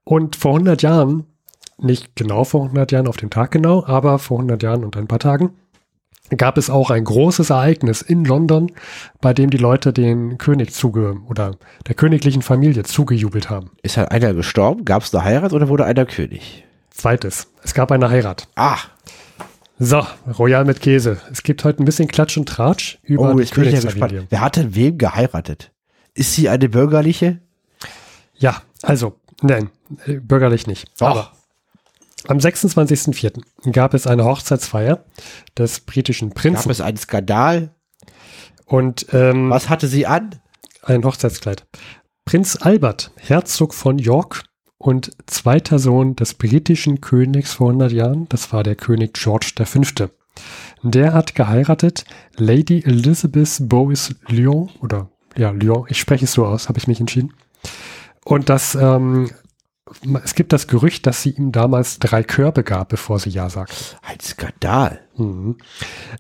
Und 0.04 0.36
vor 0.36 0.54
100 0.54 0.82
Jahren, 0.82 1.26
nicht 1.84 2.16
genau 2.16 2.44
vor 2.44 2.62
100 2.64 2.92
Jahren 2.92 3.08
auf 3.08 3.18
den 3.18 3.30
Tag 3.30 3.52
genau, 3.52 3.86
aber 3.86 4.20
vor 4.20 4.38
100 4.38 4.62
Jahren 4.64 4.84
und 4.84 4.96
ein 4.98 5.08
paar 5.08 5.20
Tagen, 5.20 5.52
gab 6.38 6.58
es 6.58 6.70
auch 6.70 6.92
ein 6.92 7.04
großes 7.06 7.50
Ereignis 7.50 8.02
in 8.04 8.24
London, 8.24 8.72
bei 9.20 9.34
dem 9.34 9.50
die 9.50 9.58
Leute 9.58 9.94
den 9.94 10.38
König 10.38 10.74
zuge 10.74 11.18
oder 11.28 11.56
der 11.88 11.96
königlichen 11.96 12.42
Familie 12.44 12.84
zugejubelt 12.84 13.50
haben. 13.50 13.72
Ist 13.82 13.98
halt 13.98 14.12
einer 14.12 14.34
gestorben? 14.34 14.86
Gab 14.86 15.02
es 15.04 15.14
eine 15.16 15.24
Heirat 15.24 15.54
oder 15.54 15.70
wurde 15.70 15.86
einer 15.86 16.06
König? 16.06 16.66
Zweites, 16.92 17.48
es 17.64 17.74
gab 17.74 17.92
eine 17.92 18.10
Heirat. 18.10 18.48
Ah, 18.56 18.78
So, 19.80 20.06
Royal 20.38 20.66
mit 20.66 20.82
Käse. 20.82 21.20
Es 21.32 21.42
gibt 21.42 21.64
heute 21.64 21.82
ein 21.82 21.86
bisschen 21.86 22.08
Klatsch 22.10 22.38
und 22.38 22.48
Tratsch 22.50 23.00
über 23.04 23.32
Oh, 23.32 23.38
die 23.38 23.44
ja 23.46 23.50
Königsfamilie. 23.50 23.82
gespannt. 23.82 24.28
Wer 24.30 24.42
hat 24.42 24.58
denn 24.58 24.76
wem 24.76 24.98
geheiratet? 24.98 25.72
Ist 26.14 26.34
sie 26.34 26.50
eine 26.50 26.68
bürgerliche? 26.70 27.40
Ja, 28.36 28.62
also, 28.82 29.16
nein, 29.42 29.70
äh, 30.06 30.14
bürgerlich 30.16 30.68
nicht. 30.68 30.92
Doch. 31.00 31.08
Aber 31.08 31.32
am 32.28 32.38
26.04. 32.38 33.72
gab 33.72 33.94
es 33.94 34.08
eine 34.08 34.26
Hochzeitsfeier 34.26 35.04
des 35.58 35.80
britischen 35.82 36.30
Gab 36.30 36.38
Prinzen 36.38 36.72
es 36.72 36.82
einen 36.82 36.98
Skandal? 36.98 37.74
und 38.66 39.08
ähm, 39.14 39.50
Was 39.50 39.70
hatte 39.70 39.88
sie 39.88 40.06
an? 40.06 40.36
ein 40.84 41.04
Hochzeitskleid. 41.04 41.66
Prinz 42.26 42.58
Albert, 42.62 43.12
Herzog 43.18 43.74
von 43.74 43.98
York 43.98 44.44
und 44.78 45.12
zweiter 45.26 45.80
Sohn 45.80 46.16
des 46.16 46.36
britischen 46.36 47.02
Königs 47.02 47.54
vor 47.54 47.68
100 47.68 47.92
Jahren, 47.92 48.30
das 48.30 48.54
war 48.54 48.64
der 48.64 48.76
König 48.76 49.14
George 49.14 49.52
V. 49.64 50.10
Der 50.84 51.14
hat 51.14 51.36
geheiratet 51.36 52.06
Lady 52.38 52.84
Elizabeth 52.86 53.58
Bois 53.62 54.16
Lyon 54.28 54.70
oder 54.82 55.10
ja, 55.36 55.52
Lyon, 55.52 55.86
ich 55.90 56.00
spreche 56.00 56.26
es 56.26 56.34
so 56.34 56.46
aus, 56.46 56.70
habe 56.70 56.80
ich 56.80 56.88
mich 56.88 57.00
entschieden. 57.00 57.34
Und 58.24 58.50
das, 58.50 58.76
ähm, 58.76 59.32
es 60.24 60.36
gibt 60.36 60.54
das 60.54 60.68
Gerücht, 60.68 61.06
dass 61.08 61.24
sie 61.24 61.32
ihm 61.32 61.52
damals 61.52 62.00
drei 62.00 62.24
Körbe 62.24 62.64
gab, 62.64 62.90
bevor 62.90 63.20
sie 63.20 63.30
Ja 63.30 63.50
sagte. 63.50 63.76
Ein 64.02 64.20
Skandal. 64.22 65.00
Mhm. 65.18 65.58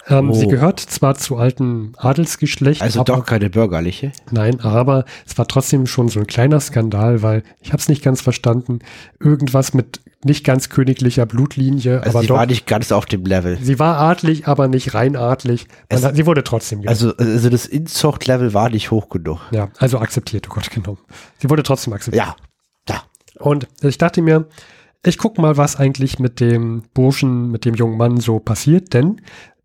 Ähm, 0.07 0.29
Oh. 0.29 0.33
Sie 0.33 0.47
gehört 0.47 0.79
zwar 0.79 1.15
zu 1.15 1.37
alten 1.37 1.93
Adelsgeschlecht, 1.97 2.81
Also 2.81 2.99
aber 3.01 3.15
doch 3.17 3.25
keine 3.25 3.49
bürgerliche. 3.49 4.11
Nein, 4.31 4.59
aber 4.59 5.05
es 5.25 5.37
war 5.37 5.47
trotzdem 5.47 5.87
schon 5.87 6.09
so 6.09 6.19
ein 6.19 6.27
kleiner 6.27 6.59
Skandal, 6.59 7.21
weil 7.21 7.43
ich 7.61 7.69
habe 7.71 7.79
es 7.79 7.87
nicht 7.87 8.03
ganz 8.03 8.21
verstanden. 8.21 8.79
Irgendwas 9.19 9.73
mit 9.73 10.01
nicht 10.25 10.43
ganz 10.43 10.67
königlicher 10.67 11.25
Blutlinie, 11.25 11.99
Also 12.01 12.09
aber 12.09 12.21
sie 12.21 12.27
doch. 12.27 12.35
war 12.37 12.45
nicht 12.45 12.67
ganz 12.67 12.91
auf 12.91 13.05
dem 13.05 13.23
Level. 13.23 13.57
sie 13.61 13.79
war 13.79 13.97
adlig, 13.99 14.47
aber 14.49 14.67
nicht 14.67 14.93
rein 14.93 15.15
adlig. 15.15 15.67
Es- 15.87 16.03
hat, 16.03 16.15
sie 16.17 16.25
wurde 16.25 16.43
trotzdem 16.43 16.81
genommen. 16.81 16.89
Also, 16.89 17.15
also 17.15 17.49
das 17.49 17.65
Inzucht-Level 17.65 18.53
war 18.53 18.69
nicht 18.69 18.91
hoch 18.91 19.07
genug. 19.09 19.39
ja, 19.51 19.69
also 19.77 19.99
akzeptiert, 19.99 20.47
oh 20.49 20.55
Gott, 20.55 20.69
genommen. 20.71 20.97
Sie 21.37 21.49
wurde 21.49 21.63
trotzdem 21.63 21.93
akzeptiert. 21.93 22.25
Ja. 22.25 22.35
Und 23.39 23.67
ich 23.81 23.97
dachte 23.97 24.21
mir, 24.21 24.47
ich 25.05 25.17
guck 25.17 25.37
mal, 25.37 25.57
was 25.57 25.77
eigentlich 25.77 26.19
mit 26.19 26.39
dem 26.39 26.83
Burschen, 26.93 27.49
mit 27.51 27.65
dem 27.65 27.75
jungen 27.75 27.97
Mann 27.97 28.17
so 28.17 28.39
passiert, 28.39 28.93
denn 28.93 29.21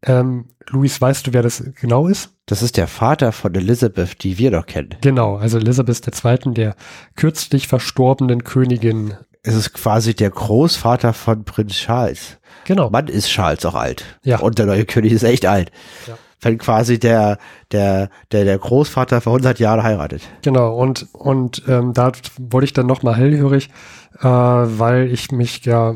ähm, 0.06 0.46
Luis, 0.68 1.00
weißt 1.00 1.26
du, 1.26 1.32
wer 1.32 1.42
das 1.42 1.64
genau 1.80 2.08
ist? 2.08 2.30
Das 2.46 2.62
ist 2.62 2.76
der 2.76 2.88
Vater 2.88 3.32
von 3.32 3.54
Elizabeth, 3.54 4.22
die 4.22 4.38
wir 4.38 4.50
doch 4.50 4.66
kennen. 4.66 4.94
Genau, 5.00 5.36
also 5.36 5.58
Elisabeth 5.58 6.06
II., 6.06 6.54
der 6.54 6.76
kürzlich 7.16 7.68
verstorbenen 7.68 8.44
Königin. 8.44 9.14
Es 9.42 9.54
ist 9.54 9.72
quasi 9.72 10.14
der 10.14 10.30
Großvater 10.30 11.12
von 11.12 11.44
Prinz 11.44 11.74
Charles. 11.74 12.38
Genau. 12.64 12.90
Mann 12.90 13.08
ist 13.08 13.28
Charles 13.28 13.64
auch 13.66 13.74
alt. 13.74 14.04
Ja. 14.22 14.40
Und 14.40 14.58
der 14.58 14.66
neue 14.66 14.84
König 14.84 15.12
ist 15.12 15.22
echt 15.22 15.46
alt. 15.46 15.70
Ja. 16.06 16.16
Wenn 16.44 16.58
quasi 16.58 16.98
der, 16.98 17.38
der, 17.72 18.10
der, 18.30 18.44
der 18.44 18.58
Großvater 18.58 19.20
vor 19.20 19.32
100 19.32 19.58
Jahren 19.58 19.82
heiratet. 19.82 20.22
Genau, 20.42 20.76
und, 20.76 21.08
und 21.12 21.62
ähm, 21.66 21.92
da 21.94 22.12
wurde 22.38 22.66
ich 22.66 22.72
dann 22.72 22.86
nochmal 22.86 23.16
hellhörig, 23.16 23.70
äh, 24.20 24.24
weil 24.24 25.10
ich 25.12 25.32
mich 25.32 25.64
ja, 25.64 25.94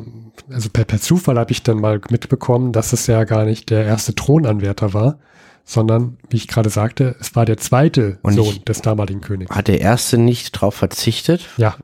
also 0.50 0.70
per, 0.70 0.84
per 0.84 1.00
Zufall 1.00 1.38
habe 1.38 1.52
ich 1.52 1.62
dann 1.62 1.78
mal 1.78 2.00
mitbekommen, 2.10 2.72
dass 2.72 2.92
es 2.92 3.06
ja 3.06 3.24
gar 3.24 3.44
nicht 3.44 3.70
der 3.70 3.84
erste 3.84 4.14
Thronanwärter 4.14 4.94
war, 4.94 5.18
sondern, 5.64 6.16
wie 6.30 6.36
ich 6.36 6.48
gerade 6.48 6.70
sagte, 6.70 7.14
es 7.20 7.36
war 7.36 7.44
der 7.44 7.58
zweite 7.58 8.18
Und 8.22 8.32
Sohn 8.32 8.64
des 8.66 8.80
damaligen 8.80 9.20
Königs. 9.20 9.54
Hat 9.54 9.68
der 9.68 9.80
Erste 9.82 10.16
nicht 10.16 10.52
drauf 10.52 10.74
verzichtet? 10.74 11.46
Ja, 11.58 11.76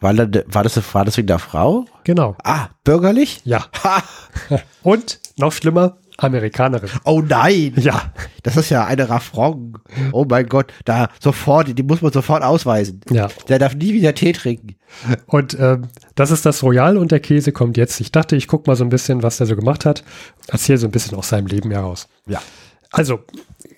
Weil 0.00 0.18
er, 0.18 0.44
war 0.46 0.62
das, 0.62 0.80
war 0.94 1.04
das 1.04 1.18
wegen 1.18 1.26
der 1.26 1.38
Frau? 1.38 1.84
genau. 2.04 2.34
Ah, 2.42 2.68
bürgerlich? 2.84 3.42
Ja. 3.44 3.66
Ha! 3.84 4.02
Und 4.82 5.20
noch 5.36 5.52
schlimmer, 5.52 5.98
Amerikanerin. 6.18 6.88
Oh 7.04 7.20
nein! 7.26 7.74
Ja, 7.76 8.12
Das 8.42 8.56
ist 8.56 8.70
ja 8.70 8.84
eine 8.84 9.08
Raffron. 9.08 9.78
Oh 10.12 10.24
mein 10.28 10.46
Gott, 10.46 10.72
da 10.84 11.08
sofort, 11.20 11.76
die 11.76 11.82
muss 11.82 12.02
man 12.02 12.12
sofort 12.12 12.42
ausweisen. 12.42 13.00
ja. 13.10 13.28
Der 13.48 13.58
darf 13.58 13.74
nie 13.74 13.92
wieder 13.92 14.14
Tee 14.14 14.32
trinken. 14.32 14.76
Und 15.26 15.56
ähm, 15.60 15.88
das 16.14 16.30
ist 16.30 16.46
das 16.46 16.62
Royal 16.62 16.96
und 16.96 17.10
der 17.12 17.20
Käse 17.20 17.52
kommt 17.52 17.76
jetzt. 17.76 18.00
Ich 18.00 18.12
dachte, 18.12 18.36
ich 18.36 18.48
gucke 18.48 18.70
mal 18.70 18.76
so 18.76 18.84
ein 18.84 18.88
bisschen, 18.88 19.22
was 19.22 19.36
der 19.38 19.46
so 19.46 19.56
gemacht 19.56 19.84
hat. 19.84 20.04
Erzähle 20.48 20.78
so 20.78 20.86
ein 20.86 20.92
bisschen 20.92 21.16
aus 21.18 21.28
seinem 21.28 21.46
Leben 21.46 21.70
heraus. 21.70 22.08
Ja. 22.26 22.40
Also, 22.92 23.20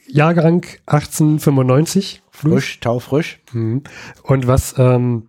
Jahrgang 0.07 0.65
1895. 0.87 2.23
Frisch, 2.31 2.79
taufrisch. 2.81 3.41
Mhm. 3.53 3.83
Und 4.23 4.47
was 4.47 4.75
ähm, 4.79 5.29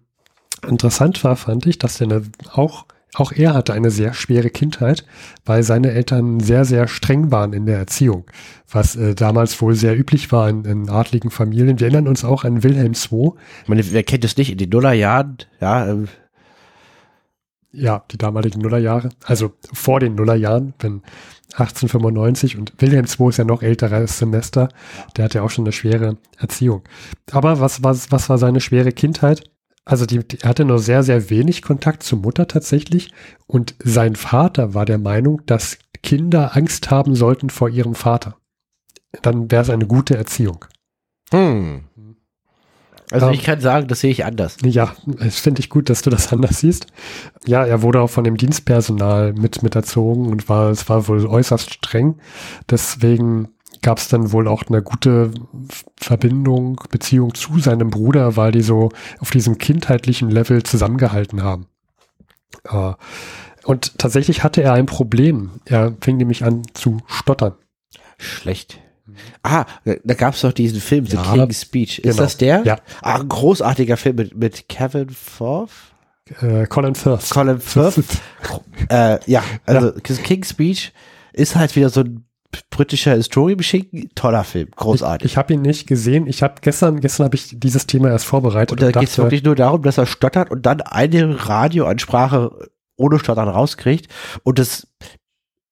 interessant 0.68 1.24
war, 1.24 1.36
fand 1.36 1.66
ich, 1.66 1.80
dass 1.80 1.99
er 2.01 2.05
eine, 2.07 2.22
auch, 2.51 2.86
auch 3.16 3.32
er 3.32 3.53
hatte 3.53 3.74
eine 3.74 3.89
sehr 3.89 4.14
schwere 4.14 4.49
Kindheit, 4.49 5.03
weil 5.45 5.64
seine 5.64 5.91
Eltern 5.91 6.39
sehr, 6.39 6.64
sehr 6.66 6.88
streng 6.88 7.32
waren 7.32 7.53
in 7.53 7.66
der 7.66 7.78
Erziehung, 7.78 8.26
was 8.70 8.95
äh, 8.95 9.16
damals 9.16 9.60
wohl 9.62 9.74
sehr 9.74 9.97
üblich 9.97 10.32
war 10.32 10.47
in, 10.49 10.64
in 10.66 10.89
adligen 10.89 11.32
Familien. 11.32 11.80
Wir 11.80 11.88
erinnern 11.88 12.07
uns 12.07 12.24
auch 12.24 12.43
an 12.43 12.64
Wilhelm 12.64 12.93
II, 12.93 13.32
Ich 13.64 13.68
meine, 13.68 13.91
wer 13.91 14.03
kennt 14.03 14.26
es 14.26 14.38
nicht? 14.38 14.51
In 14.51 14.57
den 14.60 14.70
Nullerjahren, 14.70 15.38
ja, 15.60 15.88
ähm, 15.88 16.07
ja, 17.72 18.03
die 18.12 18.18
damaligen 18.18 18.62
Nullerjahre, 18.62 19.10
also 19.24 19.53
vor 19.74 19.99
den 19.99 20.16
Nullerjahren, 20.16 20.74
wenn 20.80 21.01
1895 21.53 22.57
und 22.57 22.74
Wilhelm 22.78 23.05
II 23.05 23.30
ist 23.30 23.38
ja 23.38 23.43
noch 23.43 23.64
älteres 23.64 24.20
Semester, 24.20 24.70
der 25.18 25.26
hatte 25.26 25.41
auch 25.43 25.49
schon 25.49 25.66
eine 25.66 25.72
schwere 25.72 26.18
Erziehung. 26.38 26.84
Aber 27.32 27.60
was, 27.60 27.84
was, 27.84 28.12
was 28.12 28.30
war 28.30 28.38
seine 28.38 28.62
schwere 28.62 28.91
Kindheit? 28.91 29.49
Also 29.90 30.06
die, 30.06 30.20
die, 30.20 30.40
er 30.42 30.50
hatte 30.50 30.66
nur 30.66 30.78
sehr, 30.78 31.02
sehr 31.02 31.32
wenig 31.32 31.64
Kontakt 31.64 32.04
zur 32.04 32.20
Mutter 32.20 32.48
tatsächlich 32.48 33.12
und 33.48 33.74
sein 33.84 34.16
Vater 34.16 34.76
war 34.76 34.86
der 34.86 35.00
Meinung, 35.00 35.42
dass 35.48 35.80
Kinder 36.04 36.56
Angst 36.56 36.92
haben 36.92 37.16
sollten 37.16 37.50
vor 37.50 37.70
ihrem 37.70 37.96
Vater. 37.96 38.38
Dann 39.24 39.50
wäre 39.50 39.64
es 39.64 39.72
eine 39.72 39.88
gute 39.88 40.16
Erziehung. 40.16 40.66
hm. 41.32 42.16
Also 43.12 43.26
Ähm. 43.26 43.34
ich 43.34 43.42
kann 43.44 43.60
sagen, 43.60 43.88
das 43.88 44.02
sehe 44.02 44.12
ich 44.12 44.24
anders. 44.26 44.58
Ja, 44.64 44.94
das 45.08 45.40
finde 45.40 45.62
ich 45.62 45.70
gut, 45.72 45.90
dass 45.90 46.04
du 46.04 46.12
das 46.12 46.32
anders 46.34 46.60
siehst. 46.60 46.86
Ja, 47.48 47.66
er 47.66 47.82
wurde 47.82 48.02
auch 48.02 48.10
von 48.12 48.24
dem 48.24 48.38
Dienstpersonal 48.38 49.34
mit 49.34 49.64
miterzogen 49.64 50.28
und 50.28 50.48
war, 50.50 50.70
es 50.70 50.88
war 50.88 51.08
wohl 51.08 51.26
äußerst 51.26 51.74
streng. 51.74 52.20
Deswegen 52.70 53.50
gab 53.82 53.97
es 53.97 54.07
dann 54.07 54.32
wohl 54.32 54.47
auch 54.47 54.63
eine 54.67 54.82
gute 54.82 55.32
Verbindung, 55.97 56.82
Beziehung 56.89 57.34
zu 57.34 57.59
seinem 57.59 57.89
Bruder, 57.89 58.36
weil 58.36 58.51
die 58.51 58.61
so 58.61 58.89
auf 59.19 59.32
diesem 59.32 59.57
kindheitlichen 59.57 60.30
Level 60.30 60.63
zusammengehalten 60.63 61.43
haben. 61.43 61.67
Äh, 62.65 62.93
Und 63.63 63.97
tatsächlich 63.97 64.43
hatte 64.43 64.61
er 64.61 64.73
ein 64.73 64.86
Problem. 64.86 65.51
Er 65.65 65.93
fing 66.01 66.17
nämlich 66.17 66.43
an 66.43 66.63
zu 66.73 66.97
stottern. 67.07 67.53
Schlecht. 68.17 68.80
Ah, 69.43 69.65
da 69.86 70.13
gab 70.13 70.34
es 70.34 70.41
doch 70.41 70.53
diesen 70.53 70.80
Film, 70.80 71.05
The 71.05 71.17
Ja, 71.17 71.34
King's 71.34 71.61
Speech. 71.61 71.99
Ist 71.99 72.03
genau. 72.03 72.23
das 72.23 72.38
der? 72.38 72.63
Ja. 72.63 72.80
Ah, 73.01 73.19
ein 73.19 73.27
großartiger 73.27 73.97
Film 73.97 74.17
mit, 74.17 74.36
mit 74.36 74.69
Kevin 74.69 75.09
Forth? 75.09 75.71
Äh, 76.41 76.67
Colin 76.67 76.95
Firth. 76.95 77.30
Colin 77.30 77.59
Firth? 77.59 77.99
äh, 78.89 79.19
ja, 79.30 79.43
also 79.65 79.91
King's 79.93 80.49
Speech 80.49 80.93
ist 81.34 81.55
halt 81.55 81.75
wieder 81.75 81.89
so 81.89 82.01
ein 82.01 82.25
britischer 82.70 83.16
Historienschinken. 83.16 84.10
Toller 84.16 84.43
Film, 84.43 84.70
großartig. 84.76 85.26
Ich, 85.26 85.34
ich 85.34 85.38
habe 85.38 85.54
ihn 85.54 85.62
nicht 85.62 85.88
gesehen. 85.88 86.28
Ich 86.28 86.43
habe 86.43 86.56
gestern, 86.62 87.00
gestern 87.00 87.26
habe 87.26 87.36
ich 87.36 87.60
dieses 87.60 87.88
Thema 87.88 88.10
erst 88.10 88.26
vorbereitet. 88.26 88.72
und 88.72 88.82
da 88.82 89.00
geht 89.00 89.10
es 89.10 89.18
wirklich 89.18 89.43
nur 89.43 89.56
darum, 89.56 89.84
dass 89.84 89.97
er 89.97 90.06
stottert 90.06 90.52
und 90.52 90.66
dann 90.66 90.82
eine 90.82 91.47
Radioansprache 91.47 92.70
ohne 92.95 93.20
Stottern 93.20 93.47
rauskriegt. 93.47 94.08
Und 94.43 94.60
das 94.60 94.88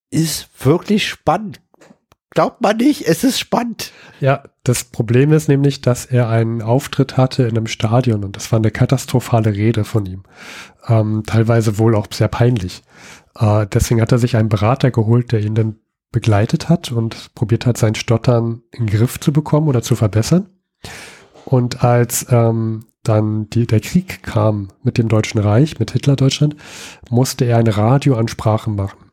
ist 0.09 0.49
wirklich 0.63 1.07
spannend. 1.07 1.61
Glaubt 2.31 2.61
man 2.61 2.77
nicht, 2.77 3.07
es 3.07 3.23
ist 3.23 3.39
spannend. 3.39 3.91
Ja, 4.19 4.43
das 4.63 4.83
Problem 4.83 5.31
ist 5.33 5.47
nämlich, 5.47 5.81
dass 5.81 6.05
er 6.05 6.29
einen 6.29 6.61
Auftritt 6.61 7.17
hatte 7.17 7.43
in 7.43 7.57
einem 7.57 7.67
Stadion 7.67 8.23
und 8.23 8.35
das 8.35 8.51
war 8.51 8.59
eine 8.59 8.69
katastrophale 8.69 9.53
Rede 9.53 9.83
von 9.85 10.05
ihm. 10.05 10.23
Ähm, 10.87 11.23
teilweise 11.25 11.79
wohl 11.79 11.95
auch 11.95 12.07
sehr 12.11 12.27
peinlich. 12.27 12.83
Äh, 13.39 13.65
deswegen 13.67 14.01
hat 14.01 14.11
er 14.11 14.19
sich 14.19 14.35
einen 14.35 14.49
Berater 14.49 14.91
geholt, 14.91 15.31
der 15.31 15.39
ihn 15.39 15.55
dann 15.55 15.77
begleitet 16.11 16.69
hat 16.69 16.91
und 16.91 17.33
probiert 17.35 17.65
hat, 17.65 17.77
sein 17.77 17.95
Stottern 17.95 18.63
in 18.71 18.87
den 18.87 18.97
Griff 18.97 19.19
zu 19.19 19.33
bekommen 19.33 19.67
oder 19.67 19.81
zu 19.81 19.95
verbessern. 19.95 20.49
Und 21.45 21.83
als 21.83 22.25
ähm, 22.29 22.85
dann 23.03 23.49
die, 23.49 23.67
der 23.67 23.79
Krieg 23.79 24.23
kam 24.23 24.69
mit 24.83 24.97
dem 24.97 25.07
Deutschen 25.07 25.39
Reich, 25.39 25.79
mit 25.79 25.91
Hitler-Deutschland, 25.91 26.55
musste 27.09 27.45
er 27.45 27.57
eine 27.57 27.75
Radioansprache 27.75 28.69
machen. 28.69 29.11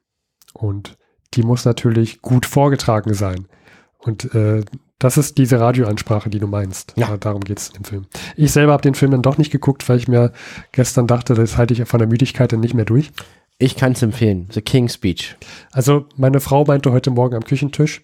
Und 0.53 0.97
die 1.34 1.42
muss 1.42 1.64
natürlich 1.64 2.22
gut 2.22 2.47
vorgetragen 2.47 3.14
sein. 3.14 3.47
Und 3.99 4.34
äh, 4.34 4.64
das 4.99 5.16
ist 5.16 5.38
diese 5.38 5.61
Radioansprache, 5.61 6.30
die 6.30 6.38
du 6.38 6.47
meinst. 6.47 6.95
Ja. 6.97 7.16
Darum 7.16 7.42
geht 7.42 7.59
es 7.59 7.70
im 7.70 7.84
Film. 7.84 8.07
Ich 8.36 8.53
selber 8.53 8.72
habe 8.72 8.82
den 8.82 8.95
Film 8.95 9.11
dann 9.11 9.22
doch 9.22 9.38
nicht 9.38 9.51
geguckt, 9.51 9.88
weil 9.88 9.99
ich 9.99 10.09
mir 10.09 10.32
gestern 10.72 11.07
dachte, 11.07 11.34
das 11.34 11.57
halte 11.57 11.74
ich 11.74 11.84
von 11.86 11.99
der 11.99 12.09
Müdigkeit 12.09 12.53
dann 12.53 12.61
nicht 12.61 12.74
mehr 12.74 12.84
durch. 12.84 13.12
Ich 13.59 13.77
kann 13.77 13.93
es 13.93 14.03
empfehlen. 14.03 14.49
The 14.53 14.61
King's 14.63 14.95
Speech. 14.95 15.37
Also 15.73 16.07
meine 16.17 16.41
Frau 16.41 16.65
meinte 16.65 16.91
heute 16.93 17.11
Morgen 17.11 17.37
am 17.37 17.45
Küchentisch, 17.45 18.03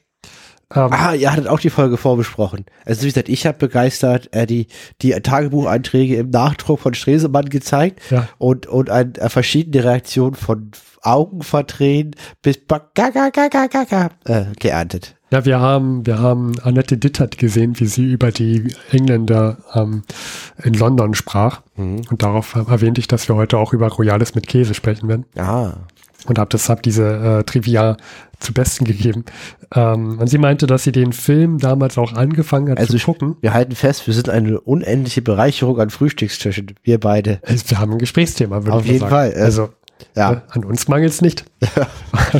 Ähm, 0.72 0.88
Ah, 0.92 1.14
ihr 1.14 1.32
hattet 1.32 1.48
auch 1.48 1.58
die 1.58 1.70
Folge 1.70 1.96
vorbesprochen. 1.96 2.64
Also 2.84 3.02
wie 3.02 3.06
gesagt, 3.06 3.28
ich 3.28 3.44
habe 3.44 3.58
begeistert 3.58 4.32
äh, 4.32 4.46
die, 4.46 4.68
die 5.02 5.10
Tagebucheinträge 5.10 6.14
im 6.14 6.30
Nachdruck 6.30 6.78
von 6.78 6.94
Stresemann 6.94 7.46
gezeigt 7.48 8.00
Ja. 8.10 8.28
und, 8.38 8.68
und 8.68 8.88
ein, 8.88 9.16
äh, 9.16 9.28
verschiedene 9.28 9.82
Reaktionen 9.84 10.34
von 10.36 10.70
Augen 11.02 11.42
verdrehen 11.42 12.14
bis 12.42 12.64
ba- 12.64 12.88
ga, 12.94 13.10
ga, 13.10 13.30
ga, 13.30 13.48
ga, 13.48 13.66
ga, 13.66 13.82
ga, 13.84 14.10
äh, 14.26 14.44
geerntet. 14.60 15.16
Ja, 15.32 15.44
wir 15.44 15.60
haben, 15.60 16.04
wir 16.06 16.18
haben 16.18 16.54
Annette 16.62 16.96
Dittert 16.98 17.38
gesehen, 17.38 17.78
wie 17.78 17.86
sie 17.86 18.10
über 18.12 18.32
die 18.32 18.74
Engländer 18.90 19.58
ähm, 19.74 20.02
in 20.62 20.74
London 20.74 21.14
sprach. 21.14 21.60
Und 21.76 22.22
darauf 22.22 22.54
erwähnte 22.56 23.00
ich, 23.00 23.06
dass 23.08 23.28
wir 23.28 23.36
heute 23.36 23.56
auch 23.58 23.72
über 23.72 23.88
Royales 23.88 24.34
mit 24.34 24.48
Käse 24.48 24.74
sprechen 24.74 25.08
werden. 25.08 25.24
Ah, 25.38 25.74
Und 26.26 26.38
habe 26.38 26.48
deshalb 26.50 26.82
diese 26.82 27.38
äh, 27.40 27.44
Trivia 27.44 27.96
zu 28.40 28.52
Besten 28.52 28.84
gegeben. 28.84 29.24
Ähm, 29.74 30.18
und 30.18 30.26
sie 30.26 30.38
meinte, 30.38 30.66
dass 30.66 30.82
sie 30.82 30.92
den 30.92 31.12
Film 31.12 31.58
damals 31.58 31.96
auch 31.96 32.12
angefangen 32.14 32.70
hat 32.70 32.78
Also 32.78 32.98
zu 32.98 33.04
gucken. 33.04 33.36
wir 33.40 33.54
halten 33.54 33.76
fest, 33.76 34.06
wir 34.08 34.14
sind 34.14 34.28
eine 34.28 34.60
unendliche 34.60 35.22
Bereicherung 35.22 35.78
an 35.78 35.90
Frühstückstischen, 35.90 36.74
wir 36.82 36.98
beide. 36.98 37.40
Also, 37.46 37.70
Wir 37.70 37.78
haben 37.78 37.92
ein 37.92 37.98
Gesprächsthema, 37.98 38.64
würde 38.64 38.72
Auf 38.72 38.80
ich 38.84 38.86
mal 38.88 38.92
jeden 38.94 39.00
sagen. 39.00 39.10
Fall, 39.10 39.32
äh, 39.32 39.44
Also 39.44 39.68
Ja, 40.16 40.32
äh, 40.32 40.40
an 40.50 40.64
uns 40.64 40.88
mangelt 40.88 41.12
es 41.12 41.20
nicht. 41.22 41.44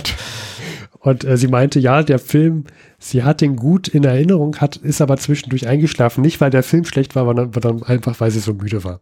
und 1.00 1.24
äh, 1.24 1.36
sie 1.36 1.48
meinte, 1.48 1.80
ja, 1.80 2.02
der 2.02 2.18
Film, 2.18 2.64
sie 2.98 3.22
hat 3.24 3.40
den 3.40 3.56
gut 3.56 3.88
in 3.88 4.04
Erinnerung, 4.04 4.56
hat, 4.56 4.76
ist 4.76 5.00
aber 5.00 5.16
zwischendurch 5.16 5.66
eingeschlafen. 5.66 6.20
Nicht, 6.22 6.40
weil 6.40 6.50
der 6.50 6.62
Film 6.62 6.84
schlecht 6.84 7.16
war, 7.16 7.24
sondern 7.24 7.82
einfach, 7.82 8.20
weil 8.20 8.30
sie 8.30 8.40
so 8.40 8.52
müde 8.54 8.84
war. 8.84 9.00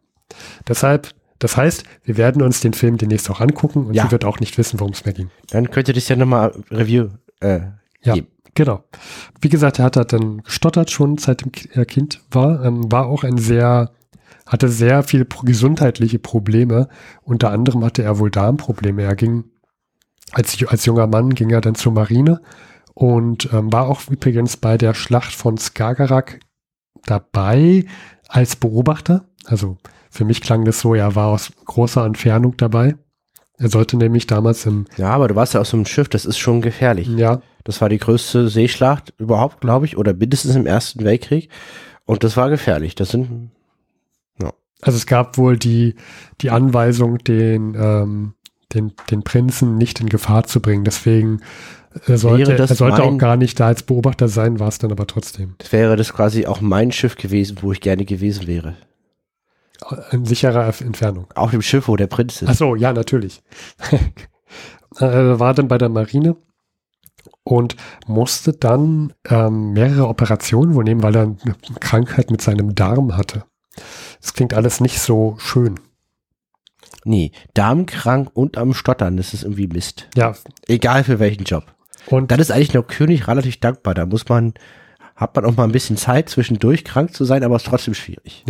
Deshalb, 0.67 1.09
das 1.39 1.57
heißt, 1.57 1.85
wir 2.05 2.17
werden 2.17 2.43
uns 2.43 2.61
den 2.61 2.73
Film 2.73 2.99
demnächst 2.99 3.29
auch 3.31 3.41
angucken 3.41 3.87
und 3.87 3.95
Ja. 3.95 4.05
sie 4.07 4.13
wird 4.13 4.25
auch 4.25 4.41
nicht 4.41 4.57
wissen, 4.59 4.79
worum 4.81 4.93
es 4.93 5.05
mehr 5.05 5.15
ging. 5.15 5.31
dann 5.51 5.71
könnt 5.71 5.89
ihr 5.89 5.95
das 5.95 6.09
ja 6.09 6.17
nochmal 6.17 6.53
Review 6.71 7.09
äh, 7.41 7.61
Ja, 8.03 8.15
geben. 8.15 8.29
genau. 8.55 8.85
Wie 9.41 9.49
gesagt, 9.49 9.79
er 9.79 9.87
hat 9.87 9.97
halt 9.97 10.13
dann 10.13 10.43
gestottert 10.43 10.91
schon, 10.91 11.19
seitdem 11.19 11.51
er 11.73 11.85
Kind 11.87 12.21
war, 12.31 12.65
ähm, 12.65 12.91
war 12.93 13.07
auch 13.07 13.25
ein 13.25 13.39
sehr, 13.39 13.91
hatte 14.47 14.69
sehr 14.69 15.03
viele 15.03 15.27
gesundheitliche 15.45 16.19
Probleme. 16.19 16.89
Unter 17.23 17.51
anderem 17.51 17.85
hatte 17.85 18.03
er 18.03 18.19
wohl 18.19 18.31
Darmprobleme. 18.31 19.03
Er 19.03 19.17
ging, 19.17 19.45
als, 20.33 20.57
als 20.67 20.85
junger 20.85 21.07
Mann 21.07 21.35
ging 21.35 21.51
er 21.51 21.61
dann 21.61 21.75
zur 21.75 21.93
Marine 21.93 22.41
und 22.95 23.53
ähm, 23.53 23.73
war 23.73 23.87
auch 23.89 24.03
übrigens 24.09 24.57
bei 24.57 24.77
der 24.77 24.95
Schlacht 24.95 25.33
von 25.33 25.57
Skagerrak 25.57 26.41
dabei 27.05 27.87
als 28.29 28.57
Beobachter. 28.57 29.25
Also 29.47 29.77
für 30.11 30.25
mich 30.25 30.41
klang 30.41 30.65
das 30.65 30.81
so, 30.81 30.95
er 30.95 31.15
war 31.15 31.29
aus 31.29 31.53
großer 31.65 32.05
Entfernung 32.05 32.57
dabei. 32.57 32.97
Er 33.57 33.69
sollte 33.71 33.97
nämlich 33.97 34.27
damals 34.27 34.67
im, 34.67 34.87
Ja, 34.97 35.11
aber 35.11 35.29
du 35.29 35.35
warst 35.35 35.55
ja 35.55 35.61
auf 35.61 35.67
so 35.67 35.77
einem 35.77 35.87
Schiff, 35.87 36.09
das 36.09 36.25
ist 36.27 36.39
schon 36.39 36.61
gefährlich. 36.61 37.09
ja, 37.09 37.41
Das 37.65 37.81
war 37.81 37.89
die 37.89 37.99
größte 37.99 38.49
Seeschlacht 38.49 39.15
überhaupt, 39.19 39.61
glaube 39.61 39.87
ich, 39.87 39.97
oder 39.97 40.15
mindestens 40.15 40.55
im 40.55 40.67
Ersten 40.67 41.05
Weltkrieg. 41.05 41.51
Und 42.05 42.23
das 42.25 42.37
war 42.37 42.51
gefährlich. 42.51 42.95
Das 42.95 43.11
sind, 43.11 43.51
Also 44.81 44.97
es 44.97 45.07
gab 45.07 45.39
wohl 45.39 45.57
die, 45.59 45.97
die 46.41 46.51
Anweisung, 46.51 47.19
den, 47.19 47.75
ähm, 47.75 48.35
den, 48.75 48.93
den 49.11 49.23
Prinzen 49.23 49.77
nicht 49.77 50.01
in 50.01 50.09
Gefahr 50.09 50.45
zu 50.45 50.61
bringen. 50.61 50.85
Deswegen 50.85 51.41
äh, 52.07 52.17
sollte, 52.17 52.49
Wäre 52.49 52.57
das 52.59 52.71
er 52.71 52.77
sollte 52.77 53.03
auch 53.03 53.11
mein- 53.11 53.19
gar 53.19 53.37
nicht 53.37 53.59
da 53.59 53.67
als 53.67 53.83
Beobachter 53.83 54.29
sein, 54.29 54.61
war 54.61 54.69
es 54.69 54.79
dann 54.79 54.93
aber 54.93 55.07
trotzdem. 55.07 55.55
das 55.59 55.73
wäre 55.73 55.97
das 55.97 56.13
quasi 56.13 56.47
auch 56.47 56.61
mein 56.61 56.93
Schiff 56.93 57.17
gewesen, 57.17 57.59
wo 57.63 57.73
ich 57.73 57.81
gerne 57.81 58.05
gewesen 58.05 58.47
wäre. 58.47 58.77
In 60.11 60.25
sicherer 60.25 60.67
Entfernung. 60.81 61.29
Auf 61.35 61.53
dem 61.53 61.63
Schiff, 61.63 61.87
wo 61.89 61.97
der 61.97 62.09
Prinz 62.09 62.43
ist. 62.43 62.49
Ach 62.49 62.55
so, 62.55 62.75
ja, 62.75 62.93
natürlich. 62.93 63.43
er 64.99 65.39
war 65.39 65.55
dann 65.55 65.69
bei 65.69 65.79
der 65.79 65.89
Marine 65.89 66.37
und 67.45 67.77
musste 68.07 68.53
dann 68.53 69.13
ähm, 69.29 69.73
mehrere 69.73 70.09
Operationen 70.09 70.75
wohl 70.75 70.85
nehmen, 70.85 71.03
weil 71.03 71.15
er 71.15 71.23
eine 71.23 71.37
Krankheit 71.81 72.31
mit 72.31 72.43
seinem 72.43 72.75
Darm 72.75 73.17
hatte. 73.17 73.45
Das 74.21 74.35
klingt 74.35 74.53
alles 74.53 74.81
nicht 74.81 75.01
so 75.01 75.37
schön. 75.39 75.79
Nee, 77.05 77.33
darmkrank 77.55 78.31
und 78.35 78.59
am 78.59 78.75
Stottern, 78.75 79.17
das 79.17 79.35
ist 79.35 79.45
irgendwie 79.45 79.69
Mist. 79.69 80.09
Ja, 80.17 80.35
Egal 80.67 81.05
für 81.05 81.19
welchen 81.19 81.45
Job. 81.45 81.65
und 82.09 82.31
Dann 82.31 82.41
ist 82.41 82.51
eigentlich 82.51 82.75
noch 82.75 82.87
König 82.87 83.29
relativ 83.29 83.61
dankbar. 83.61 83.95
Da 83.95 84.07
muss 84.07 84.29
man, 84.29 84.55
hat 85.17 85.35
man 85.37 85.45
auch 85.45 85.57
mal 85.57 85.65
ein 85.65 85.73
bisschen 85.73 85.97
Zeit 85.97 86.29
zwischendurch 86.29 86.85
krank 86.85 87.15
zu 87.15 87.25
sein, 87.25 87.45
aber 87.45 87.57
ist 87.57 87.67
trotzdem 87.67 87.95
schwierig. 87.95 88.45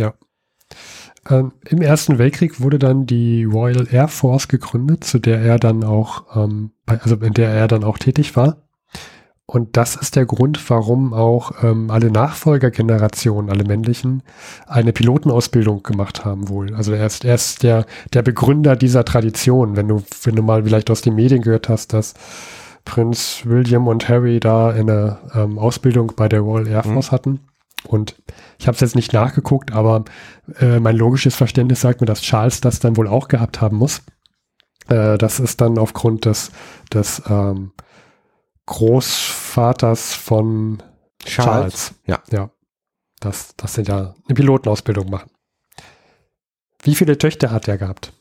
Ähm, 1.29 1.53
Im 1.65 1.81
Ersten 1.81 2.17
Weltkrieg 2.17 2.61
wurde 2.61 2.79
dann 2.79 3.05
die 3.05 3.43
Royal 3.43 3.87
Air 3.91 4.07
Force 4.07 4.47
gegründet, 4.47 5.03
zu 5.03 5.19
der 5.19 5.39
er 5.41 5.59
dann 5.59 5.83
auch, 5.83 6.35
ähm, 6.35 6.71
bei, 6.85 6.99
also 7.01 7.15
in 7.15 7.33
der 7.33 7.49
er 7.49 7.67
dann 7.67 7.83
auch 7.83 7.97
tätig 7.97 8.35
war. 8.35 8.68
Und 9.49 9.77
das 9.77 9.95
ist 9.95 10.15
der 10.15 10.27
Grund, 10.27 10.69
warum 10.69 11.11
auch 11.11 11.63
ähm, 11.63 11.89
alle 11.89 12.11
Nachfolgergenerationen, 12.11 13.49
alle 13.49 13.63
männlichen, 13.63 14.21
eine 14.67 14.93
Pilotenausbildung 14.93 15.81
gemacht 15.81 16.23
haben 16.23 16.49
wohl. 16.49 16.75
Also 16.75 16.93
er 16.93 17.07
ist, 17.07 17.25
er 17.25 17.33
ist 17.33 17.63
der, 17.63 17.87
der 18.13 18.21
Begründer 18.21 18.75
dieser 18.75 19.05
Tradition. 19.05 19.75
Wenn 19.75 19.87
du, 19.87 20.03
wenn 20.21 20.35
du 20.35 20.43
mal 20.43 20.63
vielleicht 20.65 20.91
aus 20.91 21.01
den 21.01 21.15
Medien 21.15 21.41
gehört 21.41 21.67
hast, 21.67 21.93
dass 21.93 22.13
Prinz 22.85 23.41
William 23.43 23.87
und 23.87 24.07
Harry 24.07 24.39
da 24.39 24.69
eine 24.69 25.17
ähm, 25.33 25.57
Ausbildung 25.57 26.13
bei 26.15 26.29
der 26.29 26.41
Royal 26.41 26.67
Air 26.67 26.83
Force 26.83 27.11
hatten. 27.11 27.39
Und 27.85 28.21
ich 28.59 28.67
habe 28.67 28.75
es 28.75 28.81
jetzt 28.81 28.95
nicht 28.95 29.13
nachgeguckt, 29.13 29.71
aber 29.71 30.05
äh, 30.59 30.79
mein 30.79 30.95
logisches 30.95 31.35
Verständnis 31.35 31.81
sagt 31.81 32.01
mir, 32.01 32.07
dass 32.07 32.21
Charles 32.21 32.61
das 32.61 32.81
dann 32.81 32.97
wohl 32.97 33.07
auch 33.07 33.27
gehabt 33.27 33.61
haben 33.61 33.77
muss. 33.77 34.03
Äh, 34.89 35.17
das 35.17 35.39
ist 35.39 35.59
dann 35.59 35.79
aufgrund 35.79 36.25
des, 36.25 36.51
des 36.93 37.23
ähm, 37.27 37.71
Großvaters 38.69 40.13
von 40.13 40.83
Charles. 41.25 41.95
Ja. 42.05 42.21
Ja. 42.31 42.51
Dass, 43.19 43.55
dass 43.57 43.73
sie 43.73 43.83
da 43.83 44.13
eine 44.27 44.35
Pilotenausbildung 44.35 45.09
machen. 45.09 45.31
Wie 46.83 46.93
viele 46.93 47.17
Töchter 47.17 47.51
hat 47.51 47.67
er 47.67 47.79
gehabt? 47.79 48.13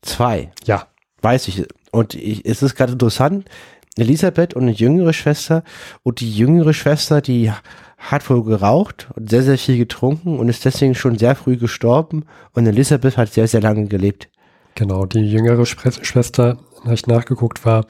Zwei. 0.00 0.50
Ja. 0.64 0.88
Weiß 1.20 1.46
ich. 1.48 1.66
Und 1.92 2.14
ich, 2.14 2.46
es 2.46 2.62
ist 2.62 2.74
gerade 2.74 2.92
interessant, 2.92 3.50
Elisabeth 3.96 4.54
und 4.54 4.62
eine 4.62 4.72
jüngere 4.72 5.12
Schwester 5.12 5.62
und 6.02 6.20
die 6.20 6.34
jüngere 6.34 6.72
Schwester, 6.72 7.20
die 7.20 7.52
hat 7.98 8.30
wohl 8.30 8.42
geraucht 8.42 9.08
und 9.14 9.28
sehr, 9.28 9.42
sehr 9.42 9.58
viel 9.58 9.76
getrunken 9.76 10.38
und 10.38 10.48
ist 10.48 10.64
deswegen 10.64 10.94
schon 10.94 11.18
sehr 11.18 11.36
früh 11.36 11.58
gestorben 11.58 12.24
und 12.52 12.66
Elisabeth 12.66 13.18
hat 13.18 13.30
sehr, 13.34 13.46
sehr 13.46 13.60
lange 13.60 13.88
gelebt. 13.88 14.30
Genau, 14.74 15.04
die 15.04 15.20
jüngere 15.20 15.66
Schwester, 15.66 16.56
habe 16.84 16.94
ich 16.94 17.06
nachgeguckt, 17.06 17.66
war 17.66 17.84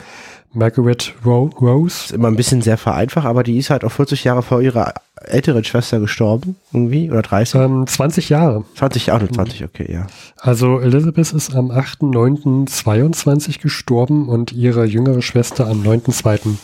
Margaret 0.53 1.15
Ro 1.25 1.51
Rose. 1.61 2.07
Ist 2.07 2.13
immer 2.13 2.29
ein 2.29 2.37
bisschen 2.37 2.63
sehr 2.63 2.77
vereinfacht, 2.77 3.27
aber 3.27 3.43
die 3.43 3.59
ist 3.59 3.71
halt 3.71 3.85
auch 3.85 3.93
40 3.93 4.25
Jahre 4.25 4.43
vor 4.43 4.61
ihrer 4.61 4.95
älteren 5.17 5.65
Schwester 5.65 6.01
gestorben, 6.01 6.57
irgendwie, 6.73 7.11
oder 7.11 7.23
30. 7.23 7.61
Ähm, 7.61 7.87
20 7.87 8.29
Jahre. 8.31 8.65
20, 8.75 9.13
auch 9.13 9.21
nur 9.21 9.31
20, 9.31 9.65
okay, 9.65 9.93
ja. 9.93 10.07
Also 10.39 10.81
Elizabeth 10.81 11.33
ist 11.33 11.55
am 11.55 11.71
8.9.22 11.71 13.61
gestorben 13.61 14.29
und 14.29 14.53
ihre 14.53 14.85
jüngere 14.85 15.23
Schwester 15.23 15.67
am 15.69 15.83
9.2. 15.83 16.57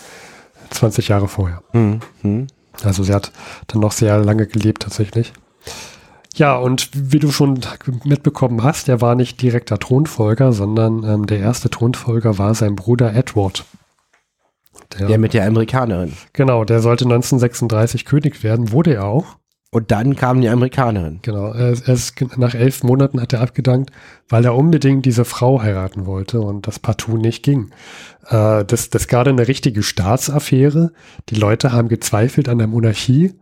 20 0.70 1.08
Jahre 1.08 1.28
vorher. 1.28 1.62
Hm, 1.72 2.00
hm. 2.22 2.46
Also 2.82 3.04
sie 3.04 3.14
hat 3.14 3.32
dann 3.68 3.80
noch 3.80 3.92
sehr 3.92 4.18
lange 4.18 4.46
gelebt 4.46 4.82
tatsächlich. 4.82 5.32
Ja, 6.36 6.56
und 6.56 6.90
wie 6.92 7.18
du 7.18 7.32
schon 7.32 7.60
mitbekommen 8.04 8.62
hast, 8.62 8.88
er 8.88 9.00
war 9.00 9.14
nicht 9.14 9.40
direkter 9.40 9.78
Thronfolger, 9.78 10.52
sondern 10.52 11.02
ähm, 11.02 11.26
der 11.26 11.38
erste 11.38 11.70
Thronfolger 11.70 12.36
war 12.38 12.54
sein 12.54 12.76
Bruder 12.76 13.14
Edward. 13.14 13.64
Der, 14.98 15.06
Der 15.08 15.18
mit 15.18 15.32
der 15.32 15.46
Amerikanerin. 15.46 16.12
genau, 16.34 16.64
der 16.64 16.80
sollte 16.80 17.06
1936 17.06 18.04
König 18.04 18.44
werden, 18.44 18.70
wurde 18.70 18.94
er 18.94 19.04
auch. 19.04 19.38
Und 19.72 19.90
dann 19.90 20.14
kam 20.14 20.40
die 20.40 20.48
Amerikanerin. 20.48 21.18
Genau, 21.22 21.52
er, 21.52 21.74
er 21.86 21.98
nach 22.36 22.54
elf 22.54 22.82
Monaten 22.82 23.20
hat 23.20 23.32
er 23.32 23.40
abgedankt, 23.40 23.90
weil 24.28 24.44
er 24.44 24.54
unbedingt 24.54 25.04
diese 25.04 25.24
Frau 25.24 25.60
heiraten 25.60 26.06
wollte 26.06 26.40
und 26.40 26.66
das 26.66 26.78
partout 26.78 27.16
nicht 27.16 27.42
ging. 27.42 27.70
Äh, 28.28 28.64
das, 28.64 28.90
das 28.90 29.08
gerade 29.08 29.30
eine 29.30 29.48
richtige 29.48 29.82
Staatsaffäre. 29.82 30.92
Die 31.30 31.34
Leute 31.34 31.72
haben 31.72 31.88
gezweifelt 31.88 32.48
an 32.48 32.58
der 32.58 32.68
Monarchie 32.68 33.34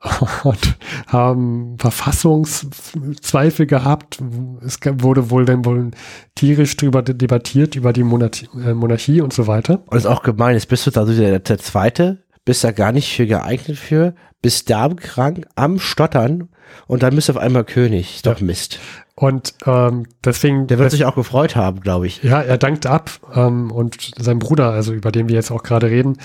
und 0.44 0.76
haben 1.06 1.76
Verfassungszweifel 1.78 3.66
gehabt. 3.66 4.18
Es 4.64 4.78
wurde 4.82 5.30
wohl 5.30 5.44
dann 5.44 5.64
wohl 5.64 5.90
tierisch 6.34 6.76
drüber 6.76 7.02
de- 7.02 7.14
debattiert 7.14 7.74
über 7.74 7.92
die 7.92 8.04
Monarchie, 8.04 8.48
äh, 8.64 8.74
Monarchie 8.74 9.20
und 9.20 9.32
so 9.32 9.46
weiter. 9.46 9.82
Und 9.86 9.96
ist 9.96 10.06
auch 10.06 10.22
gemein, 10.22 10.54
jetzt 10.54 10.68
bist 10.68 10.86
du 10.86 10.90
da 10.90 11.04
der, 11.04 11.38
der 11.40 11.58
Zweite, 11.58 12.24
bist 12.44 12.64
da 12.64 12.72
gar 12.72 12.92
nicht 12.92 13.14
für 13.14 13.26
geeignet 13.26 13.76
für, 13.76 14.14
bist 14.40 14.70
darmkrank, 14.70 15.46
am 15.56 15.78
Stottern 15.78 16.48
und 16.86 17.02
dann 17.02 17.14
bist 17.14 17.28
du 17.28 17.32
auf 17.32 17.38
einmal 17.38 17.64
König. 17.64 18.16
Ist 18.16 18.26
doch 18.26 18.40
Mist. 18.40 18.78
Und 19.16 19.54
ähm, 19.66 20.06
deswegen 20.24 20.68
Der 20.68 20.78
wird 20.78 20.92
sich 20.92 21.04
auch 21.04 21.16
gefreut 21.16 21.56
haben, 21.56 21.80
glaube 21.80 22.06
ich. 22.06 22.22
Ja, 22.22 22.40
er 22.40 22.56
dankt 22.56 22.86
ab 22.86 23.10
ähm, 23.34 23.72
und 23.72 24.12
sein 24.16 24.38
Bruder, 24.38 24.70
also 24.70 24.92
über 24.92 25.10
den 25.10 25.28
wir 25.28 25.34
jetzt 25.34 25.50
auch 25.50 25.64
gerade 25.64 25.90
reden, 25.90 26.18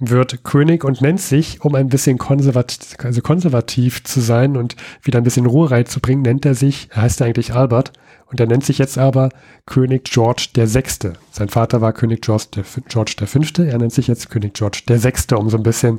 wird 0.00 0.42
König 0.44 0.84
und 0.84 1.00
nennt 1.00 1.20
sich, 1.20 1.62
um 1.62 1.74
ein 1.74 1.88
bisschen 1.88 2.18
konservativ, 2.18 2.96
also 2.98 3.20
konservativ 3.20 4.02
zu 4.04 4.20
sein 4.20 4.56
und 4.56 4.76
wieder 5.02 5.18
ein 5.18 5.24
bisschen 5.24 5.46
Ruhe 5.46 5.70
reinzubringen, 5.70 6.22
nennt 6.22 6.44
er 6.46 6.54
sich, 6.54 6.88
er 6.90 7.02
heißt 7.02 7.22
eigentlich 7.22 7.52
Albert, 7.52 7.92
und 8.26 8.38
er 8.38 8.46
nennt 8.46 8.64
sich 8.64 8.78
jetzt 8.78 8.96
aber 8.96 9.30
König 9.66 10.04
George 10.04 10.48
der 10.54 10.68
Sechste. 10.68 11.14
Sein 11.32 11.48
Vater 11.48 11.80
war 11.80 11.92
König 11.92 12.22
George 12.22 12.44
der, 12.54 12.64
George 12.88 13.16
der 13.18 13.26
Fünfte, 13.26 13.66
er 13.66 13.78
nennt 13.78 13.92
sich 13.92 14.06
jetzt 14.06 14.30
König 14.30 14.54
George 14.54 14.82
der 14.88 14.98
Sechste, 14.98 15.36
um 15.36 15.50
so 15.50 15.56
ein 15.56 15.64
bisschen 15.64 15.98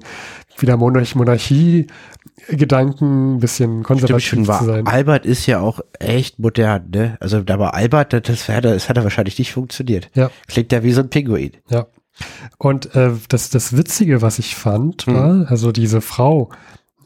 wieder 0.58 0.78
Monarch 0.78 1.16
Monarchie 1.16 1.88
Gedanken, 2.48 3.36
ein 3.36 3.40
bisschen 3.40 3.84
konservativ 3.84 4.26
Stimmt 4.26 4.48
zu 4.48 4.66
sein. 4.66 4.88
Albert 4.88 5.26
ist 5.26 5.46
ja 5.46 5.60
auch 5.60 5.80
echt 6.00 6.40
modern, 6.40 6.90
ne? 6.90 7.18
Also 7.20 7.42
da 7.42 7.60
war 7.60 7.76
Albert, 7.76 8.14
das, 8.14 8.24
das, 8.24 8.50
hat, 8.50 8.66
das 8.66 8.90
hat 8.90 8.98
er 8.98 9.04
wahrscheinlich 9.04 9.38
nicht 9.38 9.54
funktioniert. 9.54 10.10
Ja. 10.16 10.32
Klingt 10.48 10.72
ja 10.72 10.84
wie 10.84 10.92
so 10.92 11.02
ein 11.02 11.10
Pinguin. 11.10 11.52
Ja. 11.70 11.86
Und 12.58 12.96
äh, 12.96 13.12
das, 13.30 13.50
das 13.50 13.76
Witzige, 13.78 14.22
was 14.22 14.40
ich 14.40 14.56
fand, 14.56 15.04
Hm. 15.06 15.14
war, 15.16 15.46
also 15.52 15.72
diese 15.72 16.02
Frau, 16.02 16.50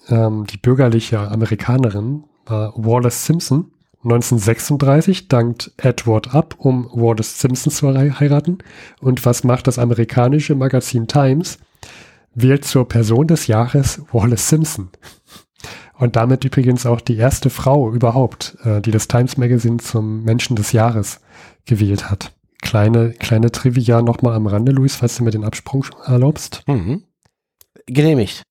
ähm, 0.09 0.45
die 0.47 0.57
bürgerliche 0.57 1.19
Amerikanerin, 1.31 2.23
war 2.45 2.73
Wallace 2.75 3.25
Simpson. 3.25 3.71
1936 4.03 5.29
dankt 5.29 5.71
Edward 5.77 6.35
ab, 6.35 6.55
um 6.59 6.87
Wallace 6.93 7.39
Simpson 7.39 7.71
zu 7.71 7.87
hei- 7.97 8.11
heiraten. 8.11 8.59
Und 9.01 9.25
was 9.25 9.43
macht 9.43 9.65
das 9.67 9.79
amerikanische 9.79 10.53
Magazin 10.55 11.07
Times? 11.07 11.57
Wählt 12.35 12.65
zur 12.65 12.87
Person 12.87 13.27
des 13.27 13.47
Jahres 13.47 14.01
Wallace 14.11 14.49
Simpson. 14.49 14.89
Und 15.97 16.17
damit 16.17 16.43
übrigens 16.43 16.85
auch 16.85 16.99
die 17.01 17.15
erste 17.15 17.49
Frau 17.49 17.91
überhaupt, 17.91 18.57
äh, 18.63 18.81
die 18.81 18.91
das 18.91 19.07
Times 19.07 19.37
Magazine 19.37 19.77
zum 19.77 20.23
Menschen 20.23 20.55
des 20.55 20.71
Jahres 20.73 21.21
gewählt 21.65 22.11
hat. 22.11 22.34
Kleine, 22.65 23.11
kleine 23.11 23.51
Trivia 23.51 24.01
nochmal 24.01 24.33
am 24.33 24.47
Rande, 24.47 24.71
Luis, 24.71 24.95
falls 24.95 25.17
du 25.17 25.23
mir 25.23 25.29
den 25.29 25.43
Absprung 25.43 25.85
erlaubst. 26.03 26.63
Mhm. 26.67 27.03
Genehmigt. 27.85 28.41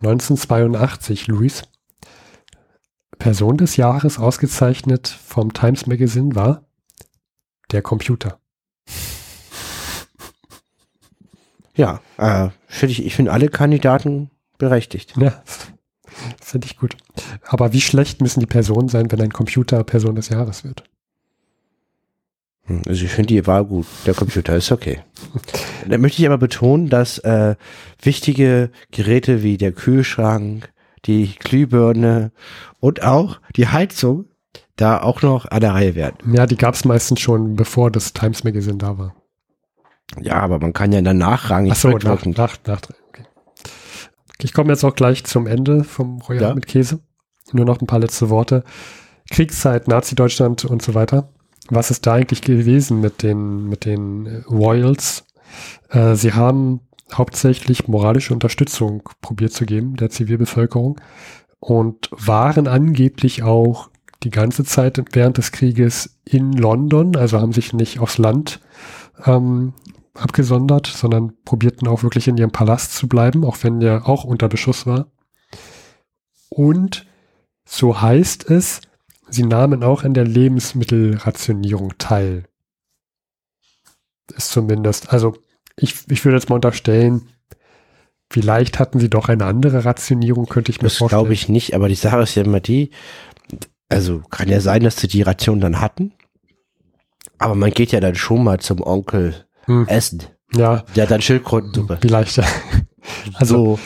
1982, 0.00 1.26
Luis. 1.26 1.62
Person 3.18 3.56
des 3.56 3.76
Jahres 3.76 4.20
ausgezeichnet 4.20 5.08
vom 5.08 5.52
Times 5.52 5.86
Magazine 5.86 6.36
war 6.36 6.62
der 7.72 7.82
Computer. 7.82 8.38
Ja, 11.76 12.00
äh, 12.18 12.50
ich 12.86 13.16
finde 13.16 13.32
alle 13.32 13.48
Kandidaten 13.48 14.30
berechtigt. 14.58 15.14
Ja, 15.16 15.42
finde 16.40 16.68
ich 16.68 16.76
gut. 16.76 16.96
Aber 17.42 17.72
wie 17.72 17.80
schlecht 17.80 18.20
müssen 18.20 18.38
die 18.38 18.46
Personen 18.46 18.88
sein, 18.88 19.10
wenn 19.10 19.20
ein 19.20 19.32
Computer 19.32 19.82
Person 19.82 20.14
des 20.14 20.28
Jahres 20.28 20.62
wird? 20.62 20.84
Hm, 22.66 22.82
Also 22.86 23.04
ich 23.04 23.10
finde 23.10 23.28
die 23.34 23.46
Wahl 23.46 23.64
gut. 23.64 23.86
Der 24.06 24.14
Computer 24.14 24.56
ist 24.56 24.72
okay. 24.72 25.00
Da 25.88 25.98
möchte 25.98 26.22
ich 26.22 26.26
aber 26.26 26.38
betonen, 26.38 26.88
dass 26.88 27.18
äh, 27.18 27.56
wichtige 28.02 28.70
Geräte 28.90 29.42
wie 29.42 29.58
der 29.58 29.72
Kühlschrank, 29.72 30.70
die 31.04 31.34
Glühbirne 31.38 32.32
und 32.80 33.02
auch 33.02 33.40
die 33.56 33.68
Heizung 33.68 34.24
da 34.76 35.02
auch 35.02 35.20
noch 35.22 35.44
an 35.50 35.60
der 35.60 35.74
Reihe 35.74 35.94
werden. 35.94 36.32
Ja, 36.34 36.46
die 36.46 36.56
gab 36.56 36.74
es 36.74 36.84
meistens 36.86 37.20
schon, 37.20 37.54
bevor 37.54 37.90
das 37.90 38.12
Times 38.14 38.44
Magazine 38.44 38.78
da 38.78 38.96
war. 38.98 39.14
Ja, 40.22 40.36
aber 40.40 40.58
man 40.58 40.72
kann 40.72 40.90
ja 40.92 41.02
dann 41.02 41.18
nachrangig 41.18 41.72
Achso, 41.72 41.88
nach, 41.88 41.96
rückwirkend- 41.96 42.38
nach, 42.38 42.56
nach, 42.66 42.80
okay. 43.08 43.24
Ich 44.42 44.52
komme 44.54 44.72
jetzt 44.72 44.84
auch 44.84 44.94
gleich 44.94 45.24
zum 45.24 45.46
Ende 45.46 45.84
vom 45.84 46.20
Royal 46.22 46.42
Ja. 46.42 46.54
mit 46.54 46.66
Käse. 46.66 47.00
Nur 47.52 47.66
noch 47.66 47.80
ein 47.80 47.86
paar 47.86 47.98
letzte 48.00 48.30
Worte. 48.30 48.64
Kriegszeit, 49.30 49.86
Nazi-Deutschland 49.86 50.64
und 50.64 50.82
so 50.82 50.94
weiter. 50.94 51.28
Was 51.70 51.90
ist 51.90 52.06
da 52.06 52.14
eigentlich 52.14 52.42
gewesen 52.42 53.00
mit 53.00 53.22
den, 53.22 53.68
mit 53.68 53.84
den 53.84 54.26
äh, 54.26 54.42
Royals? 54.50 55.24
Äh, 55.90 56.14
sie 56.14 56.32
haben 56.32 56.80
hauptsächlich 57.12 57.88
moralische 57.88 58.34
Unterstützung 58.34 59.08
probiert 59.20 59.52
zu 59.52 59.66
geben 59.66 59.96
der 59.96 60.10
Zivilbevölkerung 60.10 61.00
und 61.60 62.10
waren 62.10 62.66
angeblich 62.66 63.42
auch 63.42 63.90
die 64.22 64.30
ganze 64.30 64.64
Zeit 64.64 65.02
während 65.12 65.38
des 65.38 65.52
Krieges 65.52 66.18
in 66.24 66.52
London, 66.52 67.16
also 67.16 67.40
haben 67.40 67.52
sich 67.52 67.72
nicht 67.72 68.00
aufs 68.00 68.18
Land 68.18 68.60
ähm, 69.26 69.74
abgesondert, 70.14 70.86
sondern 70.86 71.34
probierten 71.44 71.88
auch 71.88 72.02
wirklich 72.02 72.28
in 72.28 72.36
ihrem 72.36 72.52
Palast 72.52 72.94
zu 72.94 73.08
bleiben, 73.08 73.44
auch 73.44 73.58
wenn 73.62 73.80
der 73.80 74.08
auch 74.08 74.24
unter 74.24 74.48
Beschuss 74.48 74.86
war. 74.86 75.06
Und 76.48 77.06
so 77.64 78.00
heißt 78.00 78.50
es, 78.50 78.80
sie 79.34 79.44
nahmen 79.44 79.82
auch 79.82 80.04
an 80.04 80.14
der 80.14 80.24
Lebensmittelrationierung 80.26 81.94
teil. 81.98 82.44
Ist 84.36 84.50
zumindest, 84.52 85.12
also 85.12 85.36
ich, 85.76 85.94
ich 86.10 86.24
würde 86.24 86.36
jetzt 86.38 86.48
mal 86.48 86.54
unterstellen, 86.56 87.28
vielleicht 88.30 88.78
hatten 88.78 88.98
sie 89.00 89.10
doch 89.10 89.28
eine 89.28 89.44
andere 89.44 89.84
Rationierung, 89.84 90.46
könnte 90.46 90.70
ich 90.72 90.78
mir 90.80 90.88
Das 90.88 90.96
vorstellen. 90.96 91.20
glaube 91.20 91.34
ich 91.34 91.48
nicht, 91.48 91.74
aber 91.74 91.88
die 91.88 91.94
Sache 91.94 92.20
ist 92.22 92.34
ja 92.34 92.42
immer 92.44 92.60
die, 92.60 92.90
also 93.88 94.20
kann 94.30 94.48
ja 94.48 94.60
sein, 94.60 94.82
dass 94.82 94.96
sie 94.96 95.08
die 95.08 95.22
Ration 95.22 95.60
dann 95.60 95.80
hatten, 95.80 96.12
aber 97.38 97.54
man 97.54 97.70
geht 97.70 97.92
ja 97.92 98.00
dann 98.00 98.14
schon 98.14 98.42
mal 98.44 98.60
zum 98.60 98.80
Onkel 98.82 99.46
Hm. 99.66 99.86
essen. 99.88 100.22
Ja, 100.54 100.84
Der 100.94 101.04
hat 101.04 101.10
dann 101.10 101.22
Schildkrötensuppe. 101.22 101.98
vielleicht. 102.00 102.36
ja. 102.36 102.44
Also, 103.34 103.76
so, 103.76 103.78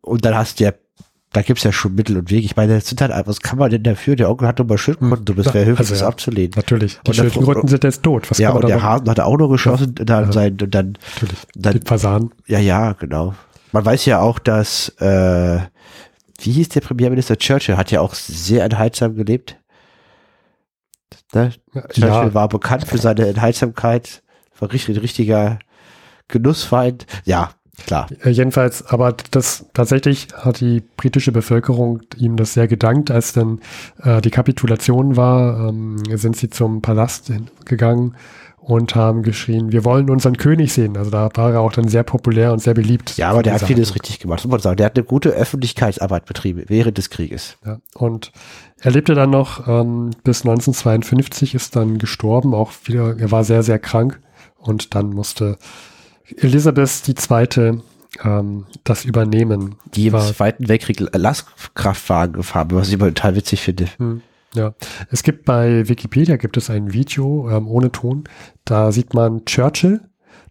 und 0.00 0.24
dann 0.24 0.34
hast 0.34 0.58
du 0.58 0.64
ja, 0.64 0.72
da 1.36 1.42
gibt's 1.42 1.64
ja 1.64 1.70
schon 1.72 1.94
Mittel 1.94 2.16
und 2.16 2.30
Wege. 2.30 2.46
Ich 2.46 2.56
meine, 2.56 2.74
das 2.76 2.86
sind 2.88 3.00
halt, 3.02 3.12
einfach- 3.12 3.28
was 3.28 3.40
kann 3.40 3.58
man 3.58 3.70
denn 3.70 3.82
dafür? 3.82 4.16
Der 4.16 4.30
Onkel 4.30 4.48
hat 4.48 4.58
doch 4.58 4.66
mal 4.66 4.78
Schildkrötensuppe, 4.78 5.34
das 5.42 5.46
wäre 5.52 5.58
Also, 5.58 5.70
höflich, 5.72 5.88
das 5.90 6.00
ja. 6.00 6.06
abzulehnen. 6.08 6.52
natürlich. 6.56 6.98
Die 7.06 7.12
Schildkröten 7.12 7.68
sind 7.68 7.84
jetzt 7.84 8.02
tot. 8.02 8.30
Was 8.30 8.38
ja, 8.38 8.50
und 8.52 8.66
der? 8.66 8.82
Hasen 8.82 9.08
hat 9.10 9.20
auch 9.20 9.36
noch 9.36 9.48
geschossen, 9.48 9.94
dann 9.96 10.32
sein, 10.32 10.52
und 10.60 10.74
dann, 10.74 10.96
Natürlich. 11.14 11.38
dann, 11.54 11.72
Die 11.80 11.86
Fasanen. 11.86 12.30
ja, 12.46 12.58
ja, 12.58 12.92
genau. 12.94 13.34
Man 13.72 13.84
weiß 13.84 14.06
ja 14.06 14.20
auch, 14.20 14.38
dass, 14.38 14.88
äh, 15.00 15.60
wie 16.40 16.52
hieß 16.52 16.70
der 16.70 16.80
Premierminister 16.80 17.36
Churchill, 17.36 17.76
hat 17.76 17.90
ja 17.90 18.00
auch 18.00 18.14
sehr 18.14 18.64
enthaltsam 18.64 19.14
gelebt. 19.14 19.56
Ne? 21.34 21.52
Churchill 21.72 22.04
Ja, 22.04 22.34
war 22.34 22.48
bekannt 22.48 22.86
für 22.86 22.98
seine 22.98 23.26
Enthaltsamkeit, 23.28 24.22
war 24.58 24.72
richtig, 24.72 25.00
richtiger 25.02 25.58
Genussfeind. 26.28 27.06
Ja, 27.24 27.50
klar. 27.84 28.08
Äh, 28.24 28.30
Jedenfalls, 28.30 28.86
aber 28.86 29.14
das 29.30 29.66
tatsächlich 29.74 30.28
hat 30.34 30.60
die 30.60 30.82
britische 30.96 31.32
Bevölkerung 31.32 32.02
ihm 32.16 32.36
das 32.36 32.54
sehr 32.54 32.68
gedankt, 32.68 33.10
als 33.10 33.32
dann 33.32 33.60
äh, 34.02 34.20
die 34.20 34.30
Kapitulation 34.30 35.16
war, 35.16 35.68
ähm, 35.68 35.96
sind 36.16 36.36
sie 36.36 36.50
zum 36.50 36.82
Palast 36.82 37.32
gegangen 37.64 38.14
und 38.66 38.96
haben 38.96 39.22
geschrien, 39.22 39.70
wir 39.70 39.84
wollen 39.84 40.10
unseren 40.10 40.36
König 40.36 40.72
sehen. 40.72 40.96
Also 40.96 41.08
da 41.08 41.28
war 41.34 41.52
er 41.52 41.60
auch 41.60 41.72
dann 41.72 41.86
sehr 41.86 42.02
populär 42.02 42.52
und 42.52 42.58
sehr 42.58 42.74
beliebt. 42.74 43.16
Ja, 43.16 43.30
aber 43.30 43.44
der 43.44 43.54
hat 43.54 43.62
vieles 43.62 43.94
richtig 43.94 44.18
gemacht, 44.18 44.44
muss 44.44 44.50
man 44.50 44.60
sagen. 44.60 44.76
Der 44.76 44.86
hat 44.86 44.96
eine 44.96 45.04
gute 45.04 45.28
Öffentlichkeitsarbeit 45.28 46.26
betrieben 46.26 46.64
während 46.66 46.98
des 46.98 47.08
Krieges. 47.08 47.58
Ja, 47.64 47.78
und 47.94 48.32
er 48.80 48.90
lebte 48.90 49.14
dann 49.14 49.30
noch 49.30 49.68
ähm, 49.68 50.10
bis 50.24 50.40
1952, 50.40 51.54
ist 51.54 51.76
dann 51.76 51.98
gestorben, 51.98 52.54
auch 52.54 52.72
wieder, 52.86 53.16
er 53.16 53.30
war 53.30 53.44
sehr, 53.44 53.62
sehr 53.62 53.78
krank 53.78 54.20
und 54.58 54.96
dann 54.96 55.10
musste 55.10 55.58
Elisabeth 56.36 57.02
II. 57.08 57.80
Ähm, 58.24 58.66
das 58.84 59.04
übernehmen. 59.04 59.76
Die 59.94 60.06
im 60.06 60.18
Zweiten 60.18 60.68
Weltkrieg 60.68 61.00
Lastkraftwagen 61.14 62.34
gefahren, 62.36 62.68
was 62.72 62.88
ich 62.88 62.94
immer 62.94 63.08
total 63.08 63.36
witzig 63.36 63.60
finde. 63.60 63.88
Hm, 63.98 64.22
Ja, 64.54 64.74
es 65.10 65.22
gibt 65.22 65.44
bei 65.44 65.88
Wikipedia 65.88 66.36
gibt 66.36 66.56
es 66.56 66.70
ein 66.70 66.92
Video 66.92 67.50
ähm, 67.50 67.68
ohne 67.68 67.92
Ton. 67.92 68.24
Da 68.64 68.90
sieht 68.92 69.12
man 69.12 69.44
Churchill, 69.44 70.00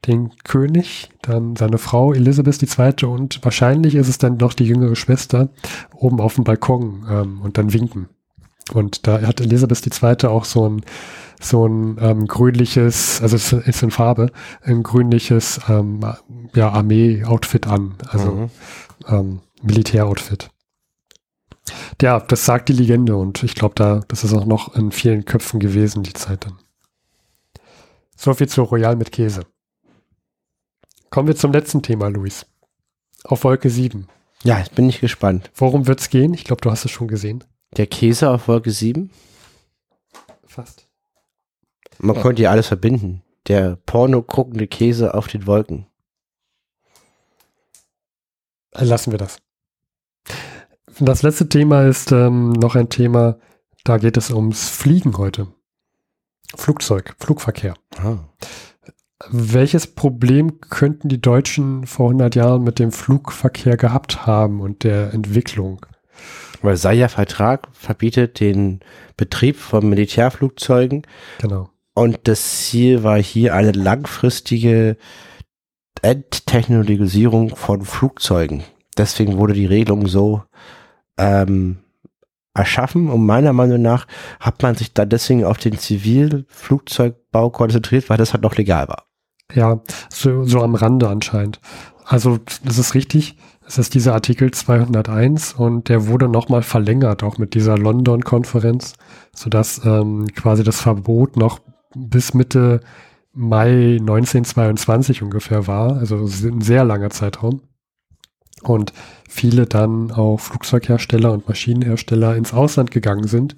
den 0.06 0.32
König, 0.44 1.10
dann 1.24 1.56
seine 1.56 1.80
Frau 1.80 2.14
Elisabeth 2.14 2.62
II. 2.62 3.08
und 3.08 3.44
wahrscheinlich 3.44 3.96
ist 3.96 4.10
es 4.10 4.20
dann 4.20 4.38
noch 4.38 4.54
die 4.54 4.66
jüngere 4.66 4.96
Schwester 4.96 5.50
oben 5.96 6.20
auf 6.20 6.36
dem 6.36 6.44
Balkon 6.44 7.06
ähm, 7.10 7.42
und 7.42 7.58
dann 7.58 7.74
winken. 7.74 8.10
Und 8.74 9.08
da 9.08 9.22
hat 9.22 9.42
Elisabeth 9.42 9.86
II. 10.04 10.28
auch 10.30 10.46
so 10.46 10.68
ein 10.68 10.82
so 11.40 11.68
ein 11.68 11.98
ähm, 12.00 12.28
grünliches, 12.28 13.22
also 13.22 13.36
es 13.36 13.54
ist 13.54 13.84
in 13.84 13.92
Farbe, 13.92 14.32
ein 14.62 14.84
grünliches 14.84 15.60
ähm, 15.68 16.00
ja, 16.54 16.70
Armee-Outfit 16.70 17.68
an, 17.68 17.96
also 18.10 18.32
Mhm. 18.32 18.50
ähm, 19.08 19.42
Militäroutfit. 19.62 20.50
Ja, 22.02 22.20
das 22.20 22.46
sagt 22.46 22.70
die 22.70 22.74
Legende 22.74 23.16
und 23.16 23.42
ich 23.44 23.56
glaube, 23.56 23.76
da, 23.76 24.02
das 24.08 24.24
ist 24.24 24.34
auch 24.34 24.46
noch 24.46 24.76
in 24.76 24.92
vielen 24.92 25.26
Köpfen 25.26 25.60
gewesen, 25.60 26.04
die 26.04 26.14
Zeit 26.14 26.46
dann. 26.46 26.60
So 28.16 28.34
viel 28.34 28.48
zu 28.48 28.62
Royal 28.64 28.96
mit 28.96 29.12
Käse. 29.12 29.46
Kommen 31.10 31.28
wir 31.28 31.36
zum 31.36 31.52
letzten 31.52 31.82
Thema, 31.82 32.08
Luis. 32.10 32.46
Auf 33.24 33.44
Wolke 33.44 33.70
7. 33.70 34.08
Ja, 34.44 34.60
jetzt 34.60 34.76
bin 34.76 34.88
ich 34.90 35.00
gespannt. 35.00 35.50
Worum 35.56 35.88
wird's 35.88 36.10
gehen? 36.10 36.34
Ich 36.34 36.44
glaube, 36.44 36.62
du 36.62 36.70
hast 36.70 36.86
es 36.86 36.92
schon 36.92 37.08
gesehen. 37.08 37.44
Der 37.78 37.88
Käse 37.88 38.30
auf 38.30 38.48
Wolke 38.48 38.72
7, 38.72 39.10
Fast. 40.46 40.85
Man 42.00 42.20
konnte 42.22 42.42
ja 42.44 42.52
alles 42.52 42.68
verbinden. 42.68 43.22
Der 43.48 43.78
porno 43.86 44.22
guckende 44.22 44.68
Käse 44.68 45.14
auf 45.14 45.28
den 45.28 45.46
Wolken. 45.46 45.86
Lassen 48.74 49.12
wir 49.12 49.20
das. 49.20 49.38
Das 51.00 51.24
letzte 51.24 51.50
Thema 51.50 51.84
ist 51.84 52.12
ähm, 52.12 52.52
noch 52.52 52.76
ein 52.76 52.90
Thema, 52.90 53.38
da 53.84 53.98
geht 53.98 54.18
es 54.18 54.32
ums 54.32 54.70
Fliegen 54.70 55.18
heute. 55.18 55.48
Flugzeug, 56.56 57.16
Flugverkehr. 57.20 57.74
Ah. 57.98 58.18
Welches 59.30 59.88
Problem 59.88 60.60
könnten 60.62 61.10
die 61.10 61.22
Deutschen 61.22 61.86
vor 61.86 62.08
100 62.08 62.36
Jahren 62.36 62.64
mit 62.64 62.80
dem 62.80 62.92
Flugverkehr 62.92 63.78
gehabt 63.78 64.26
haben 64.26 64.62
und 64.62 64.84
der 64.84 65.14
Entwicklung? 65.14 65.86
Weil 66.62 66.78
sei 66.78 67.08
Vertrag 67.10 67.68
verbietet 67.74 68.40
den 68.40 68.80
Betrieb 69.18 69.58
von 69.58 69.88
Militärflugzeugen 69.88 71.04
Genau. 71.40 71.70
Und 71.96 72.20
das 72.26 72.68
Ziel 72.68 73.04
war 73.04 73.18
hier 73.18 73.56
eine 73.56 73.72
langfristige 73.72 74.98
Enttechnologisierung 76.02 77.56
von 77.56 77.82
Flugzeugen. 77.82 78.64
deswegen 78.98 79.38
wurde 79.38 79.54
die 79.54 79.66
Regelung 79.66 80.08
so 80.08 80.44
ähm, 81.18 81.78
erschaffen 82.54 83.10
und 83.10 83.26
meiner 83.26 83.54
Meinung 83.54 83.82
nach 83.82 84.08
hat 84.40 84.62
man 84.62 84.76
sich 84.76 84.94
da 84.94 85.06
deswegen 85.06 85.44
auf 85.44 85.58
den 85.58 85.78
Zivilflugzeugbau 85.78 87.50
konzentriert, 87.50 88.10
weil 88.10 88.18
das 88.18 88.34
halt 88.34 88.44
noch 88.44 88.56
legal 88.56 88.88
war. 88.88 89.06
Ja, 89.54 89.82
so, 90.10 90.44
so 90.46 90.62
am 90.62 90.76
Rande 90.76 91.10
anscheinend. 91.10 91.60
Also 92.06 92.40
das 92.64 92.78
ist 92.78 92.94
richtig. 92.94 93.38
Es 93.68 93.80
ist 93.80 93.96
dieser 93.96 94.14
Artikel 94.14 94.52
201 94.52 95.54
und 95.54 95.90
der 95.90 96.08
wurde 96.08 96.30
nochmal 96.30 96.62
verlängert, 96.62 97.24
auch 97.24 97.40
mit 97.40 97.56
dieser 97.56 97.78
London-Konferenz, 97.78 98.94
sodass 99.34 99.84
ähm, 99.84 100.28
quasi 100.36 100.64
das 100.64 100.82
Verbot 100.82 101.36
noch 101.36 101.60
bis 101.96 102.34
Mitte 102.34 102.82
Mai 103.34 103.98
1922 104.00 105.22
ungefähr 105.22 105.68
war, 105.68 105.98
also 105.98 106.18
ein 106.18 106.62
sehr 106.62 106.86
langer 106.86 107.10
Zeitraum. 107.10 107.62
Und 108.62 108.94
viele 109.28 109.66
dann 109.66 110.12
auch 110.12 110.40
Flugzeughersteller 110.40 111.32
und 111.34 111.48
Maschinenhersteller 111.48 112.36
ins 112.36 112.54
Ausland 112.54 112.92
gegangen 112.92 113.28
sind, 113.28 113.56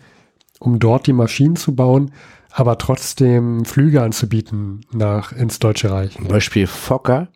um 0.60 0.80
dort 0.80 1.08
die 1.08 1.14
Maschinen 1.14 1.56
zu 1.56 1.76
bauen, 1.76 2.12
aber 2.52 2.78
trotzdem 2.80 3.66
Flüge 3.66 4.02
anzubieten 4.02 4.82
nach 4.92 5.32
ins 5.32 5.60
Deutsche 5.60 5.92
Reich. 5.92 6.16
Zum 6.16 6.28
Beispiel 6.28 6.66
Fokker, 6.66 7.28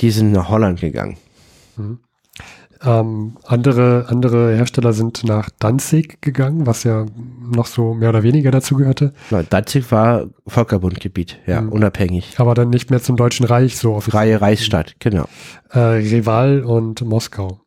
die 0.00 0.10
sind 0.10 0.32
nach 0.32 0.48
Holland 0.48 0.80
gegangen. 0.80 1.16
Mhm. 1.76 2.00
Ähm, 2.84 3.36
andere, 3.44 4.06
andere 4.08 4.54
Hersteller 4.54 4.92
sind 4.92 5.24
nach 5.24 5.50
Danzig 5.58 6.22
gegangen, 6.22 6.66
was 6.66 6.84
ja 6.84 7.06
noch 7.40 7.66
so 7.66 7.94
mehr 7.94 8.10
oder 8.10 8.22
weniger 8.22 8.50
dazu 8.50 8.76
gehörte. 8.76 9.12
Na, 9.30 9.42
Danzig 9.42 9.90
war 9.90 10.26
Völkerbundgebiet, 10.46 11.38
ja, 11.46 11.60
mhm. 11.60 11.70
unabhängig. 11.70 12.34
Aber 12.38 12.54
dann 12.54 12.70
nicht 12.70 12.90
mehr 12.90 13.02
zum 13.02 13.16
Deutschen 13.16 13.46
Reich 13.46 13.76
so 13.76 13.94
offiziell. 13.94 14.20
Freie 14.20 14.40
Reichsstadt, 14.40 14.94
genau. 15.00 15.26
Äh, 15.70 15.78
Rival 15.78 16.62
und 16.62 17.00
Moskau. 17.02 17.60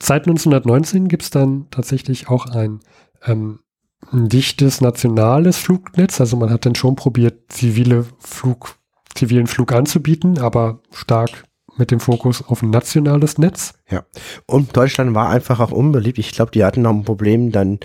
Seit 0.00 0.26
1919 0.26 1.08
gibt 1.08 1.24
es 1.24 1.30
dann 1.30 1.66
tatsächlich 1.70 2.28
auch 2.28 2.46
ein, 2.46 2.80
ähm, 3.26 3.60
ein 4.12 4.28
dichtes 4.28 4.80
nationales 4.80 5.58
Flugnetz. 5.58 6.20
Also 6.20 6.36
man 6.36 6.50
hat 6.50 6.64
dann 6.64 6.74
schon 6.74 6.96
probiert, 6.96 7.52
zivile 7.52 8.06
Flug, 8.18 8.76
zivilen 9.14 9.46
Flug 9.46 9.72
anzubieten, 9.72 10.38
aber 10.38 10.80
stark 10.92 11.47
mit 11.78 11.90
dem 11.90 12.00
Fokus 12.00 12.46
auf 12.46 12.62
ein 12.62 12.70
nationales 12.70 13.38
Netz. 13.38 13.74
Ja. 13.90 14.04
Und 14.46 14.76
Deutschland 14.76 15.14
war 15.14 15.30
einfach 15.30 15.60
auch 15.60 15.70
unbeliebt. 15.70 16.18
Ich 16.18 16.32
glaube, 16.32 16.50
die 16.50 16.64
hatten 16.64 16.82
noch 16.82 16.92
ein 16.92 17.04
Problem, 17.04 17.52
dann 17.52 17.78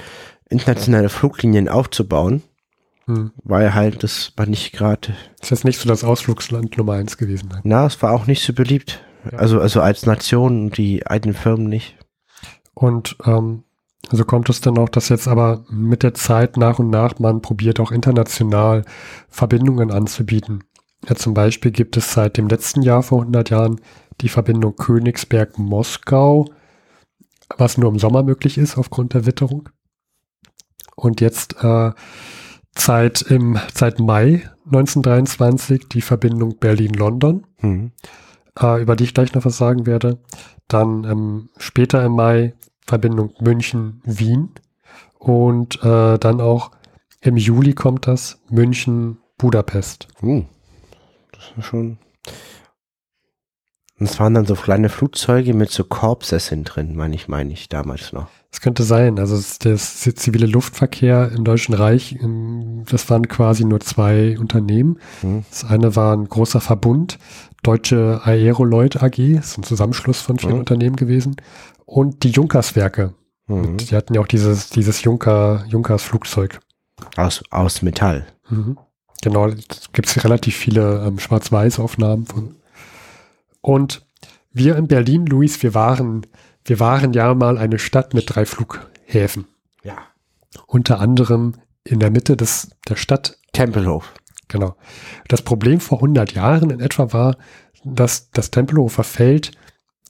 internationale 0.50 1.10
Fluglinien 1.10 1.70
aufzubauen. 1.70 2.44
Hm. 3.06 3.32
Weil 3.44 3.74
halt 3.74 4.04
das 4.04 4.32
war 4.38 4.46
nicht 4.46 4.72
gerade. 4.72 5.14
Ist 5.42 5.66
nicht 5.66 5.80
so 5.80 5.90
das 5.90 6.04
Ausflugsland 6.04 6.78
Nummer 6.78 6.94
eins 6.94 7.18
gewesen. 7.18 7.50
Nein. 7.52 7.62
Na, 7.64 7.86
es 7.86 8.02
war 8.02 8.12
auch 8.12 8.28
nicht 8.28 8.44
so 8.46 8.54
beliebt. 8.54 9.02
Ja. 9.30 9.40
Also, 9.40 9.60
also 9.60 9.82
als 9.82 10.06
Nation 10.06 10.66
und 10.66 10.78
die 10.78 11.06
eigenen 11.06 11.36
Firmen 11.36 11.68
nicht. 11.68 11.98
Und 12.74 13.18
ähm, 13.26 13.64
also 14.10 14.26
kommt 14.26 14.50
es 14.50 14.62
dann 14.62 14.78
auch, 14.78 14.90
dass 14.90 15.10
jetzt 15.10 15.28
aber 15.28 15.66
mit 15.70 16.04
der 16.04 16.14
Zeit 16.14 16.58
nach 16.58 16.80
und 16.80 16.90
nach 16.90 17.20
man 17.20 17.42
probiert 17.42 17.80
auch 17.80 17.92
international 17.92 18.84
Verbindungen 19.30 19.92
anzubieten. 19.92 20.64
Ja, 21.08 21.16
zum 21.16 21.34
Beispiel 21.34 21.72
gibt 21.72 21.98
es 21.98 22.14
seit 22.14 22.38
dem 22.38 22.48
letzten 22.48 22.82
Jahr 22.82 23.04
vor 23.04 23.20
100 23.20 23.50
Jahren 23.50 23.82
die 24.22 24.30
Verbindung 24.30 24.76
Königsberg-Moskau, 24.76 26.46
was 27.58 27.78
nur 27.78 27.92
im 27.92 28.00
Sommer 28.00 28.24
möglich 28.24 28.58
ist 28.58 28.78
aufgrund 28.78 29.14
der 29.14 29.26
Witterung. 29.26 29.70
Und 30.96 31.20
jetzt 31.20 31.62
äh, 31.62 31.92
seit, 32.78 33.22
im, 33.24 33.60
seit 33.74 34.00
Mai 34.00 34.50
1923 34.66 35.90
die 35.90 36.02
Verbindung 36.02 36.58
Berlin-London, 36.58 37.46
mhm. 37.60 37.92
äh, 38.60 38.82
über 38.82 38.96
die 38.96 39.04
ich 39.04 39.14
gleich 39.14 39.34
noch 39.34 39.44
was 39.44 39.58
sagen 39.58 39.86
werde. 39.86 40.20
Dann 40.70 41.04
ähm, 41.04 41.50
später 41.58 42.04
im 42.06 42.14
Mai 42.14 42.54
Verbindung 42.86 43.34
München-Wien 43.42 44.52
und 45.20 45.84
äh, 45.84 46.18
dann 46.18 46.40
auch 46.40 46.72
im 47.20 47.36
Juli 47.36 47.74
kommt 47.74 48.08
das 48.08 48.42
München-Budapest. 48.50 50.08
Mhm 50.22 50.48
schon. 51.62 51.98
Und 54.00 54.10
es 54.10 54.20
waren 54.20 54.34
dann 54.34 54.46
so 54.46 54.56
kleine 54.56 54.90
Flugzeuge 54.90 55.54
mit 55.54 55.72
so 55.72 55.84
Korbsesseln 55.84 56.64
drin, 56.64 56.96
meine 56.96 57.16
ich, 57.16 57.28
meine 57.28 57.54
ich 57.54 57.70
damals 57.70 58.12
noch. 58.12 58.28
Das 58.50 58.60
könnte 58.60 58.84
sein. 58.84 59.18
Also 59.18 59.40
der 59.64 59.78
zivile 59.78 60.46
Luftverkehr 60.46 61.32
im 61.32 61.44
Deutschen 61.44 61.74
Reich, 61.74 62.18
das 62.90 63.10
waren 63.10 63.28
quasi 63.28 63.66
nur 63.66 63.80
zwei 63.80 64.38
Unternehmen. 64.38 65.00
Mhm. 65.22 65.46
Das 65.50 65.64
eine 65.64 65.96
war 65.96 66.16
ein 66.16 66.28
großer 66.28 66.60
Verbund, 66.60 67.18
Deutsche 67.64 68.22
Aeroloid 68.24 69.02
AG, 69.02 69.36
das 69.36 69.52
ist 69.52 69.58
ein 69.60 69.64
Zusammenschluss 69.64 70.22
von 70.22 70.38
vielen 70.38 70.54
mhm. 70.54 70.60
Unternehmen 70.60 70.96
gewesen, 70.96 71.36
und 71.86 72.24
die 72.24 72.32
Junkerswerke. 72.32 73.14
Mhm. 73.48 73.78
Die 73.78 73.96
hatten 73.96 74.14
ja 74.14 74.22
auch 74.22 74.28
dieses, 74.28 74.70
dieses 74.70 75.04
Junker, 75.04 75.66
Junkers 75.68 76.04
Flugzeug. 76.04 76.60
Aus, 77.16 77.44
aus 77.52 77.82
Metall. 77.82 78.26
Mhm. 78.50 78.78
Genau, 79.24 79.48
gibt 79.94 80.10
es 80.10 80.22
relativ 80.26 80.58
viele 80.58 81.06
ähm, 81.08 81.18
Schwarz-Weiß-Aufnahmen 81.18 82.26
von. 82.26 82.56
Und 83.62 84.06
wir 84.52 84.76
in 84.76 84.90
Berlin, 84.90 85.26
Luis, 85.26 85.64
wir 85.64 85.74
waren, 85.74 86.28
wir 86.66 86.82
waren 86.82 87.14
ja 87.14 87.34
mal 87.34 87.58
eine 87.58 87.80
Stadt 87.80 88.14
mit 88.14 88.26
drei 88.28 88.46
Flughäfen. 88.46 89.48
Ja. 89.82 89.96
Unter 90.68 91.00
anderem 91.00 91.54
in 91.86 92.00
der 92.00 92.12
Mitte 92.12 92.36
des, 92.36 92.72
der 92.90 92.98
Stadt. 92.98 93.38
Tempelhof. 93.54 94.12
Genau. 94.50 94.76
Das 95.30 95.42
Problem 95.42 95.80
vor 95.80 96.00
100 96.00 96.34
Jahren 96.34 96.70
in 96.70 96.82
etwa 96.82 97.14
war, 97.14 97.38
dass 97.86 98.30
das 98.32 98.52
Tempelhofer 98.52 99.06
Feld 99.06 99.52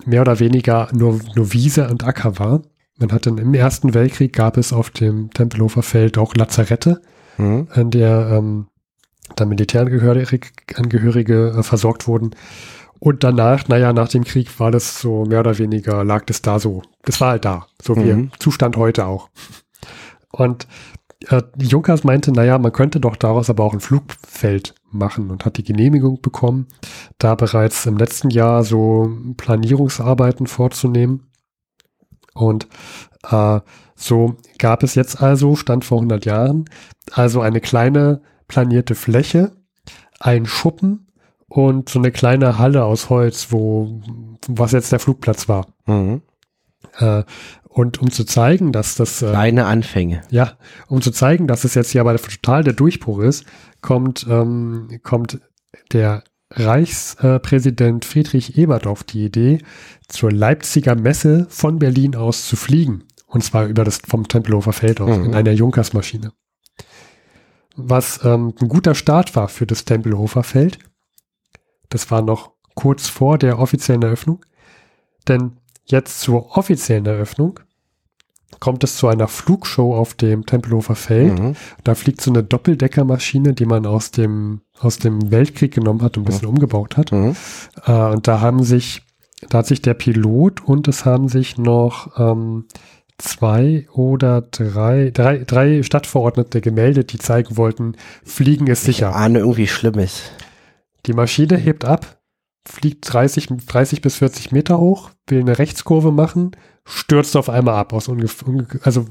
mehr 0.06 0.22
oder 0.22 0.40
weniger 0.40 0.90
nur, 0.92 1.20
nur 1.36 1.54
Wiese 1.54 1.88
und 1.88 2.04
Acker 2.04 2.40
war. 2.40 2.64
Man 2.98 3.12
hatte 3.12 3.30
im 3.30 3.54
Ersten 3.54 3.94
Weltkrieg 3.94 4.34
gab 4.34 4.58
es 4.58 4.74
auf 4.74 4.90
dem 4.90 5.30
Tempelhofer 5.32 5.84
Feld 5.84 6.18
auch 6.18 6.34
Lazarette, 6.34 7.02
mhm. 7.38 7.68
in 7.76 7.92
der 7.92 8.30
ähm, 8.32 8.68
dann 9.36 9.50
Militärangehörige 9.50 11.56
äh, 11.58 11.64
versorgt 11.64 12.08
wurden. 12.08 12.32
Und 13.00 13.24
danach, 13.24 13.68
naja, 13.68 13.92
nach 13.92 14.08
dem 14.08 14.24
Krieg 14.24 14.60
war 14.60 14.72
das 14.72 15.02
so 15.02 15.26
mehr 15.26 15.42
oder 15.42 15.58
weniger, 15.58 16.06
lag 16.06 16.26
das 16.26 16.42
da 16.42 16.60
so. 16.60 16.84
Das 17.04 17.20
war 17.20 17.32
halt 17.32 17.46
da, 17.46 17.68
so 17.82 17.98
wie 17.98 18.14
mhm. 18.14 18.32
Zustand 18.40 18.78
heute 18.78 19.06
auch. 19.06 19.30
Und 20.32 20.68
äh, 21.30 21.42
Junkers 21.58 22.04
meinte, 22.04 22.32
naja, 22.32 22.58
man 22.58 22.72
könnte 22.72 23.00
doch 23.00 23.16
daraus 23.16 23.50
aber 23.50 23.64
auch 23.64 23.74
ein 23.74 23.80
Flugfeld 23.80 24.76
machen 24.90 25.32
und 25.32 25.46
hat 25.46 25.58
die 25.58 25.64
Genehmigung 25.64 26.22
bekommen, 26.22 26.68
da 27.18 27.36
bereits 27.36 27.86
im 27.86 27.98
letzten 27.98 28.30
Jahr 28.30 28.64
so 28.64 29.10
Planierungsarbeiten 29.38 30.48
vorzunehmen. 30.48 31.28
Und 32.34 32.68
äh, 33.30 33.60
so 33.96 34.36
gab 34.58 34.84
es 34.84 34.96
jetzt 34.96 35.22
also, 35.22 35.56
stand 35.56 35.86
vor 35.86 36.00
100 36.00 36.26
Jahren, 36.26 36.66
also 37.12 37.42
eine 37.42 37.62
kleine 37.62 38.22
planierte 38.48 38.96
Fläche, 38.96 39.52
ein 40.20 40.46
Schuppen 40.46 41.08
und 41.48 41.90
so 41.90 42.00
eine 42.00 42.12
kleine 42.12 42.58
Halle 42.58 42.84
aus 42.84 43.10
Holz, 43.10 43.48
wo 43.52 44.02
was 44.48 44.72
jetzt 44.72 44.92
der 44.92 45.00
Flugplatz 45.00 45.48
war. 45.48 45.68
Mhm. 45.86 46.22
Äh, 46.98 47.24
und 47.70 48.02
um 48.02 48.12
zu 48.12 48.24
zeigen, 48.24 48.72
dass 48.72 48.96
das 48.96 49.22
äh, 49.22 49.30
kleine 49.30 49.66
Anfänge. 49.66 50.22
Ja, 50.30 50.58
um 50.88 51.02
zu 51.02 51.12
zeigen, 51.12 51.48
dass 51.48 51.64
es 51.64 51.74
jetzt 51.76 51.92
hier 51.92 52.02
aber 52.02 52.16
total 52.18 52.64
der 52.64 52.74
Durchbruch 52.74 53.20
ist, 53.20 53.46
kommt 53.82 54.26
ähm, 54.30 55.00
kommt 55.04 55.40
der 55.92 56.24
Reichspräsident 56.52 58.06
Friedrich 58.06 58.58
Ebert 58.58 58.86
auf 58.86 59.04
die 59.04 59.26
Idee, 59.26 59.60
zur 60.08 60.32
Leipziger 60.32 60.96
Messe 60.96 61.48
von 61.50 61.80
Berlin 61.80 62.16
aus 62.16 62.48
zu 62.48 62.56
fliegen. 62.56 63.06
Und 63.26 63.44
zwar 63.44 63.66
über 63.66 63.84
das 63.84 63.98
vom 64.08 64.28
Tempelhofer 64.28 64.74
Feld 64.74 65.02
aus 65.02 65.18
mhm. 65.18 65.26
in 65.26 65.36
einer 65.36 65.52
Junkersmaschine 65.52 66.32
was 67.76 68.24
ähm, 68.24 68.54
ein 68.62 68.68
guter 68.68 68.96
Start 68.96 69.36
war 69.36 69.48
für 69.48 69.66
das 69.66 69.86
Tempelhofer 69.86 70.44
Feld. 70.44 70.80
Das 71.90 72.12
war 72.12 72.22
noch 72.22 72.52
kurz 72.76 73.08
vor 73.08 73.38
der 73.38 73.60
offiziellen 73.60 74.02
Eröffnung. 74.02 74.46
Denn 75.28 75.58
jetzt 75.86 76.22
zur 76.22 76.58
offiziellen 76.58 77.06
Eröffnung 77.06 77.60
kommt 78.60 78.84
es 78.84 78.98
zu 78.98 79.08
einer 79.08 79.28
Flugshow 79.28 79.96
auf 79.96 80.14
dem 80.14 80.46
Tempelhofer 80.46 80.96
Feld. 80.96 81.40
Mhm. 81.40 81.56
Da 81.84 81.96
fliegt 81.96 82.22
so 82.22 82.32
eine 82.32 82.44
Doppeldeckermaschine, 82.44 83.54
die 83.54 83.66
man 83.66 83.86
aus 83.86 84.12
dem, 84.12 84.62
aus 84.80 84.98
dem 84.98 85.32
Weltkrieg 85.32 85.74
genommen 85.74 86.02
hat 86.02 86.18
und 86.18 86.24
ein 86.24 86.26
bisschen 86.26 86.48
mhm. 86.48 86.56
umgebaut 86.56 86.98
hat. 86.98 87.12
Mhm. 87.12 87.36
Äh, 87.86 87.92
und 87.92 88.28
da 88.28 88.42
haben 88.42 88.64
sich, 88.64 89.02
da 89.50 89.60
hat 89.60 89.68
sich 89.68 89.82
der 89.82 89.96
Pilot 89.96 90.62
und 90.62 90.88
es 90.88 91.06
haben 91.06 91.28
sich 91.28 91.58
noch 91.58 92.18
ähm, 92.20 92.66
zwei 93.18 93.88
oder 93.94 94.42
drei, 94.42 95.12
drei, 95.12 95.40
drei 95.40 95.84
Stadtverordnete 95.84 96.62
gemeldet, 96.62 97.14
die 97.14 97.20
zeigen 97.20 97.58
wollten, 97.58 97.96
Fliegen 98.24 98.68
ist 98.68 98.84
sicher. 98.84 99.10
Ich 99.10 99.16
ahne 99.16 99.40
irgendwie 99.40 99.68
Schlimmes. 99.68 100.32
Die 101.06 101.14
Maschine 101.14 101.58
hebt 101.58 101.86
ab, 101.86 102.22
fliegt 102.66 103.12
30, 103.12 103.48
30 103.68 104.02
bis 104.02 104.18
40 104.18 104.52
Meter 104.52 104.80
hoch, 104.80 105.12
will 105.28 105.42
eine 105.42 105.60
Rechtskurve 105.60 106.12
machen, 106.12 106.52
stürzt 106.86 107.36
auf 107.36 107.50
einmal 107.50 107.76
ab. 107.76 107.94
Aus 107.94 108.10
also 108.84 109.06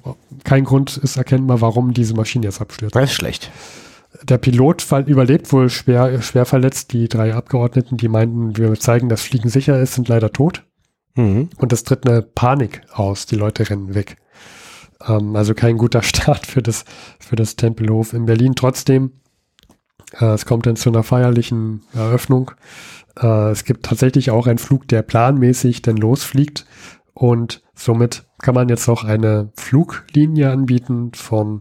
kein 0.45 0.65
Grund 0.65 0.97
ist 0.97 1.17
erkennbar, 1.17 1.61
warum 1.61 1.93
diese 1.93 2.15
Maschine 2.15 2.47
jetzt 2.47 2.61
abstürzt. 2.61 2.97
Das 2.97 3.05
ist 3.05 3.17
schlecht. 3.17 3.51
Der 4.25 4.39
Pilot 4.39 4.87
überlebt 5.07 5.53
wohl 5.53 5.71
schwer, 5.71 6.21
schwer 6.21 6.45
verletzt. 6.45 6.93
Die 6.93 7.09
drei 7.09 7.35
Abgeordneten, 7.35 7.97
die 7.97 8.09
meinten, 8.09 8.57
wir 8.57 8.75
zeigen, 8.79 9.09
dass 9.09 9.23
Fliegen 9.23 9.49
sicher 9.49 9.81
ist, 9.81 9.95
sind 9.95 10.09
leider 10.09 10.33
tot. 10.33 10.65
Mhm. 11.15 11.51
Und 11.57 11.73
es 11.73 11.85
tritt 11.85 12.07
eine 12.07 12.23
Panik 12.23 12.83
aus. 12.93 13.27
Die 13.27 13.37
Leute 13.37 13.69
rennen 13.69 13.95
weg. 13.95 14.17
Ähm, 15.07 15.37
also 15.37 15.55
kein 15.55 15.79
guter 15.79 16.03
Start 16.03 16.47
für 16.47 16.63
das, 16.63 16.85
für 17.19 17.37
das 17.37 17.57
Tempelhof 17.57 18.13
in 18.13 18.27
Berlin. 18.27 18.55
Trotzdem, 18.55 19.13
äh, 20.21 20.27
es 20.27 20.47
kommt 20.47 20.67
dann 20.67 20.77
zu 20.77 20.91
einer 20.91 21.03
feierlichen 21.03 21.83
Eröffnung. 21.95 22.53
Äh, 23.21 23.51
es 23.51 23.65
gibt 23.65 23.85
tatsächlich 23.85 24.31
auch 24.31 24.47
einen 24.47 24.59
Flug, 24.59 24.89
der 24.89 25.03
planmäßig 25.03 25.83
dann 25.83 25.97
losfliegt. 25.97 26.67
Und 27.15 27.63
somit 27.75 28.25
kann 28.39 28.55
man 28.55 28.69
jetzt 28.69 28.89
auch 28.89 29.05
eine 29.05 29.53
Fluglinie 29.57 30.51
anbieten 30.51 31.13
von 31.15 31.61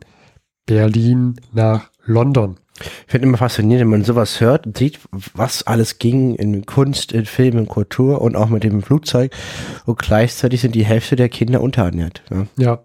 Berlin 0.65 1.39
nach 1.51 1.91
London. 2.05 2.60
Ich 2.81 3.11
finde 3.11 3.27
immer 3.27 3.37
faszinierend, 3.37 3.81
wenn 3.81 3.99
man 3.99 4.03
sowas 4.03 4.39
hört 4.41 4.65
und 4.65 4.77
sieht, 4.77 4.99
was 5.33 5.63
alles 5.63 5.99
ging 5.99 6.35
in 6.35 6.65
Kunst, 6.65 7.11
in 7.11 7.25
Film, 7.25 7.57
in 7.57 7.67
Kultur 7.67 8.21
und 8.21 8.35
auch 8.35 8.49
mit 8.49 8.63
dem 8.63 8.81
Flugzeug. 8.81 9.31
Und 9.85 9.99
gleichzeitig 9.99 10.61
sind 10.61 10.75
die 10.75 10.85
Hälfte 10.85 11.15
der 11.15 11.29
Kinder 11.29 11.61
unterernährt. 11.61 12.23
Ja. 12.29 12.47
Ja. 12.57 12.79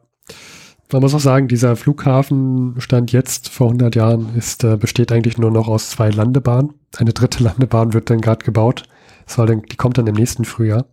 Man 0.92 1.02
muss 1.02 1.14
auch 1.14 1.20
sagen, 1.20 1.48
dieser 1.48 1.74
Flughafen 1.74 2.76
stand 2.78 3.10
jetzt 3.10 3.48
vor 3.48 3.68
100 3.68 3.96
Jahren, 3.96 4.36
ist, 4.36 4.62
äh, 4.62 4.76
besteht 4.76 5.10
eigentlich 5.10 5.36
nur 5.36 5.50
noch 5.50 5.66
aus 5.66 5.90
zwei 5.90 6.10
Landebahnen. 6.10 6.74
Eine 6.96 7.12
dritte 7.12 7.42
Landebahn 7.42 7.92
wird 7.92 8.08
dann 8.10 8.20
gerade 8.20 8.44
gebaut. 8.44 8.84
Soll 9.26 9.46
dann, 9.46 9.62
die 9.62 9.76
kommt 9.76 9.98
dann 9.98 10.06
im 10.06 10.14
nächsten 10.14 10.44
Frühjahr. 10.44 10.86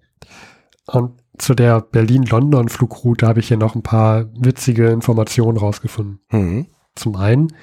Und 0.88 1.12
zu 1.38 1.54
der 1.54 1.82
Berlin-London-Flugroute 1.82 3.28
habe 3.28 3.40
ich 3.40 3.48
hier 3.48 3.58
noch 3.58 3.76
ein 3.76 3.84
paar 3.84 4.26
witzige 4.36 4.90
Informationen 4.90 5.58
rausgefunden. 5.58 6.20
Mhm. 6.32 6.68
Zum 6.96 7.16
einen, 7.16 7.54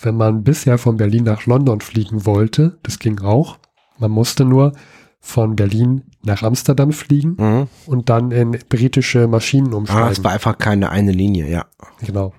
wenn 0.00 0.16
man 0.16 0.42
bisher 0.44 0.78
von 0.78 0.96
Berlin 0.96 1.24
nach 1.24 1.46
London 1.46 1.80
fliegen 1.80 2.26
wollte, 2.26 2.78
das 2.82 2.98
ging 2.98 3.20
auch. 3.20 3.58
Man 3.98 4.10
musste 4.10 4.44
nur 4.44 4.72
von 5.20 5.56
Berlin 5.56 6.02
nach 6.22 6.42
Amsterdam 6.42 6.92
fliegen 6.92 7.36
Mhm. 7.38 7.66
und 7.86 8.08
dann 8.10 8.30
in 8.30 8.52
britische 8.68 9.26
Maschinen 9.26 9.72
Ah, 9.72 9.76
umsteigen. 9.78 10.08
es 10.12 10.22
war 10.24 10.32
einfach 10.32 10.58
keine 10.58 10.90
eine 10.90 11.12
Linie, 11.12 11.48
ja. 11.48 11.64
Genau. 12.04 12.32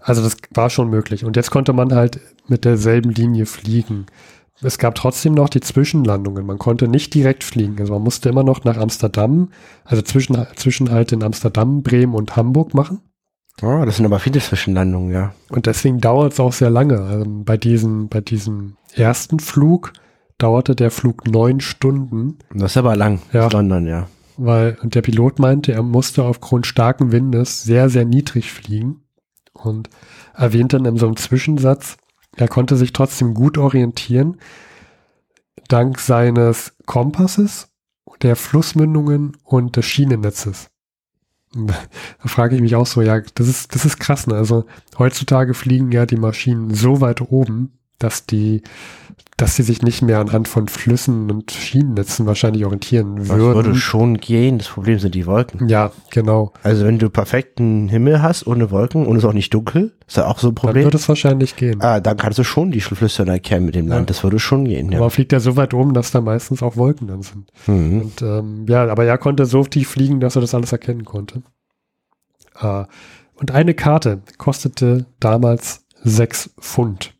Also 0.00 0.22
das 0.22 0.36
war 0.54 0.70
schon 0.70 0.88
möglich. 0.90 1.24
Und 1.24 1.36
jetzt 1.36 1.50
konnte 1.50 1.72
man 1.72 1.92
halt 1.94 2.20
mit 2.48 2.64
derselben 2.64 3.10
Linie 3.10 3.46
fliegen. 3.46 4.06
Es 4.64 4.78
gab 4.78 4.94
trotzdem 4.94 5.34
noch 5.34 5.48
die 5.48 5.60
Zwischenlandungen. 5.60 6.46
Man 6.46 6.58
konnte 6.58 6.86
nicht 6.88 7.14
direkt 7.14 7.42
fliegen. 7.42 7.76
Also 7.80 7.92
man 7.94 8.02
musste 8.02 8.28
immer 8.28 8.44
noch 8.44 8.62
nach 8.64 8.76
Amsterdam, 8.76 9.50
also 9.84 10.02
zwischen, 10.02 10.36
Zwischenhalt 10.56 11.10
in 11.12 11.22
Amsterdam, 11.24 11.82
Bremen 11.82 12.14
und 12.14 12.36
Hamburg 12.36 12.72
machen. 12.74 13.00
Oh, 13.60 13.84
das 13.84 13.96
sind 13.96 14.06
aber 14.06 14.18
viele 14.18 14.40
Zwischenlandungen, 14.40 15.12
ja. 15.12 15.34
Und 15.50 15.66
deswegen 15.66 16.00
dauert 16.00 16.32
es 16.32 16.40
auch 16.40 16.52
sehr 16.52 16.70
lange. 16.70 17.00
Also 17.02 17.24
bei 17.28 17.56
diesem, 17.56 18.08
bei 18.08 18.20
diesem 18.20 18.76
ersten 18.94 19.38
Flug 19.38 19.92
dauerte 20.38 20.74
der 20.74 20.90
Flug 20.90 21.26
neun 21.26 21.60
Stunden, 21.60 22.38
Das 22.54 22.72
ist 22.72 22.76
aber 22.76 22.96
lang, 22.96 23.20
Ja. 23.32 23.48
London, 23.48 23.86
ja. 23.86 24.08
weil 24.36 24.76
und 24.82 24.94
der 24.94 25.02
Pilot 25.02 25.38
meinte, 25.38 25.72
er 25.72 25.82
musste 25.82 26.24
aufgrund 26.24 26.66
starken 26.66 27.12
Windes 27.12 27.62
sehr, 27.62 27.88
sehr 27.88 28.04
niedrig 28.04 28.50
fliegen 28.50 29.02
und 29.52 29.88
erwähnt 30.34 30.72
dann 30.72 30.84
in 30.84 30.96
so 30.96 31.06
einem 31.06 31.16
Zwischensatz, 31.16 31.96
er 32.36 32.48
konnte 32.48 32.76
sich 32.76 32.92
trotzdem 32.92 33.34
gut 33.34 33.58
orientieren, 33.58 34.38
dank 35.68 36.00
seines 36.00 36.74
Kompasses, 36.86 37.68
der 38.22 38.34
Flussmündungen 38.36 39.36
und 39.44 39.76
des 39.76 39.84
Schienennetzes. 39.84 40.70
Da 41.54 42.28
frage 42.28 42.56
ich 42.56 42.62
mich 42.62 42.74
auch 42.76 42.86
so, 42.86 43.02
ja, 43.02 43.20
das 43.34 43.48
ist, 43.48 43.74
das 43.74 43.84
ist 43.84 43.98
krass, 43.98 44.26
ne? 44.26 44.34
Also 44.34 44.64
heutzutage 44.98 45.54
fliegen 45.54 45.92
ja 45.92 46.06
die 46.06 46.16
Maschinen 46.16 46.72
so 46.72 47.00
weit 47.00 47.20
oben, 47.20 47.72
dass 47.98 48.26
die, 48.26 48.62
dass 49.36 49.56
sie 49.56 49.62
sich 49.62 49.82
nicht 49.82 50.02
mehr 50.02 50.18
anhand 50.20 50.46
von 50.48 50.68
Flüssen 50.68 51.30
und 51.30 51.50
Schienennetzen 51.52 52.26
wahrscheinlich 52.26 52.64
orientieren 52.64 53.16
Das 53.16 53.28
würde 53.28 53.54
würden. 53.54 53.74
schon 53.76 54.18
gehen. 54.18 54.58
Das 54.58 54.68
Problem 54.68 54.98
sind 54.98 55.14
die 55.14 55.26
Wolken. 55.26 55.68
Ja, 55.68 55.90
genau. 56.10 56.52
Also 56.62 56.84
wenn 56.84 56.98
du 56.98 57.10
perfekten 57.10 57.88
Himmel 57.88 58.22
hast, 58.22 58.46
ohne 58.46 58.70
Wolken 58.70 59.06
und 59.06 59.16
es 59.16 59.22
ist 59.22 59.28
auch 59.28 59.32
nicht 59.32 59.52
dunkel, 59.54 59.92
ist 60.06 60.16
ja 60.16 60.26
auch 60.26 60.38
so 60.38 60.48
ein 60.48 60.54
Dann 60.54 60.62
Problem. 60.66 60.84
würde 60.84 60.96
es 60.98 61.08
wahrscheinlich 61.08 61.56
gehen. 61.56 61.80
Ah, 61.80 62.00
dann 62.00 62.16
kannst 62.16 62.38
du 62.38 62.44
schon 62.44 62.70
die 62.72 62.80
Flüsse 62.80 63.24
erkennen 63.26 63.66
mit 63.66 63.74
dem 63.74 63.88
Ja. 63.88 63.94
Land. 63.96 64.10
Das 64.10 64.22
würde 64.22 64.38
schon 64.38 64.64
gehen, 64.64 64.86
Aber 64.88 64.94
ja. 64.94 65.00
man 65.00 65.10
fliegt 65.10 65.32
ja 65.32 65.40
so 65.40 65.56
weit 65.56 65.74
oben, 65.74 65.94
dass 65.94 66.10
da 66.10 66.20
meistens 66.20 66.62
auch 66.62 66.76
Wolken 66.76 67.08
dann 67.08 67.22
sind. 67.22 67.50
Mhm. 67.66 68.00
Und 68.02 68.22
ähm, 68.22 68.66
ja, 68.68 68.86
aber 68.88 69.04
er 69.04 69.18
konnte 69.18 69.46
so 69.46 69.64
tief 69.64 69.88
fliegen, 69.90 70.20
dass 70.20 70.36
er 70.36 70.40
das 70.42 70.54
alles 70.54 70.72
erkennen 70.72 71.04
konnte. 71.04 71.42
Äh, 72.60 72.84
und 73.34 73.50
eine 73.50 73.74
Karte 73.74 74.20
kostete 74.38 75.06
damals 75.20 75.84
sechs 76.04 76.50
Pfund. 76.60 77.14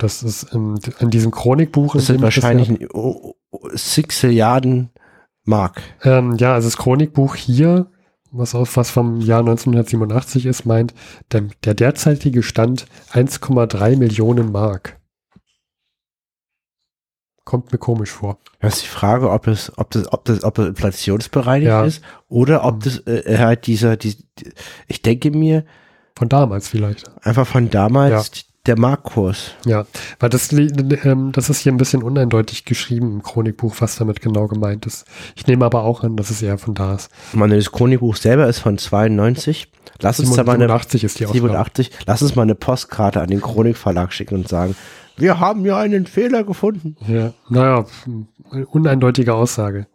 Das 0.00 0.22
ist 0.22 0.44
in, 0.54 0.78
in 0.98 1.10
diesem 1.10 1.30
Chronikbuch. 1.30 1.92
Das 1.94 2.02
in 2.04 2.06
sind 2.06 2.16
das 2.16 2.22
wahrscheinlich 2.36 2.68
ja- 2.68 2.74
ein, 2.76 2.88
oh, 2.92 3.34
oh, 3.50 3.68
Sixilliarden 3.74 4.90
Mark. 5.44 5.82
Ähm, 6.04 6.36
ja, 6.36 6.54
also 6.54 6.68
das 6.68 6.76
Chronikbuch 6.78 7.34
hier, 7.36 7.90
was, 8.32 8.54
aus, 8.54 8.76
was 8.76 8.90
vom 8.90 9.20
Jahr 9.20 9.40
1987 9.40 10.46
ist, 10.46 10.64
meint, 10.64 10.94
der, 11.32 11.42
der 11.64 11.74
derzeitige 11.74 12.42
Stand 12.42 12.86
1,3 13.12 13.96
Millionen 13.96 14.52
Mark. 14.52 14.98
Kommt 17.44 17.72
mir 17.72 17.78
komisch 17.78 18.10
vor. 18.10 18.38
Das 18.60 18.76
ist 18.76 18.82
die 18.84 18.88
Frage, 18.88 19.30
ob 19.30 19.46
es, 19.48 19.72
ob 19.76 19.90
das, 19.90 20.12
ob 20.12 20.24
das, 20.24 20.44
ob 20.44 20.54
das 20.54 20.68
inflationsbereinigt 20.68 21.68
Ja. 21.68 21.84
ist 21.84 22.02
oder 22.28 22.64
ob 22.64 22.82
das 22.84 22.98
äh, 23.06 23.38
halt 23.38 23.66
dieser, 23.66 23.96
die, 23.96 24.16
die, 24.38 24.52
ich 24.86 25.02
denke 25.02 25.30
mir 25.30 25.64
Von 26.16 26.28
damals 26.28 26.68
vielleicht. 26.68 27.10
einfach 27.26 27.46
von 27.46 27.68
damals 27.70 28.46
der 28.66 28.78
Markkurs. 28.78 29.52
Ja, 29.64 29.86
weil 30.18 30.28
das, 30.28 30.52
ähm, 30.52 31.32
das 31.32 31.48
ist 31.48 31.60
hier 31.60 31.72
ein 31.72 31.78
bisschen 31.78 32.02
uneindeutig 32.02 32.64
geschrieben 32.64 33.12
im 33.12 33.22
Chronikbuch, 33.22 33.76
was 33.78 33.96
damit 33.96 34.20
genau 34.20 34.48
gemeint 34.48 34.86
ist. 34.86 35.06
Ich 35.34 35.46
nehme 35.46 35.64
aber 35.64 35.82
auch 35.82 36.02
an, 36.02 36.16
dass 36.16 36.30
es 36.30 36.42
eher 36.42 36.58
von 36.58 36.74
da 36.74 36.94
ist. 36.94 37.10
Ich 37.32 37.38
meine, 37.38 37.56
das 37.56 37.72
Chronikbuch 37.72 38.16
selber 38.16 38.46
ist 38.48 38.58
von 38.58 38.76
92. 38.76 39.70
Lass 40.02 40.20
uns 40.20 40.34
da 40.34 40.44
mal 40.44 40.54
eine 40.54 40.64
87 40.64 41.04
ist 41.04 41.20
die 41.20 41.26
Ausgabe. 41.26 41.48
87. 41.48 41.90
Lass 42.06 42.22
uns 42.22 42.36
mal 42.36 42.42
eine 42.42 42.54
Postkarte 42.54 43.20
an 43.20 43.28
den 43.28 43.40
Chronikverlag 43.40 44.12
schicken 44.12 44.34
und 44.36 44.48
sagen, 44.48 44.76
wir 45.16 45.40
haben 45.40 45.64
ja 45.66 45.78
einen 45.78 46.06
Fehler 46.06 46.44
gefunden. 46.44 46.96
Ja, 47.06 47.32
naja, 47.48 47.84
uneindeutige 48.70 49.34
Aussage. 49.34 49.86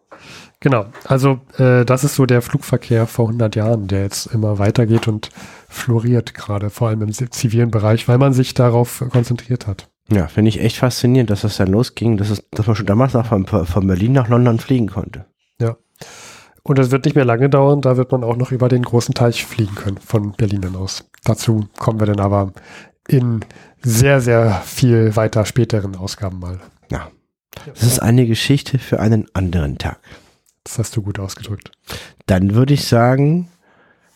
Genau, 0.60 0.86
also 1.04 1.40
äh, 1.58 1.86
das 1.86 2.04
ist 2.04 2.16
so 2.16 2.26
der 2.26 2.42
Flugverkehr 2.42 3.08
vor 3.08 3.28
100 3.28 3.56
Jahren, 3.56 3.88
der 3.88 4.04
jetzt 4.04 4.28
immer 4.28 4.58
weitergeht 4.58 5.08
und 5.08 5.30
floriert 5.70 6.34
gerade, 6.34 6.70
vor 6.70 6.88
allem 6.88 7.02
im 7.02 7.12
zivilen 7.12 7.72
Bereich, 7.72 8.08
weil 8.08 8.18
man 8.18 8.34
sich 8.34 8.54
darauf 8.54 9.04
konzentriert 9.12 9.68
hat. 9.68 9.90
Ja, 10.10 10.28
finde 10.28 10.50
ich 10.50 10.62
echt 10.62 10.78
faszinierend, 10.78 11.30
dass 11.30 11.42
das 11.42 11.58
dann 11.58 11.68
losging, 11.68 12.18
dass, 12.18 12.30
es, 12.30 12.44
dass 12.52 12.68
man 12.68 12.76
schon 12.76 12.86
damals 12.86 13.14
noch 13.14 13.26
von, 13.26 13.46
von 13.46 13.88
Berlin 13.88 14.14
nach 14.14 14.28
London 14.28 14.60
fliegen 14.60 14.88
konnte. 14.88 15.26
Und 16.68 16.80
es 16.80 16.90
wird 16.90 17.06
nicht 17.06 17.16
mehr 17.16 17.26
lange 17.26 17.48
dauern, 17.48 17.82
da 17.82 17.96
wird 17.96 18.12
man 18.12 18.24
auch 18.24 18.38
noch 18.38 18.52
über 18.52 18.70
den 18.70 18.82
großen 18.82 19.14
Teich 19.14 19.46
fliegen 19.46 19.76
können, 19.76 19.98
von 19.98 20.32
Berlin 20.32 20.62
dann 20.62 20.76
aus. 20.76 21.06
Dazu 21.24 21.68
kommen 21.78 22.00
wir 22.00 22.08
dann 22.08 22.20
aber 22.20 22.54
in 23.08 23.42
sehr, 23.84 24.20
sehr 24.20 24.64
viel 24.66 25.16
weiter 25.16 25.46
späteren 25.46 25.96
Ausgaben 25.96 26.40
mal. 26.40 26.60
Ja. 26.92 27.12
Das 27.68 27.84
ist 27.84 28.00
eine 28.00 28.26
Geschichte 28.26 28.80
für 28.80 29.00
einen 29.00 29.28
anderen 29.34 29.78
Tag. 29.78 30.00
Das 30.66 30.80
hast 30.80 30.98
du 30.98 31.02
gut 31.02 31.20
ausgedrückt. 31.20 31.72
Dann 32.26 32.56
würde 32.56 32.74
ich 32.74 32.88
sagen, 32.88 33.48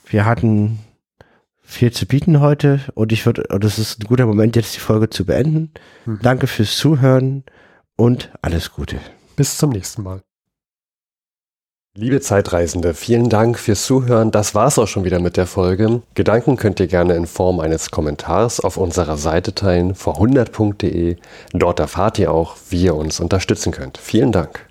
wir 0.05 0.25
hatten 0.25 0.79
viel 1.61 1.91
zu 1.93 2.07
bieten 2.07 2.41
heute 2.41 2.81
und 2.95 3.11
ich 3.11 3.25
würde, 3.25 3.43
und 3.49 3.63
es 3.63 3.77
ist 3.77 4.01
ein 4.01 4.07
guter 4.07 4.25
Moment, 4.25 4.55
jetzt 4.55 4.75
die 4.75 4.79
Folge 4.79 5.09
zu 5.09 5.25
beenden. 5.25 5.71
Hm. 6.05 6.19
Danke 6.21 6.47
fürs 6.47 6.75
Zuhören 6.75 7.43
und 7.95 8.31
alles 8.41 8.71
Gute. 8.71 8.99
Bis 9.35 9.57
zum 9.57 9.69
nächsten 9.69 10.03
Mal. 10.03 10.21
Liebe 11.95 12.21
Zeitreisende, 12.21 12.93
vielen 12.93 13.29
Dank 13.29 13.59
fürs 13.59 13.85
Zuhören. 13.85 14.31
Das 14.31 14.55
war's 14.55 14.79
auch 14.79 14.87
schon 14.87 15.03
wieder 15.03 15.19
mit 15.19 15.37
der 15.37 15.45
Folge. 15.45 16.01
Gedanken 16.15 16.55
könnt 16.55 16.79
ihr 16.79 16.87
gerne 16.87 17.15
in 17.15 17.27
Form 17.27 17.59
eines 17.59 17.91
Kommentars 17.91 18.59
auf 18.59 18.77
unserer 18.77 19.17
Seite 19.17 19.53
teilen, 19.53 19.95
vor100.de. 19.95 21.17
Dort 21.53 21.79
erfahrt 21.79 22.17
ihr 22.17 22.31
auch, 22.31 22.55
wie 22.69 22.85
ihr 22.85 22.95
uns 22.95 23.19
unterstützen 23.19 23.71
könnt. 23.71 23.97
Vielen 23.97 24.31
Dank. 24.31 24.68